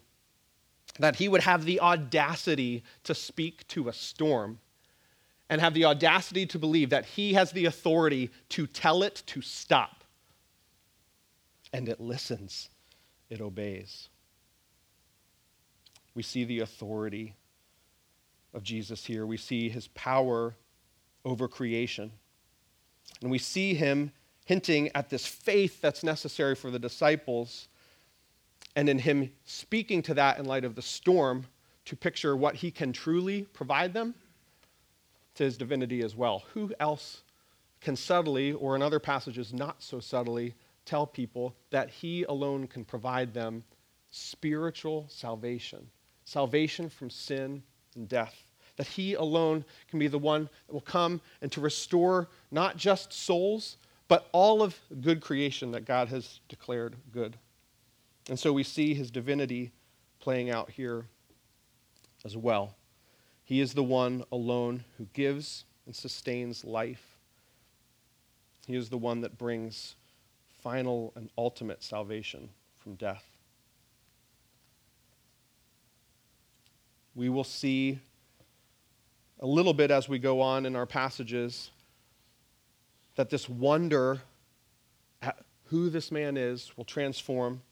that 0.98 1.16
he 1.16 1.28
would 1.28 1.42
have 1.42 1.64
the 1.64 1.80
audacity 1.80 2.82
to 3.04 3.14
speak 3.14 3.66
to 3.68 3.88
a 3.88 3.92
storm 3.92 4.58
and 5.50 5.60
have 5.60 5.74
the 5.74 5.84
audacity 5.84 6.44
to 6.46 6.58
believe 6.58 6.90
that 6.90 7.04
he 7.04 7.34
has 7.34 7.52
the 7.52 7.64
authority 7.66 8.30
to 8.50 8.66
tell 8.66 9.02
it 9.02 9.22
to 9.26 9.40
stop. 9.40 10.04
And 11.72 11.88
it 11.88 12.00
listens, 12.00 12.68
it 13.30 13.40
obeys. 13.40 14.08
We 16.14 16.22
see 16.22 16.44
the 16.44 16.60
authority 16.60 17.34
of 18.58 18.64
Jesus 18.64 19.06
here. 19.06 19.24
We 19.24 19.36
see 19.38 19.68
his 19.70 19.86
power 19.88 20.54
over 21.24 21.48
creation. 21.48 22.10
And 23.22 23.30
we 23.30 23.38
see 23.38 23.72
him 23.72 24.12
hinting 24.46 24.90
at 24.94 25.08
this 25.08 25.26
faith 25.26 25.80
that's 25.80 26.02
necessary 26.02 26.54
for 26.54 26.70
the 26.70 26.78
disciples, 26.78 27.68
and 28.74 28.88
in 28.88 28.98
him 28.98 29.30
speaking 29.44 30.02
to 30.02 30.14
that 30.14 30.38
in 30.38 30.44
light 30.44 30.64
of 30.64 30.74
the 30.74 30.82
storm 30.82 31.46
to 31.84 31.94
picture 31.94 32.36
what 32.36 32.56
he 32.56 32.70
can 32.70 32.92
truly 32.92 33.42
provide 33.52 33.92
them 33.94 34.14
to 35.36 35.44
his 35.44 35.56
divinity 35.56 36.02
as 36.02 36.16
well. 36.16 36.42
Who 36.52 36.72
else 36.80 37.22
can 37.80 37.94
subtly, 37.94 38.52
or 38.52 38.74
in 38.74 38.82
other 38.82 38.98
passages 38.98 39.54
not 39.54 39.82
so 39.82 40.00
subtly, 40.00 40.54
tell 40.84 41.06
people 41.06 41.54
that 41.70 41.90
he 41.90 42.24
alone 42.24 42.66
can 42.66 42.84
provide 42.84 43.32
them 43.32 43.62
spiritual 44.10 45.06
salvation, 45.08 45.86
salvation 46.24 46.88
from 46.88 47.08
sin 47.08 47.62
and 47.94 48.08
death? 48.08 48.47
That 48.78 48.86
He 48.86 49.14
alone 49.14 49.64
can 49.90 49.98
be 49.98 50.08
the 50.08 50.18
one 50.18 50.48
that 50.66 50.72
will 50.72 50.80
come 50.80 51.20
and 51.42 51.52
to 51.52 51.60
restore 51.60 52.28
not 52.50 52.78
just 52.78 53.12
souls, 53.12 53.76
but 54.06 54.28
all 54.32 54.62
of 54.62 54.78
good 55.02 55.20
creation 55.20 55.72
that 55.72 55.84
God 55.84 56.08
has 56.08 56.40
declared 56.48 56.96
good. 57.12 57.36
And 58.30 58.38
so 58.38 58.52
we 58.52 58.62
see 58.62 58.94
His 58.94 59.10
divinity 59.10 59.72
playing 60.20 60.50
out 60.50 60.70
here 60.70 61.04
as 62.24 62.36
well. 62.36 62.76
He 63.44 63.60
is 63.60 63.74
the 63.74 63.82
one 63.82 64.24
alone 64.30 64.84
who 64.96 65.06
gives 65.12 65.64
and 65.84 65.94
sustains 65.94 66.64
life. 66.64 67.16
He 68.66 68.76
is 68.76 68.90
the 68.90 68.98
one 68.98 69.22
that 69.22 69.38
brings 69.38 69.96
final 70.62 71.12
and 71.16 71.30
ultimate 71.36 71.82
salvation 71.82 72.50
from 72.76 72.94
death. 72.94 73.24
We 77.14 77.28
will 77.28 77.44
see 77.44 77.98
a 79.40 79.46
little 79.46 79.74
bit 79.74 79.90
as 79.90 80.08
we 80.08 80.18
go 80.18 80.40
on 80.40 80.66
in 80.66 80.74
our 80.74 80.86
passages 80.86 81.70
that 83.16 83.30
this 83.30 83.48
wonder 83.48 84.20
at 85.22 85.38
who 85.66 85.90
this 85.90 86.10
man 86.10 86.36
is 86.36 86.72
will 86.76 86.84
transform 86.84 87.62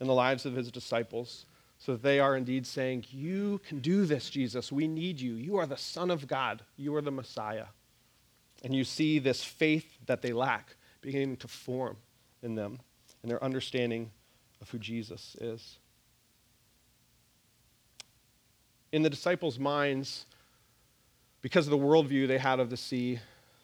in 0.00 0.06
the 0.06 0.14
lives 0.14 0.46
of 0.46 0.54
his 0.54 0.70
disciples 0.70 1.46
so 1.78 1.92
that 1.92 2.02
they 2.02 2.20
are 2.20 2.36
indeed 2.36 2.66
saying, 2.66 3.04
You 3.10 3.60
can 3.66 3.80
do 3.80 4.06
this, 4.06 4.30
Jesus. 4.30 4.70
We 4.70 4.86
need 4.86 5.20
you. 5.20 5.34
You 5.34 5.56
are 5.56 5.66
the 5.66 5.76
Son 5.76 6.10
of 6.10 6.26
God. 6.26 6.62
You 6.76 6.94
are 6.94 7.02
the 7.02 7.10
Messiah. 7.10 7.66
And 8.64 8.74
you 8.74 8.84
see 8.84 9.18
this 9.18 9.42
faith 9.42 9.98
that 10.06 10.22
they 10.22 10.32
lack 10.32 10.76
beginning 11.00 11.36
to 11.38 11.48
form 11.48 11.96
in 12.42 12.54
them 12.54 12.78
and 13.22 13.30
their 13.30 13.42
understanding 13.42 14.10
of 14.60 14.70
who 14.70 14.78
Jesus 14.78 15.36
is. 15.40 15.78
In 18.92 19.02
the 19.02 19.10
disciples' 19.10 19.58
minds, 19.58 20.26
because 21.42 21.66
of 21.66 21.72
the 21.72 21.78
worldview 21.78 22.26
they 22.26 22.38
had 22.38 22.60
of 22.60 22.70
the 22.70 22.76
sea, 22.76 23.18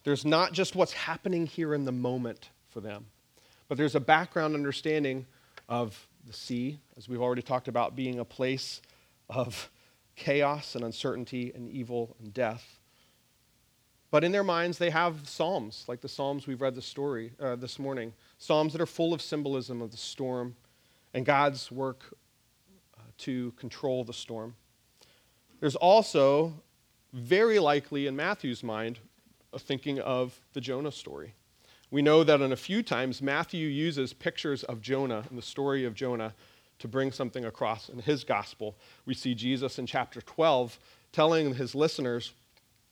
there's 0.04 0.24
not 0.24 0.52
just 0.52 0.74
what's 0.74 0.92
happening 0.92 1.46
here 1.46 1.74
in 1.74 1.84
the 1.84 1.92
moment 1.92 2.50
for 2.68 2.80
them, 2.80 3.06
but 3.68 3.78
there's 3.78 3.94
a 3.94 4.00
background 4.00 4.54
understanding 4.54 5.26
of 5.68 6.08
the 6.26 6.32
sea, 6.32 6.80
as 6.96 7.08
we've 7.08 7.22
already 7.22 7.42
talked 7.42 7.68
about, 7.68 7.96
being 7.96 8.18
a 8.18 8.24
place 8.24 8.82
of 9.30 9.70
chaos 10.16 10.74
and 10.74 10.84
uncertainty 10.84 11.52
and 11.54 11.70
evil 11.70 12.16
and 12.20 12.34
death. 12.34 12.78
But 14.10 14.24
in 14.24 14.32
their 14.32 14.44
minds, 14.44 14.78
they 14.78 14.90
have 14.90 15.28
psalms, 15.28 15.84
like 15.86 16.00
the 16.00 16.08
psalms 16.08 16.46
we've 16.46 16.62
read 16.62 16.74
the 16.74 16.82
story 16.82 17.32
uh, 17.40 17.56
this 17.56 17.78
morning, 17.78 18.14
psalms 18.38 18.72
that 18.72 18.80
are 18.80 18.86
full 18.86 19.12
of 19.12 19.20
symbolism 19.20 19.82
of 19.82 19.90
the 19.90 19.98
storm 19.98 20.56
and 21.12 21.26
God's 21.26 21.70
work 21.70 22.14
uh, 22.96 23.02
to 23.18 23.52
control 23.52 24.04
the 24.04 24.14
storm. 24.14 24.54
There's 25.60 25.76
also 25.76 26.54
very 27.12 27.58
likely 27.58 28.06
in 28.06 28.16
Matthew's 28.16 28.62
mind, 28.62 28.98
thinking 29.56 29.98
of 30.00 30.38
the 30.52 30.60
Jonah 30.60 30.92
story. 30.92 31.34
We 31.90 32.02
know 32.02 32.22
that 32.22 32.40
in 32.40 32.52
a 32.52 32.56
few 32.56 32.82
times, 32.82 33.22
Matthew 33.22 33.66
uses 33.66 34.12
pictures 34.12 34.62
of 34.64 34.82
Jonah 34.82 35.24
and 35.28 35.38
the 35.38 35.42
story 35.42 35.84
of 35.84 35.94
Jonah 35.94 36.34
to 36.80 36.88
bring 36.88 37.10
something 37.12 37.44
across 37.44 37.88
in 37.88 37.98
his 38.00 38.24
gospel. 38.24 38.76
We 39.06 39.14
see 39.14 39.34
Jesus 39.34 39.78
in 39.78 39.86
chapter 39.86 40.20
12 40.20 40.78
telling 41.12 41.54
his 41.54 41.74
listeners 41.74 42.32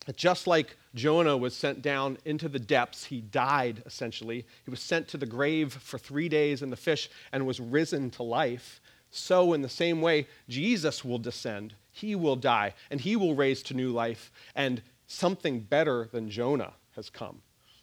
that 0.06 0.16
just 0.16 0.46
like 0.46 0.76
Jonah 0.94 1.36
was 1.36 1.54
sent 1.54 1.82
down 1.82 2.16
into 2.24 2.48
the 2.48 2.58
depths, 2.58 3.04
he 3.04 3.20
died 3.20 3.82
essentially. 3.84 4.46
He 4.64 4.70
was 4.70 4.80
sent 4.80 5.08
to 5.08 5.18
the 5.18 5.26
grave 5.26 5.72
for 5.72 5.98
three 5.98 6.28
days 6.28 6.62
in 6.62 6.70
the 6.70 6.76
fish 6.76 7.10
and 7.32 7.46
was 7.46 7.60
risen 7.60 8.10
to 8.12 8.22
life. 8.22 8.80
So, 9.10 9.52
in 9.52 9.62
the 9.62 9.68
same 9.68 10.00
way, 10.00 10.26
Jesus 10.48 11.04
will 11.04 11.18
descend 11.18 11.74
he 11.96 12.14
will 12.14 12.36
die 12.36 12.74
and 12.90 13.00
he 13.00 13.16
will 13.16 13.34
raise 13.34 13.62
to 13.62 13.74
new 13.74 13.90
life, 13.90 14.30
and 14.54 14.82
something 15.06 15.60
better 15.60 16.10
than 16.12 16.28
Jonah 16.28 16.74
has 16.94 17.08
come. 17.08 17.40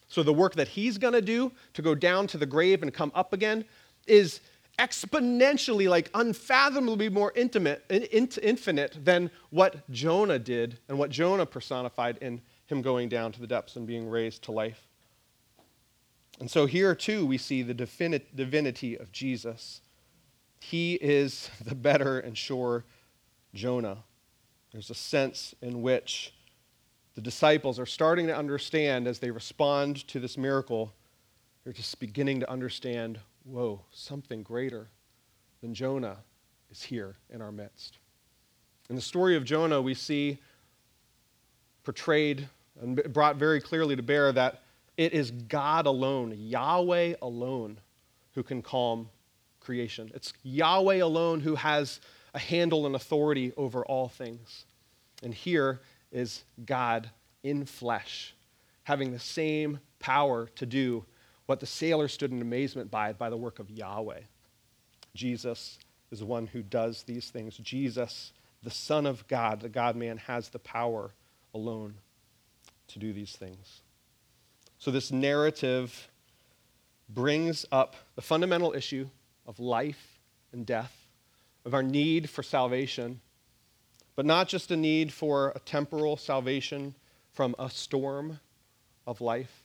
So 0.07 0.22
the 0.22 0.34
work 0.34 0.53
that 0.53 0.68
he's 0.68 0.99
going 0.99 1.16
to 1.16 1.22
do 1.22 1.51
to 1.74 1.82
go 1.82 1.95
down 1.95 2.28
to 2.28 2.38
the 2.38 2.45
grave 2.45 2.84
and 2.84 2.93
come 2.93 3.11
up 3.16 3.34
again 3.34 3.66
is 4.05 4.39
exponentially, 4.78 5.89
like 5.89 6.11
unfathomably 6.14 7.09
more 7.09 7.34
intimate, 7.36 7.84
infinite 7.89 9.03
than 9.03 9.32
what 9.49 9.89
Jonah 9.89 10.38
did 10.38 10.78
and 10.88 10.99
what 10.99 11.09
Jonah 11.09 11.47
personified 11.47 12.18
in 12.18 12.39
him 12.68 12.84
going 12.84 13.09
down 13.09 13.32
to 13.32 13.41
the 13.41 13.47
depths 13.47 13.78
and 13.78 13.88
being 13.88 14.07
raised 14.07 14.43
to 14.43 14.51
life. 14.51 14.88
And 16.39 16.51
so 16.51 16.68
here 16.68 16.93
too 16.93 17.26
we 17.26 17.39
see 17.39 17.64
the 17.64 17.74
divinity 17.74 18.95
of 18.95 19.11
Jesus. 19.11 19.82
He 20.59 20.93
is 20.95 21.49
the 21.66 21.74
better 21.74 22.20
and 22.20 22.38
sure 22.38 22.86
Jonah. 23.54 24.04
There's 24.72 24.89
a 24.89 24.95
sense 24.95 25.54
in 25.62 25.82
which 25.82 26.34
the 27.16 27.22
disciples 27.22 27.80
are 27.80 27.86
starting 27.86 28.28
to 28.28 28.36
understand 28.36 29.08
as 29.08 29.20
they 29.20 29.30
respond 29.30 30.08
to 30.08 30.20
this 30.20 30.38
miracle, 30.38 30.91
they're 31.64 31.74
just 31.74 31.99
beginning 31.99 32.39
to 32.39 32.49
understand 32.49 33.20
whoa, 33.43 33.82
something 33.91 34.41
greater 34.41 34.88
than 35.62 35.74
Jonah 35.74 36.18
is 36.72 36.82
here 36.82 37.16
in 37.30 37.41
our 37.41 37.51
midst. 37.51 37.99
In 38.89 38.95
the 38.95 39.01
story 39.01 39.36
of 39.36 39.43
Jonah, 39.43 39.82
we 39.82 39.93
see 39.93 40.39
portrayed 41.84 42.47
and 42.82 43.01
brought 43.14 43.36
very 43.36 43.62
clearly 43.62 43.95
to 43.95 44.01
bear 44.01 44.32
that 44.32 44.64
it 44.97 45.14
is 45.14 45.32
God 45.32 45.86
alone, 45.86 46.34
Yahweh 46.38 47.16
alone, 47.22 47.80
who 48.34 48.43
can 48.43 48.62
calm 48.62 49.10
creation. 49.60 50.12
It's 50.14 50.34
Yahweh 50.43 50.97
alone 50.97 51.39
who 51.41 51.56
has 51.56 51.99
a 52.34 52.40
handle 52.40 52.86
and 52.86 52.96
authority 52.96 53.54
over 53.58 53.86
all 53.86 54.08
things. 54.08 54.66
And 55.22 55.34
here 55.34 55.82
is 56.12 56.44
God 56.66 57.10
in 57.44 57.66
flesh, 57.66 58.34
having 58.84 59.12
the 59.12 59.20
same 59.20 59.80
power 60.00 60.48
to 60.56 60.66
do 60.66 61.06
what 61.46 61.60
the 61.60 61.66
sailor 61.66 62.08
stood 62.08 62.32
in 62.32 62.42
amazement 62.42 62.90
by, 62.90 63.14
by 63.14 63.30
the 63.30 63.38
work 63.38 63.60
of 63.60 63.70
Yahweh. 63.70 64.22
Jesus 65.14 65.78
is 66.12 66.20
the 66.20 66.26
one 66.26 66.48
who 66.48 66.62
does 66.62 67.04
these 67.04 67.30
things. 67.30 67.58
Jesus, 67.58 68.32
the 68.64 68.72
Son 68.72 69.06
of 69.06 69.28
God, 69.28 69.62
the 69.62 69.70
God 69.70 69.96
man, 69.96 70.18
has 70.18 70.50
the 70.50 70.60
power 70.60 71.12
alone 71.54 71.96
to 72.88 73.00
do 73.00 73.14
these 73.14 73.36
things. 73.36 73.82
So, 74.80 74.92
this 74.92 75.12
narrative 75.12 76.10
brings 77.10 77.66
up 77.72 77.96
the 78.16 78.22
fundamental 78.22 78.74
issue 78.74 79.08
of 79.46 79.60
life 79.60 80.20
and 80.52 80.66
death 80.66 81.03
of 81.66 81.74
our 81.74 81.84
need 81.84 82.30
for 82.30 82.43
salvation, 82.43 83.22
but 84.16 84.26
not 84.26 84.47
just 84.47 84.72
a 84.72 84.78
need 84.78 85.11
for 85.11 85.51
a 85.55 85.59
temporal 85.59 86.18
salvation 86.18 86.95
from 87.32 87.55
a 87.57 87.70
storm 87.70 88.39
of 89.07 89.22
life, 89.22 89.64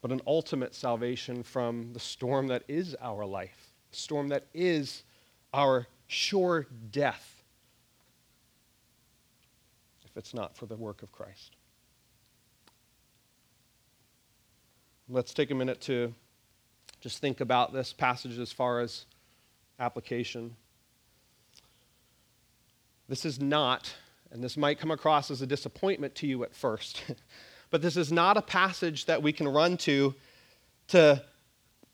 but 0.00 0.10
an 0.10 0.20
ultimate 0.26 0.74
salvation 0.74 1.42
from 1.42 1.92
the 1.92 2.00
storm 2.00 2.46
that 2.48 2.62
is 2.68 2.96
our 3.00 3.26
life, 3.26 3.72
the 3.90 3.96
storm 3.96 4.28
that 4.28 4.44
is 4.54 5.02
our 5.52 5.86
sure 6.06 6.66
death, 6.90 7.42
if 10.04 10.16
it's 10.16 10.32
not 10.32 10.56
for 10.56 10.66
the 10.66 10.76
work 10.76 11.02
of 11.02 11.12
Christ. 11.12 11.56
Let's 15.08 15.34
take 15.34 15.50
a 15.50 15.54
minute 15.54 15.80
to 15.82 16.14
just 17.00 17.18
think 17.18 17.40
about 17.40 17.72
this 17.72 17.92
passage 17.92 18.38
as 18.38 18.50
far 18.50 18.80
as 18.80 19.04
application. 19.78 20.56
This 23.08 23.24
is 23.24 23.40
not, 23.40 23.94
and 24.30 24.42
this 24.42 24.56
might 24.56 24.78
come 24.78 24.90
across 24.90 25.30
as 25.30 25.42
a 25.42 25.46
disappointment 25.46 26.14
to 26.16 26.26
you 26.26 26.42
at 26.44 26.54
first, 26.54 27.04
but 27.70 27.82
this 27.82 27.96
is 27.96 28.10
not 28.10 28.36
a 28.36 28.42
passage 28.42 29.06
that 29.06 29.22
we 29.22 29.32
can 29.32 29.48
run 29.48 29.76
to 29.78 30.14
to 30.88 31.22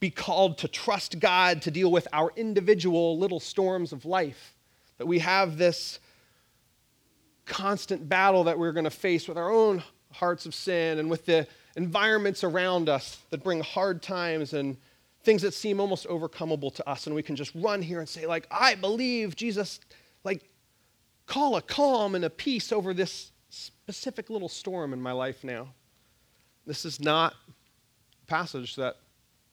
be 0.00 0.10
called 0.10 0.58
to 0.58 0.68
trust 0.68 1.20
God 1.20 1.62
to 1.62 1.70
deal 1.70 1.90
with 1.90 2.08
our 2.12 2.32
individual 2.36 3.18
little 3.18 3.40
storms 3.40 3.92
of 3.92 4.04
life. 4.04 4.54
That 4.98 5.06
we 5.06 5.20
have 5.20 5.56
this 5.56 6.00
constant 7.46 8.08
battle 8.08 8.44
that 8.44 8.58
we're 8.58 8.72
going 8.72 8.84
to 8.84 8.90
face 8.90 9.28
with 9.28 9.38
our 9.38 9.50
own 9.50 9.82
hearts 10.10 10.44
of 10.44 10.54
sin 10.54 10.98
and 10.98 11.08
with 11.08 11.24
the 11.24 11.46
environments 11.76 12.44
around 12.44 12.88
us 12.88 13.18
that 13.30 13.42
bring 13.42 13.60
hard 13.60 14.02
times 14.02 14.52
and 14.52 14.76
things 15.22 15.42
that 15.42 15.54
seem 15.54 15.80
almost 15.80 16.06
overcomable 16.08 16.74
to 16.74 16.88
us 16.88 17.06
and 17.06 17.14
we 17.14 17.22
can 17.22 17.36
just 17.36 17.52
run 17.54 17.80
here 17.80 18.00
and 18.00 18.08
say 18.08 18.26
like 18.26 18.46
i 18.50 18.74
believe 18.74 19.36
jesus 19.36 19.80
like 20.24 20.48
call 21.26 21.56
a 21.56 21.62
calm 21.62 22.14
and 22.14 22.24
a 22.24 22.30
peace 22.30 22.72
over 22.72 22.92
this 22.92 23.32
specific 23.52 24.30
little 24.30 24.48
storm 24.48 24.92
in 24.92 25.00
my 25.00 25.12
life 25.12 25.44
now. 25.44 25.68
This 26.66 26.84
is 26.84 27.00
not 27.00 27.34
a 27.48 28.26
passage 28.26 28.76
that 28.76 28.96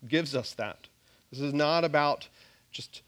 gives 0.08 0.36
us 0.36 0.54
that. 0.54 0.88
This 1.32 1.42
is 1.42 1.54
not 1.54 1.84
about 1.84 2.28
just 2.72 3.02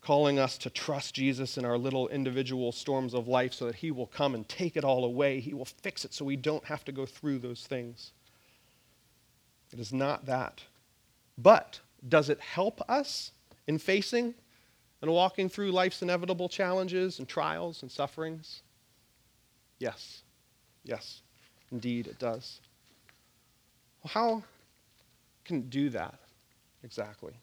calling 0.00 0.38
us 0.38 0.56
to 0.56 0.70
trust 0.70 1.14
jesus 1.14 1.58
in 1.58 1.64
our 1.64 1.76
little 1.76 2.06
individual 2.08 2.70
storms 2.70 3.12
of 3.12 3.26
life 3.26 3.52
so 3.52 3.66
that 3.66 3.74
he 3.74 3.90
will 3.90 4.06
come 4.06 4.34
and 4.34 4.48
take 4.48 4.76
it 4.76 4.84
all 4.84 5.04
away. 5.04 5.40
He 5.40 5.52
will 5.52 5.64
fix 5.64 6.04
it 6.04 6.14
so 6.14 6.24
we 6.24 6.36
don't 6.36 6.64
have 6.64 6.84
to 6.84 6.92
go 6.92 7.06
through 7.06 7.40
those 7.40 7.66
things. 7.66 8.12
It 9.72 9.80
is 9.80 9.92
not 9.92 10.26
that. 10.26 10.62
But 11.36 11.80
does 12.08 12.28
it 12.28 12.40
help 12.40 12.80
us 12.88 13.32
in 13.66 13.78
facing 13.78 14.34
and 15.02 15.10
walking 15.10 15.48
through 15.48 15.72
life's 15.72 16.02
inevitable 16.02 16.48
challenges 16.48 17.18
and 17.18 17.28
trials 17.28 17.82
and 17.82 17.90
sufferings? 17.90 18.62
Yes. 19.78 20.22
Yes, 20.86 21.22
indeed 21.72 22.06
it 22.06 22.18
does. 22.18 22.60
Well, 24.02 24.10
how 24.14 24.42
can 25.44 25.58
it 25.58 25.70
do 25.70 25.90
that 25.90 26.14
exactly? 26.84 27.34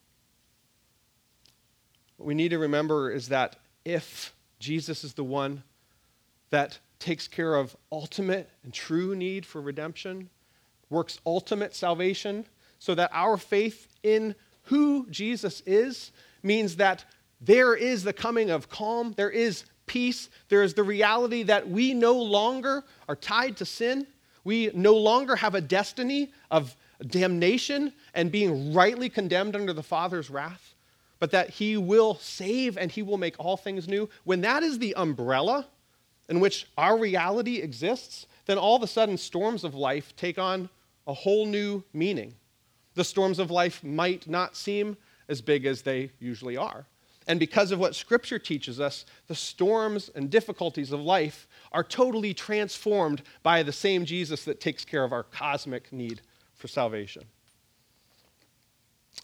What 2.16 2.28
we 2.28 2.34
need 2.34 2.50
to 2.50 2.58
remember 2.58 3.12
is 3.12 3.28
that 3.30 3.58
if 3.84 4.34
Jesus 4.60 5.04
is 5.04 5.14
the 5.14 5.26
one 5.26 5.64
that 6.52 6.80
takes 7.00 7.28
care 7.28 7.56
of 7.56 7.76
ultimate 7.92 8.50
and 8.64 8.74
true 8.74 9.14
need 9.14 9.46
for 9.46 9.60
redemption, 9.60 10.30
works 10.90 11.20
ultimate 11.26 11.76
salvation, 11.76 12.46
so 12.84 12.94
that 12.94 13.10
our 13.14 13.38
faith 13.38 13.88
in 14.04 14.36
who 14.64 15.08
Jesus 15.10 15.64
is 15.66 16.12
means 16.44 16.76
that 16.76 17.06
there 17.40 17.76
is 17.76 18.04
the 18.04 18.12
coming 18.12 18.50
of 18.50 18.68
calm, 18.68 19.14
there 19.16 19.30
is 19.30 19.64
peace, 19.86 20.30
there 20.50 20.64
is 20.64 20.74
the 20.74 20.84
reality 20.84 21.44
that 21.44 21.70
we 21.70 21.94
no 21.94 22.12
longer 22.12 22.84
are 23.08 23.16
tied 23.16 23.56
to 23.56 23.66
sin. 23.66 24.06
We 24.44 24.70
no 24.74 24.96
longer 24.96 25.38
have 25.38 25.56
a 25.56 25.62
destiny 25.62 26.34
of 26.52 26.76
damnation 27.08 27.94
and 28.14 28.30
being 28.30 28.74
rightly 28.74 29.08
condemned 29.08 29.56
under 29.56 29.72
the 29.72 29.82
Father's 29.82 30.30
wrath, 30.30 30.76
but 31.20 31.32
that 31.32 31.52
He 31.52 31.78
will 31.78 32.16
save 32.16 32.78
and 32.78 32.92
He 32.92 33.02
will 33.02 33.18
make 33.18 33.40
all 33.40 33.56
things 33.56 33.88
new. 33.88 34.10
When 34.26 34.42
that 34.42 34.62
is 34.62 34.78
the 34.78 34.94
umbrella 34.96 35.68
in 36.28 36.42
which 36.42 36.68
our 36.78 36.98
reality 36.98 37.60
exists, 37.60 38.28
then 38.46 38.58
all 38.58 38.76
of 38.76 38.84
a 38.84 38.88
sudden 38.88 39.18
storms 39.18 39.64
of 39.64 39.74
life 39.74 40.14
take 40.18 40.38
on 40.38 40.68
a 41.08 41.14
whole 41.14 41.46
new 41.46 41.82
meaning. 41.94 42.36
The 42.96 43.04
storms 43.04 43.40
of 43.40 43.52
life 43.52 43.84
might 43.84 44.28
not 44.28 44.56
seem 44.56 44.98
as 45.28 45.42
big 45.42 45.66
as 45.66 45.82
they 45.82 46.12
usually 46.20 46.58
are. 46.58 46.86
And 47.28 47.40
because 47.40 47.72
of 47.72 47.80
what 47.80 47.96
Scripture 47.96 48.40
teaches 48.40 48.80
us, 48.80 49.06
the 49.28 49.36
storms 49.36 50.10
and 50.14 50.30
difficulties 50.30 50.92
of 50.92 51.00
life 51.00 51.48
are 51.72 51.84
totally 51.84 52.34
transformed 52.34 53.24
by 53.44 53.64
the 53.64 53.72
same 53.72 54.04
Jesus 54.06 54.44
that 54.46 54.60
takes 54.60 54.84
care 54.84 55.04
of 55.04 55.14
our 55.14 55.24
cosmic 55.24 55.92
need 55.94 56.22
for 56.54 56.68
salvation. 56.68 57.24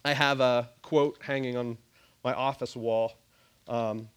I 0.05 0.13
have 0.13 0.39
a 0.39 0.69
quote 0.81 1.17
hanging 1.21 1.57
on 1.57 1.77
my 2.23 2.33
office 2.33 2.75
wall 2.75 3.13
um, 3.67 4.07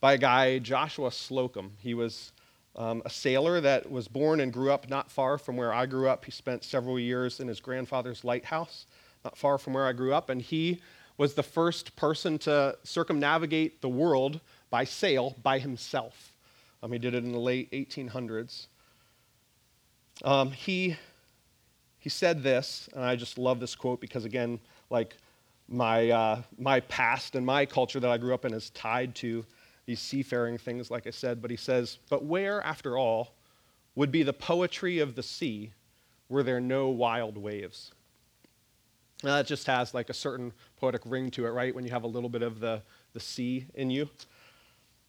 by 0.00 0.14
a 0.14 0.18
guy, 0.18 0.58
Joshua 0.58 1.10
Slocum. 1.12 1.72
He 1.78 1.94
was 1.94 2.32
um, 2.76 3.02
a 3.04 3.10
sailor 3.10 3.60
that 3.60 3.90
was 3.90 4.08
born 4.08 4.40
and 4.40 4.52
grew 4.52 4.72
up 4.72 4.88
not 4.88 5.10
far 5.10 5.38
from 5.38 5.56
where 5.56 5.72
I 5.72 5.86
grew 5.86 6.08
up. 6.08 6.24
He 6.24 6.30
spent 6.30 6.64
several 6.64 6.98
years 6.98 7.40
in 7.40 7.48
his 7.48 7.60
grandfather's 7.60 8.24
lighthouse, 8.24 8.86
not 9.24 9.36
far 9.36 9.58
from 9.58 9.74
where 9.74 9.86
I 9.86 9.92
grew 9.92 10.12
up, 10.12 10.28
and 10.30 10.42
he 10.42 10.80
was 11.16 11.34
the 11.34 11.42
first 11.42 11.94
person 11.94 12.38
to 12.38 12.76
circumnavigate 12.82 13.80
the 13.80 13.88
world 13.88 14.40
by 14.70 14.84
sail 14.84 15.36
by 15.42 15.58
himself. 15.60 16.32
Um, 16.82 16.92
he 16.92 16.98
did 16.98 17.14
it 17.14 17.24
in 17.24 17.32
the 17.32 17.38
late 17.38 17.70
1800s. 17.70 18.66
Um, 20.22 20.50
he, 20.50 20.96
he 21.98 22.08
said 22.08 22.42
this, 22.42 22.88
and 22.92 23.04
I 23.04 23.16
just 23.16 23.38
love 23.38 23.60
this 23.60 23.74
quote 23.74 24.00
because, 24.00 24.24
again, 24.24 24.58
like 24.90 25.16
my, 25.68 26.10
uh, 26.10 26.42
my 26.58 26.80
past 26.80 27.36
and 27.36 27.46
my 27.46 27.64
culture 27.66 28.00
that 28.00 28.10
I 28.10 28.18
grew 28.18 28.34
up 28.34 28.44
in 28.44 28.52
is 28.52 28.70
tied 28.70 29.14
to 29.16 29.44
these 29.86 30.00
seafaring 30.00 30.58
things, 30.58 30.90
like 30.90 31.06
I 31.06 31.10
said, 31.10 31.42
but 31.42 31.50
he 31.50 31.56
says, 31.56 31.98
But 32.08 32.24
where, 32.24 32.62
after 32.62 32.96
all, 32.96 33.34
would 33.94 34.10
be 34.10 34.22
the 34.22 34.32
poetry 34.32 34.98
of 34.98 35.14
the 35.14 35.22
sea 35.22 35.72
were 36.28 36.42
there 36.42 36.60
no 36.60 36.88
wild 36.88 37.36
waves? 37.36 37.92
Now, 39.22 39.36
that 39.36 39.46
just 39.46 39.66
has 39.66 39.94
like 39.94 40.10
a 40.10 40.14
certain 40.14 40.52
poetic 40.78 41.02
ring 41.04 41.30
to 41.32 41.46
it, 41.46 41.50
right? 41.50 41.74
When 41.74 41.84
you 41.84 41.90
have 41.90 42.04
a 42.04 42.08
little 42.08 42.28
bit 42.28 42.42
of 42.42 42.60
the, 42.60 42.82
the 43.12 43.20
sea 43.20 43.66
in 43.74 43.90
you. 43.90 44.08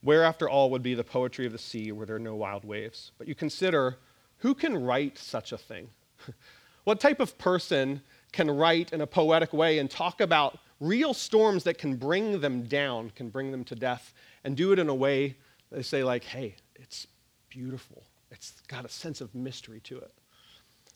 Where, 0.01 0.23
after 0.23 0.47
all, 0.47 0.69
would 0.69 0.83
be 0.83 0.93
the 0.93 1.03
poetry 1.03 1.45
of 1.45 1.51
the 1.51 1.57
sea 1.57 1.91
where 1.91 2.05
there 2.05 2.19
no 2.19 2.35
wild 2.35 2.63
waves? 2.63 3.11
But 3.17 3.27
you 3.27 3.35
consider 3.35 3.97
who 4.37 4.53
can 4.53 4.83
write 4.83 5.17
such 5.17 5.51
a 5.51 5.57
thing? 5.57 5.89
what 6.83 6.99
type 6.99 7.19
of 7.19 7.37
person 7.37 8.01
can 8.31 8.51
write 8.51 8.93
in 8.93 9.01
a 9.01 9.07
poetic 9.07 9.51
way 9.51 9.79
and 9.79 9.89
talk 9.89 10.21
about 10.21 10.59
real 10.79 11.13
storms 11.13 11.63
that 11.63 11.77
can 11.77 11.95
bring 11.95 12.41
them 12.41 12.63
down, 12.63 13.09
can 13.15 13.29
bring 13.29 13.51
them 13.51 13.63
to 13.63 13.75
death, 13.75 14.13
and 14.45 14.55
do 14.55 14.71
it 14.71 14.79
in 14.79 14.87
a 14.87 14.95
way 14.95 15.35
they 15.71 15.81
say, 15.81 16.03
like, 16.03 16.23
hey, 16.23 16.55
it's 16.75 17.07
beautiful. 17.49 18.03
It's 18.31 18.61
got 18.67 18.85
a 18.85 18.89
sense 18.89 19.19
of 19.19 19.33
mystery 19.35 19.81
to 19.81 19.97
it. 19.97 20.13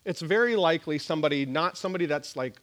It's 0.06 0.22
very 0.22 0.56
likely 0.56 1.00
somebody, 1.00 1.46
not 1.46 1.78
somebody 1.78 2.06
that's 2.06 2.38
like 2.38 2.56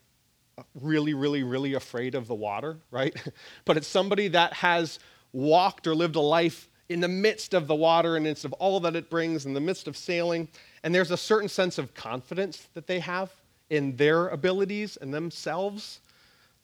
really, 0.80 1.12
really, 1.12 1.42
really 1.42 1.74
afraid 1.74 2.14
of 2.14 2.26
the 2.26 2.34
water, 2.34 2.78
right? 2.90 3.14
but 3.66 3.76
it's 3.76 3.86
somebody 3.86 4.28
that 4.28 4.54
has 4.54 4.98
walked 5.32 5.86
or 5.86 5.94
lived 5.94 6.16
a 6.16 6.20
life 6.20 6.70
in 6.88 7.00
the 7.00 7.08
midst 7.08 7.52
of 7.52 7.66
the 7.66 7.74
water 7.74 8.16
and 8.16 8.24
midst 8.24 8.44
of 8.44 8.52
all 8.54 8.80
that 8.80 8.94
it 8.96 9.10
brings, 9.10 9.44
in 9.44 9.52
the 9.52 9.60
midst 9.60 9.88
of 9.88 9.96
sailing. 9.96 10.48
And 10.84 10.94
there's 10.94 11.10
a 11.10 11.16
certain 11.16 11.48
sense 11.48 11.78
of 11.78 11.92
confidence 11.94 12.68
that 12.74 12.86
they 12.86 13.00
have 13.00 13.30
in 13.68 13.96
their 13.96 14.28
abilities 14.28 14.96
and 14.96 15.12
themselves 15.12 16.00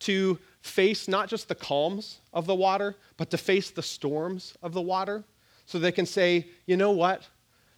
to 0.02 0.38
face 0.60 1.08
not 1.08 1.28
just 1.28 1.48
the 1.48 1.54
calms 1.54 2.18
of 2.32 2.46
the 2.46 2.54
water, 2.54 2.96
but 3.16 3.30
to 3.30 3.38
face 3.38 3.70
the 3.70 3.82
storms 3.82 4.54
of 4.62 4.72
the 4.72 4.80
water. 4.80 5.24
So 5.66 5.78
they 5.78 5.92
can 5.92 6.06
say, 6.06 6.46
you 6.66 6.76
know 6.76 6.92
what? 6.92 7.28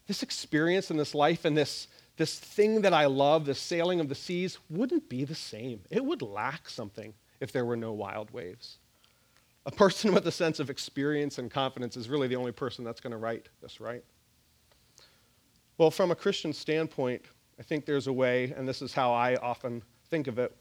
This 0.06 0.22
experience 0.22 0.90
and 0.90 0.98
this 0.98 1.14
life 1.14 1.44
and 1.44 1.56
this, 1.56 1.88
this 2.16 2.38
thing 2.38 2.82
that 2.82 2.92
I 2.92 3.06
love, 3.06 3.46
the 3.46 3.54
sailing 3.54 4.00
of 4.00 4.08
the 4.08 4.14
seas, 4.14 4.58
wouldn't 4.68 5.08
be 5.08 5.24
the 5.24 5.34
same. 5.34 5.80
It 5.90 6.04
would 6.04 6.22
lack 6.22 6.68
something 6.68 7.14
if 7.40 7.52
there 7.52 7.64
were 7.64 7.76
no 7.76 7.92
wild 7.92 8.30
waves. 8.30 8.78
A 9.66 9.70
person 9.70 10.12
with 10.14 10.26
a 10.26 10.32
sense 10.32 10.60
of 10.60 10.70
experience 10.70 11.38
and 11.38 11.50
confidence 11.50 11.96
is 11.96 12.08
really 12.08 12.28
the 12.28 12.36
only 12.36 12.52
person 12.52 12.84
that's 12.84 13.00
going 13.00 13.12
to 13.12 13.16
write 13.16 13.48
this, 13.62 13.80
right? 13.80 14.04
Well, 15.78 15.90
from 15.90 16.10
a 16.10 16.14
Christian 16.14 16.52
standpoint, 16.52 17.22
I 17.58 17.62
think 17.62 17.84
there's 17.84 18.06
a 18.06 18.12
way, 18.12 18.52
and 18.56 18.68
this 18.68 18.82
is 18.82 18.92
how 18.92 19.12
I 19.12 19.36
often 19.36 19.82
think 20.08 20.26
of 20.26 20.38
it, 20.38 20.54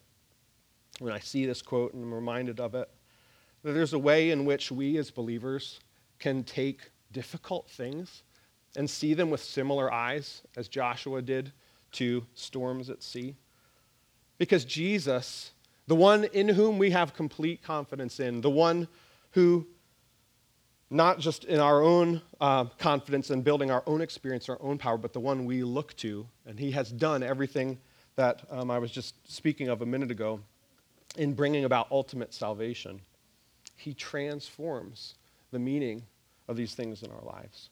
when 1.04 1.12
I 1.12 1.20
see 1.20 1.46
this 1.46 1.62
quote 1.62 1.94
and 1.94 2.02
I'm 2.02 2.14
reminded 2.14 2.62
of 2.62 2.76
it, 2.76 2.90
that 3.64 3.74
there's 3.74 3.92
a 3.92 4.00
way 4.00 4.32
in 4.32 4.46
which 4.46 4.72
we 4.72 4.98
as 4.98 5.12
believers 5.12 5.82
can 6.18 6.46
take 6.46 6.92
difficult 7.12 7.70
things 7.70 8.24
and 8.78 8.90
see 8.90 9.14
them 9.14 9.30
with 9.30 9.44
similar 9.44 9.92
eyes 9.94 10.44
as 10.56 10.70
Joshua 10.70 11.22
did 11.22 11.52
to 11.92 12.26
storms 12.36 12.90
at 12.90 13.04
sea. 13.04 13.36
Because 14.38 14.64
Jesus, 14.64 15.52
the 15.88 15.96
one 15.96 16.24
in 16.24 16.48
whom 16.48 16.78
we 16.78 16.92
have 16.92 17.14
complete 17.14 17.62
confidence 17.62 18.22
in, 18.22 18.40
the 18.40 18.50
one 18.50 18.88
who, 19.32 19.68
not 20.90 21.20
just 21.20 21.44
in 21.44 21.60
our 21.60 21.82
own 21.82 22.22
uh, 22.40 22.64
confidence 22.80 23.30
in 23.30 23.42
building 23.42 23.72
our 23.72 23.84
own 23.88 24.00
experience, 24.00 24.48
our 24.48 24.62
own 24.62 24.78
power, 24.78 24.98
but 24.98 25.12
the 25.12 25.20
one 25.20 25.44
we 25.44 25.64
look 25.64 25.94
to, 25.98 26.26
and 26.46 26.58
he 26.58 26.72
has 26.72 26.94
done 26.94 27.24
everything 27.24 27.78
that 28.16 28.44
um, 28.50 28.72
I 28.72 28.80
was 28.80 28.90
just 28.90 29.16
speaking 29.30 29.68
of 29.68 29.82
a 29.82 29.86
minute 29.86 30.10
ago 30.10 30.40
in 31.18 31.34
bringing 31.34 31.66
about 31.66 31.88
ultimate 31.92 32.34
salvation. 32.34 33.02
He 33.76 33.94
transforms 33.94 35.16
the 35.52 35.60
meaning 35.60 36.04
of 36.48 36.58
these 36.58 36.74
things 36.74 37.04
in 37.04 37.12
our 37.12 37.24
lives. 37.24 37.70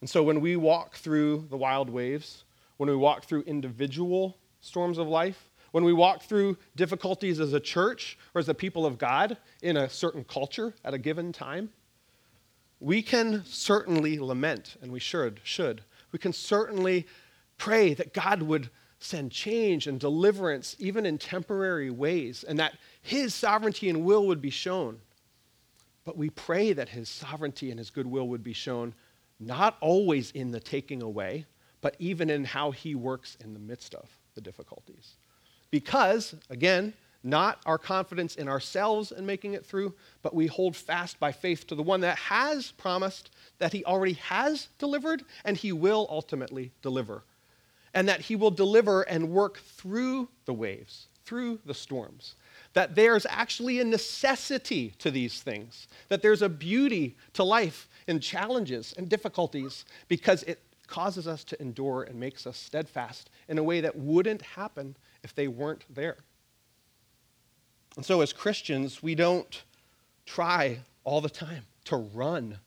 And 0.00 0.10
so 0.10 0.22
when 0.22 0.40
we 0.40 0.56
walk 0.56 0.96
through 0.96 1.46
the 1.50 1.56
wild 1.56 1.88
waves, 1.88 2.44
when 2.76 2.88
we 2.88 2.96
walk 2.96 3.24
through 3.24 3.42
individual 3.42 4.36
storms 4.60 4.98
of 4.98 5.06
life, 5.06 5.50
when 5.70 5.84
we 5.84 5.92
walk 5.92 6.22
through 6.22 6.58
difficulties 6.76 7.40
as 7.40 7.52
a 7.52 7.60
church 7.60 8.18
or 8.34 8.40
as 8.40 8.46
the 8.46 8.54
people 8.54 8.84
of 8.84 8.98
God 8.98 9.36
in 9.62 9.76
a 9.76 9.88
certain 9.88 10.24
culture 10.24 10.74
at 10.84 10.92
a 10.92 10.98
given 10.98 11.32
time, 11.32 11.70
we 12.80 13.00
can 13.00 13.44
certainly 13.46 14.18
lament, 14.18 14.76
and 14.82 14.90
we 14.90 14.98
should, 14.98 15.40
should. 15.44 15.82
We 16.10 16.18
can 16.18 16.32
certainly 16.32 17.06
pray 17.56 17.94
that 17.94 18.12
God 18.12 18.42
would 18.42 18.70
send 19.02 19.32
change 19.32 19.86
and 19.86 19.98
deliverance, 19.98 20.76
even 20.78 21.06
in 21.06 21.18
temporary 21.18 21.90
ways, 21.90 22.44
and 22.44 22.58
that 22.58 22.74
His 23.02 23.34
sovereignty 23.34 23.88
and 23.88 24.04
will 24.04 24.26
would 24.26 24.42
be 24.42 24.50
shown. 24.50 25.00
But 26.04 26.16
we 26.16 26.30
pray 26.30 26.72
that 26.72 26.88
His 26.88 27.08
sovereignty 27.08 27.70
and 27.70 27.78
His 27.78 27.90
goodwill 27.90 28.28
would 28.28 28.42
be 28.42 28.52
shown 28.52 28.94
not 29.46 29.76
always 29.80 30.30
in 30.32 30.50
the 30.50 30.60
taking 30.60 31.02
away, 31.02 31.46
but 31.80 31.96
even 31.98 32.30
in 32.30 32.44
how 32.44 32.70
he 32.70 32.94
works 32.94 33.36
in 33.40 33.52
the 33.52 33.60
midst 33.60 33.94
of 33.94 34.08
the 34.34 34.40
difficulties. 34.40 35.16
Because, 35.70 36.34
again, 36.48 36.94
not 37.24 37.60
our 37.66 37.78
confidence 37.78 38.36
in 38.36 38.48
ourselves 38.48 39.12
and 39.12 39.26
making 39.26 39.54
it 39.54 39.64
through, 39.64 39.94
but 40.22 40.34
we 40.34 40.46
hold 40.46 40.76
fast 40.76 41.20
by 41.20 41.32
faith 41.32 41.66
to 41.66 41.74
the 41.74 41.82
one 41.82 42.00
that 42.00 42.18
has 42.18 42.72
promised 42.72 43.30
that 43.58 43.72
he 43.72 43.84
already 43.84 44.14
has 44.14 44.68
delivered 44.78 45.24
and 45.44 45.56
he 45.56 45.72
will 45.72 46.06
ultimately 46.10 46.72
deliver. 46.82 47.22
And 47.94 48.08
that 48.08 48.22
he 48.22 48.36
will 48.36 48.50
deliver 48.50 49.02
and 49.02 49.30
work 49.30 49.58
through 49.58 50.28
the 50.46 50.54
waves, 50.54 51.08
through 51.24 51.60
the 51.66 51.74
storms 51.74 52.36
that 52.74 52.94
there's 52.94 53.26
actually 53.28 53.80
a 53.80 53.84
necessity 53.84 54.94
to 54.98 55.10
these 55.10 55.42
things, 55.42 55.88
that 56.08 56.22
there's 56.22 56.42
a 56.42 56.48
beauty 56.48 57.16
to 57.34 57.44
life 57.44 57.88
in 58.06 58.20
challenges 58.20 58.94
and 58.96 59.08
difficulties 59.08 59.84
because 60.08 60.42
it 60.44 60.60
causes 60.86 61.26
us 61.26 61.44
to 61.44 61.60
endure 61.60 62.02
and 62.02 62.18
makes 62.18 62.46
us 62.46 62.56
steadfast 62.56 63.30
in 63.48 63.58
a 63.58 63.62
way 63.62 63.80
that 63.80 63.96
wouldn't 63.96 64.42
happen 64.42 64.96
if 65.22 65.34
they 65.34 65.48
weren't 65.48 65.84
there. 65.94 66.18
And 67.96 68.04
so, 68.04 68.22
as 68.22 68.32
Christians, 68.32 69.02
we 69.02 69.14
don't 69.14 69.62
try 70.24 70.78
all 71.04 71.20
the 71.20 71.30
time 71.30 71.64
to 71.84 71.96
run 71.96 72.58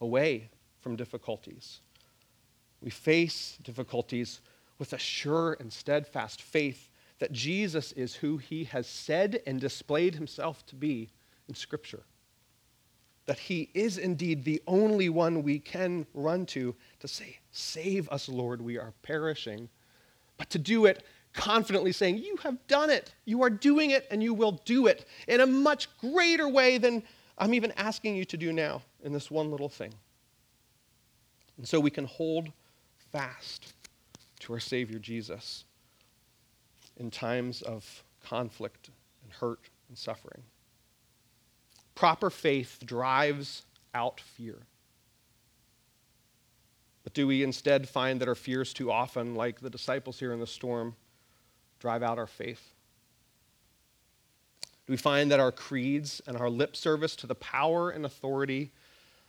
away 0.00 0.48
from 0.80 0.96
difficulties. 0.96 1.80
We 2.80 2.90
face 2.90 3.58
difficulties 3.62 4.40
with 4.82 4.92
a 4.92 4.98
sure 4.98 5.56
and 5.60 5.72
steadfast 5.72 6.42
faith 6.42 6.90
that 7.20 7.30
Jesus 7.30 7.92
is 7.92 8.16
who 8.16 8.36
he 8.36 8.64
has 8.64 8.84
said 8.84 9.40
and 9.46 9.60
displayed 9.60 10.16
himself 10.16 10.66
to 10.66 10.74
be 10.74 11.08
in 11.48 11.54
Scripture. 11.54 12.02
That 13.26 13.38
he 13.38 13.70
is 13.74 13.96
indeed 13.96 14.44
the 14.44 14.60
only 14.66 15.08
one 15.08 15.44
we 15.44 15.60
can 15.60 16.04
run 16.14 16.46
to 16.46 16.74
to 16.98 17.06
say, 17.06 17.38
Save 17.52 18.08
us, 18.08 18.28
Lord, 18.28 18.60
we 18.60 18.76
are 18.76 18.92
perishing. 19.02 19.68
But 20.36 20.50
to 20.50 20.58
do 20.58 20.86
it 20.86 21.04
confidently 21.32 21.92
saying, 21.92 22.18
You 22.18 22.36
have 22.42 22.66
done 22.66 22.90
it, 22.90 23.14
you 23.24 23.44
are 23.44 23.50
doing 23.50 23.90
it, 23.90 24.08
and 24.10 24.20
you 24.20 24.34
will 24.34 24.60
do 24.64 24.88
it 24.88 25.06
in 25.28 25.42
a 25.42 25.46
much 25.46 25.96
greater 25.98 26.48
way 26.48 26.78
than 26.78 27.04
I'm 27.38 27.54
even 27.54 27.70
asking 27.76 28.16
you 28.16 28.24
to 28.24 28.36
do 28.36 28.52
now 28.52 28.82
in 29.04 29.12
this 29.12 29.30
one 29.30 29.48
little 29.48 29.68
thing. 29.68 29.94
And 31.56 31.68
so 31.68 31.78
we 31.78 31.92
can 31.92 32.06
hold 32.06 32.48
fast 33.12 33.74
to 34.42 34.52
our 34.52 34.60
Savior 34.60 34.98
Jesus 34.98 35.64
in 36.96 37.10
times 37.10 37.62
of 37.62 38.04
conflict 38.22 38.90
and 39.22 39.32
hurt 39.32 39.60
and 39.88 39.96
suffering. 39.96 40.42
Proper 41.94 42.30
faith 42.30 42.78
drives 42.84 43.62
out 43.94 44.20
fear. 44.20 44.58
But 47.04 47.14
do 47.14 47.26
we 47.26 47.42
instead 47.42 47.88
find 47.88 48.20
that 48.20 48.28
our 48.28 48.34
fears 48.34 48.72
too 48.72 48.90
often, 48.90 49.34
like 49.34 49.60
the 49.60 49.70
disciples 49.70 50.18
here 50.18 50.32
in 50.32 50.40
the 50.40 50.46
storm, 50.46 50.94
drive 51.78 52.02
out 52.02 52.18
our 52.18 52.26
faith? 52.26 52.72
Do 54.86 54.92
we 54.92 54.96
find 54.96 55.30
that 55.30 55.40
our 55.40 55.52
creeds 55.52 56.20
and 56.26 56.36
our 56.36 56.50
lip 56.50 56.74
service 56.74 57.14
to 57.16 57.26
the 57.26 57.34
power 57.36 57.90
and 57.90 58.04
authority 58.04 58.72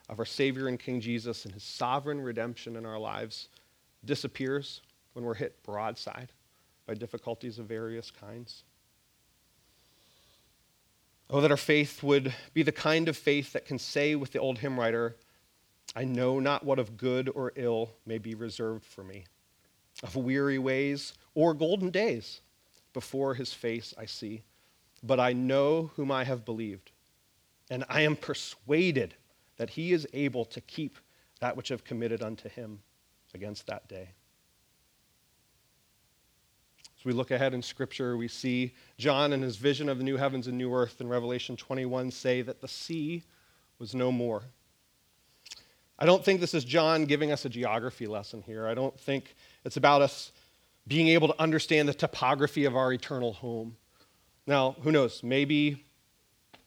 of 0.09 0.19
our 0.19 0.25
Savior 0.25 0.67
and 0.67 0.79
King 0.79 0.99
Jesus 0.99 1.45
and 1.45 1.53
his 1.53 1.63
sovereign 1.63 2.21
redemption 2.21 2.75
in 2.75 2.85
our 2.85 2.99
lives 2.99 3.47
disappears 4.05 4.81
when 5.13 5.25
we're 5.25 5.33
hit 5.33 5.63
broadside? 5.63 6.29
by 6.85 6.93
difficulties 6.93 7.59
of 7.59 7.65
various 7.65 8.11
kinds. 8.11 8.63
Oh, 11.29 11.41
that 11.41 11.51
our 11.51 11.57
faith 11.57 12.03
would 12.03 12.33
be 12.53 12.63
the 12.63 12.71
kind 12.71 13.07
of 13.07 13.17
faith 13.17 13.53
that 13.53 13.65
can 13.65 13.79
say 13.79 14.15
with 14.15 14.31
the 14.31 14.39
old 14.39 14.59
hymn 14.59 14.79
writer, 14.79 15.15
I 15.95 16.03
know 16.03 16.39
not 16.39 16.65
what 16.65 16.79
of 16.79 16.97
good 16.97 17.29
or 17.33 17.53
ill 17.55 17.91
may 18.05 18.17
be 18.17 18.35
reserved 18.35 18.85
for 18.85 19.03
me, 19.03 19.25
of 20.03 20.15
weary 20.15 20.59
ways 20.59 21.13
or 21.33 21.53
golden 21.53 21.89
days 21.89 22.41
before 22.93 23.33
his 23.35 23.53
face 23.53 23.93
I 23.97 24.05
see. 24.05 24.43
But 25.01 25.19
I 25.19 25.33
know 25.33 25.91
whom 25.95 26.11
I 26.11 26.23
have 26.23 26.45
believed, 26.45 26.91
and 27.69 27.83
I 27.89 28.01
am 28.01 28.15
persuaded 28.15 29.15
that 29.57 29.71
he 29.71 29.93
is 29.93 30.07
able 30.13 30.45
to 30.45 30.61
keep 30.61 30.97
that 31.39 31.57
which 31.57 31.71
I've 31.71 31.83
committed 31.83 32.21
unto 32.21 32.47
him 32.49 32.79
against 33.33 33.67
that 33.67 33.87
day. 33.87 34.09
As 37.03 37.05
we 37.05 37.11
look 37.11 37.31
ahead 37.31 37.53
in 37.53 37.61
Scripture, 37.61 38.15
we 38.15 38.29
see 38.29 38.73
John 38.97 39.33
in 39.33 39.41
his 39.41 39.57
vision 39.57 39.89
of 39.89 39.97
the 39.97 40.05
new 40.05 40.15
heavens 40.15 40.47
and 40.47 40.57
new 40.57 40.73
earth 40.73 41.01
in 41.01 41.09
Revelation 41.09 41.57
21 41.57 42.11
say 42.11 42.41
that 42.41 42.61
the 42.61 42.67
sea 42.69 43.23
was 43.77 43.93
no 43.93 44.09
more. 44.09 44.43
I 45.99 46.05
don't 46.05 46.23
think 46.23 46.39
this 46.39 46.53
is 46.53 46.63
John 46.63 47.03
giving 47.03 47.29
us 47.29 47.43
a 47.43 47.49
geography 47.49 48.07
lesson 48.07 48.41
here. 48.41 48.65
I 48.65 48.73
don't 48.73 48.97
think 48.97 49.35
it's 49.65 49.75
about 49.75 50.01
us 50.01 50.31
being 50.87 51.09
able 51.09 51.27
to 51.27 51.41
understand 51.41 51.89
the 51.89 51.93
topography 51.93 52.63
of 52.63 52.77
our 52.77 52.93
eternal 52.93 53.33
home. 53.33 53.75
Now, 54.47 54.77
who 54.81 54.89
knows? 54.89 55.23
Maybe 55.23 55.83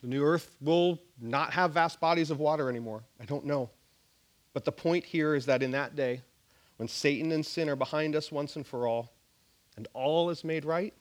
the 0.02 0.06
new 0.06 0.22
earth 0.22 0.54
will 0.60 1.00
not 1.18 1.54
have 1.54 1.72
vast 1.72 1.98
bodies 1.98 2.30
of 2.30 2.40
water 2.40 2.68
anymore. 2.68 3.04
I 3.18 3.24
don't 3.24 3.46
know. 3.46 3.70
But 4.52 4.66
the 4.66 4.72
point 4.72 5.06
here 5.06 5.34
is 5.34 5.46
that 5.46 5.62
in 5.62 5.70
that 5.70 5.96
day, 5.96 6.20
when 6.76 6.88
Satan 6.88 7.32
and 7.32 7.46
sin 7.46 7.70
are 7.70 7.76
behind 7.76 8.14
us 8.14 8.30
once 8.30 8.56
and 8.56 8.66
for 8.66 8.86
all, 8.86 9.15
and 9.76 9.88
all 9.94 10.30
is 10.30 10.44
made 10.44 10.64
right, 10.64 10.94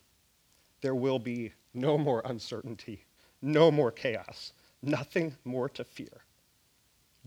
there 0.81 0.95
will 0.95 1.19
be 1.19 1.53
no 1.73 1.97
more 1.97 2.21
uncertainty, 2.25 3.05
no 3.41 3.71
more 3.71 3.91
chaos, 3.91 4.53
nothing 4.81 5.35
more 5.45 5.69
to 5.69 5.83
fear. 5.83 6.23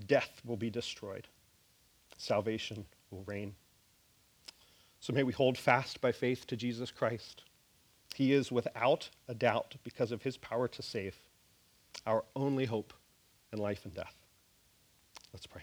Death 0.06 0.40
will 0.44 0.56
be 0.56 0.70
destroyed, 0.70 1.26
salvation 2.16 2.84
will 3.10 3.24
reign. 3.24 3.54
So 5.00 5.12
may 5.12 5.22
we 5.22 5.32
hold 5.32 5.56
fast 5.56 6.00
by 6.00 6.12
faith 6.12 6.46
to 6.48 6.56
Jesus 6.56 6.90
Christ. 6.90 7.42
He 8.14 8.32
is 8.32 8.50
without 8.50 9.08
a 9.28 9.34
doubt, 9.34 9.76
because 9.84 10.12
of 10.12 10.22
his 10.22 10.36
power 10.36 10.66
to 10.68 10.82
save, 10.82 11.16
our 12.06 12.24
only 12.34 12.64
hope 12.64 12.92
in 13.52 13.58
life 13.58 13.84
and 13.84 13.94
death. 13.94 14.14
Let's 15.32 15.46
pray. 15.46 15.62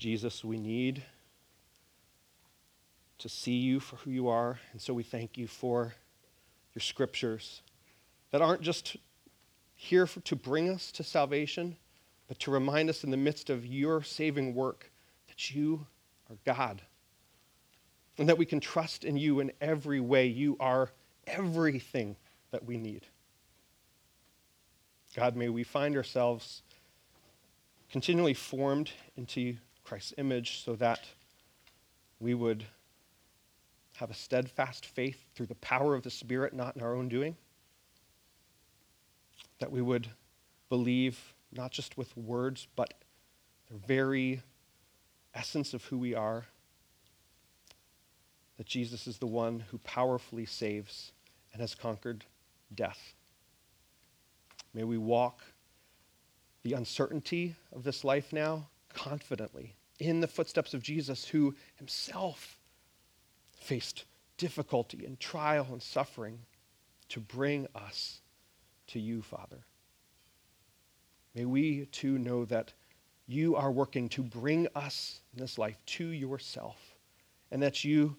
Jesus, 0.00 0.42
we 0.42 0.58
need 0.58 1.02
to 3.18 3.28
see 3.28 3.56
you 3.56 3.80
for 3.80 3.96
who 3.96 4.10
you 4.10 4.28
are. 4.28 4.58
And 4.72 4.80
so 4.80 4.94
we 4.94 5.02
thank 5.02 5.36
you 5.36 5.46
for 5.46 5.94
your 6.74 6.80
scriptures 6.80 7.60
that 8.30 8.40
aren't 8.40 8.62
just 8.62 8.96
here 9.76 10.06
for, 10.06 10.20
to 10.20 10.34
bring 10.34 10.70
us 10.70 10.90
to 10.92 11.02
salvation, 11.02 11.76
but 12.28 12.38
to 12.40 12.50
remind 12.50 12.88
us 12.88 13.04
in 13.04 13.10
the 13.10 13.18
midst 13.18 13.50
of 13.50 13.66
your 13.66 14.02
saving 14.02 14.54
work 14.54 14.90
that 15.28 15.54
you 15.54 15.86
are 16.30 16.36
God 16.46 16.80
and 18.16 18.26
that 18.30 18.38
we 18.38 18.46
can 18.46 18.58
trust 18.58 19.04
in 19.04 19.18
you 19.18 19.40
in 19.40 19.52
every 19.60 20.00
way. 20.00 20.26
You 20.26 20.56
are 20.60 20.90
everything 21.26 22.16
that 22.52 22.64
we 22.64 22.78
need. 22.78 23.06
God, 25.14 25.36
may 25.36 25.50
we 25.50 25.62
find 25.62 25.94
ourselves 25.94 26.62
continually 27.90 28.34
formed 28.34 28.92
into 29.14 29.56
Christ's 29.90 30.14
image 30.18 30.62
so 30.64 30.76
that 30.76 31.00
we 32.20 32.32
would 32.32 32.64
have 33.96 34.08
a 34.08 34.14
steadfast 34.14 34.86
faith 34.86 35.24
through 35.34 35.46
the 35.46 35.56
power 35.56 35.96
of 35.96 36.04
the 36.04 36.10
Spirit, 36.10 36.54
not 36.54 36.76
in 36.76 36.82
our 36.82 36.94
own 36.94 37.08
doing. 37.08 37.36
That 39.58 39.72
we 39.72 39.82
would 39.82 40.06
believe 40.68 41.34
not 41.50 41.72
just 41.72 41.98
with 41.98 42.16
words, 42.16 42.68
but 42.76 42.94
the 43.68 43.78
very 43.78 44.42
essence 45.34 45.74
of 45.74 45.84
who 45.86 45.98
we 45.98 46.14
are. 46.14 46.44
That 48.58 48.68
Jesus 48.68 49.08
is 49.08 49.18
the 49.18 49.26
one 49.26 49.64
who 49.72 49.78
powerfully 49.78 50.46
saves 50.46 51.10
and 51.52 51.60
has 51.60 51.74
conquered 51.74 52.24
death. 52.72 53.14
May 54.72 54.84
we 54.84 54.98
walk 54.98 55.40
the 56.62 56.74
uncertainty 56.74 57.56
of 57.72 57.82
this 57.82 58.04
life 58.04 58.32
now 58.32 58.68
confidently 58.94 59.74
in 60.00 60.20
the 60.20 60.26
footsteps 60.26 60.74
of 60.74 60.82
Jesus, 60.82 61.26
who 61.26 61.54
himself 61.76 62.58
faced 63.56 64.04
difficulty 64.38 65.04
and 65.04 65.20
trial 65.20 65.68
and 65.70 65.82
suffering 65.82 66.38
to 67.10 67.20
bring 67.20 67.66
us 67.74 68.20
to 68.88 68.98
you, 68.98 69.22
Father. 69.22 69.58
May 71.34 71.44
we 71.44 71.86
too 71.86 72.18
know 72.18 72.44
that 72.46 72.72
you 73.28 73.54
are 73.54 73.70
working 73.70 74.08
to 74.08 74.22
bring 74.22 74.66
us 74.74 75.20
in 75.32 75.40
this 75.40 75.58
life 75.58 75.76
to 75.86 76.08
yourself, 76.08 76.96
and 77.52 77.62
that 77.62 77.84
you, 77.84 78.16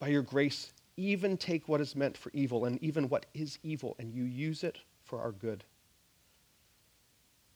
by 0.00 0.08
your 0.08 0.22
grace, 0.22 0.72
even 0.96 1.36
take 1.36 1.68
what 1.68 1.80
is 1.80 1.94
meant 1.94 2.16
for 2.16 2.30
evil 2.32 2.64
and 2.64 2.82
even 2.82 3.08
what 3.08 3.26
is 3.34 3.58
evil, 3.62 3.94
and 4.00 4.12
you 4.12 4.24
use 4.24 4.64
it 4.64 4.78
for 5.04 5.20
our 5.20 5.30
good. 5.30 5.62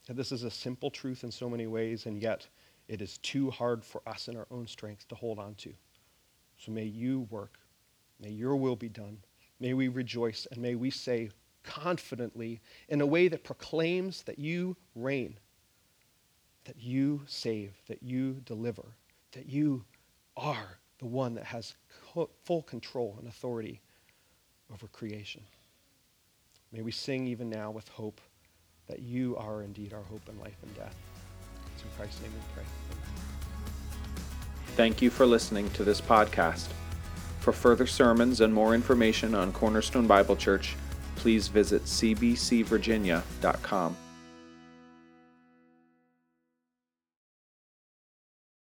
And 0.08 0.16
this 0.16 0.30
is 0.30 0.44
a 0.44 0.50
simple 0.50 0.90
truth 0.90 1.24
in 1.24 1.30
so 1.30 1.48
many 1.48 1.66
ways, 1.66 2.06
and 2.06 2.20
yet 2.20 2.46
it 2.92 3.00
is 3.00 3.16
too 3.18 3.50
hard 3.50 3.82
for 3.82 4.06
us 4.06 4.28
in 4.28 4.36
our 4.36 4.46
own 4.50 4.66
strength 4.66 5.08
to 5.08 5.14
hold 5.14 5.38
on 5.38 5.54
to. 5.54 5.72
So 6.58 6.70
may 6.72 6.84
you 6.84 7.26
work. 7.30 7.58
May 8.20 8.28
your 8.28 8.54
will 8.54 8.76
be 8.76 8.90
done. 8.90 9.16
May 9.60 9.72
we 9.72 9.88
rejoice, 9.88 10.46
and 10.52 10.60
may 10.60 10.74
we 10.74 10.90
say 10.90 11.30
confidently, 11.62 12.60
in 12.90 13.00
a 13.00 13.06
way 13.06 13.28
that 13.28 13.44
proclaims 13.44 14.22
that 14.24 14.38
you 14.38 14.76
reign, 14.94 15.38
that 16.64 16.78
you 16.78 17.22
save, 17.24 17.72
that 17.86 18.02
you 18.02 18.42
deliver, 18.44 18.84
that 19.32 19.46
you 19.46 19.86
are 20.36 20.78
the 20.98 21.06
one 21.06 21.34
that 21.34 21.44
has 21.44 21.74
full 22.44 22.62
control 22.62 23.16
and 23.18 23.26
authority 23.26 23.80
over 24.70 24.86
creation. 24.88 25.42
May 26.72 26.82
we 26.82 26.92
sing 26.92 27.26
even 27.26 27.48
now 27.48 27.70
with 27.70 27.88
hope 27.88 28.20
that 28.86 29.00
you 29.00 29.34
are 29.38 29.62
indeed 29.62 29.94
our 29.94 30.02
hope 30.02 30.28
in 30.28 30.38
life 30.38 30.58
and 30.62 30.76
death. 30.76 31.11
In 31.84 31.90
Christ's 31.96 32.22
name 32.22 32.32
we 32.32 32.40
pray. 32.54 32.64
Thank 34.76 35.02
you 35.02 35.10
for 35.10 35.26
listening 35.26 35.68
to 35.70 35.82
this 35.84 36.00
podcast. 36.00 36.68
For 37.40 37.52
further 37.52 37.86
sermons 37.86 38.40
and 38.40 38.54
more 38.54 38.74
information 38.74 39.34
on 39.34 39.52
Cornerstone 39.52 40.06
Bible 40.06 40.36
Church, 40.36 40.76
please 41.16 41.48
visit 41.48 41.84
cbcvirginia.com. 41.84 43.96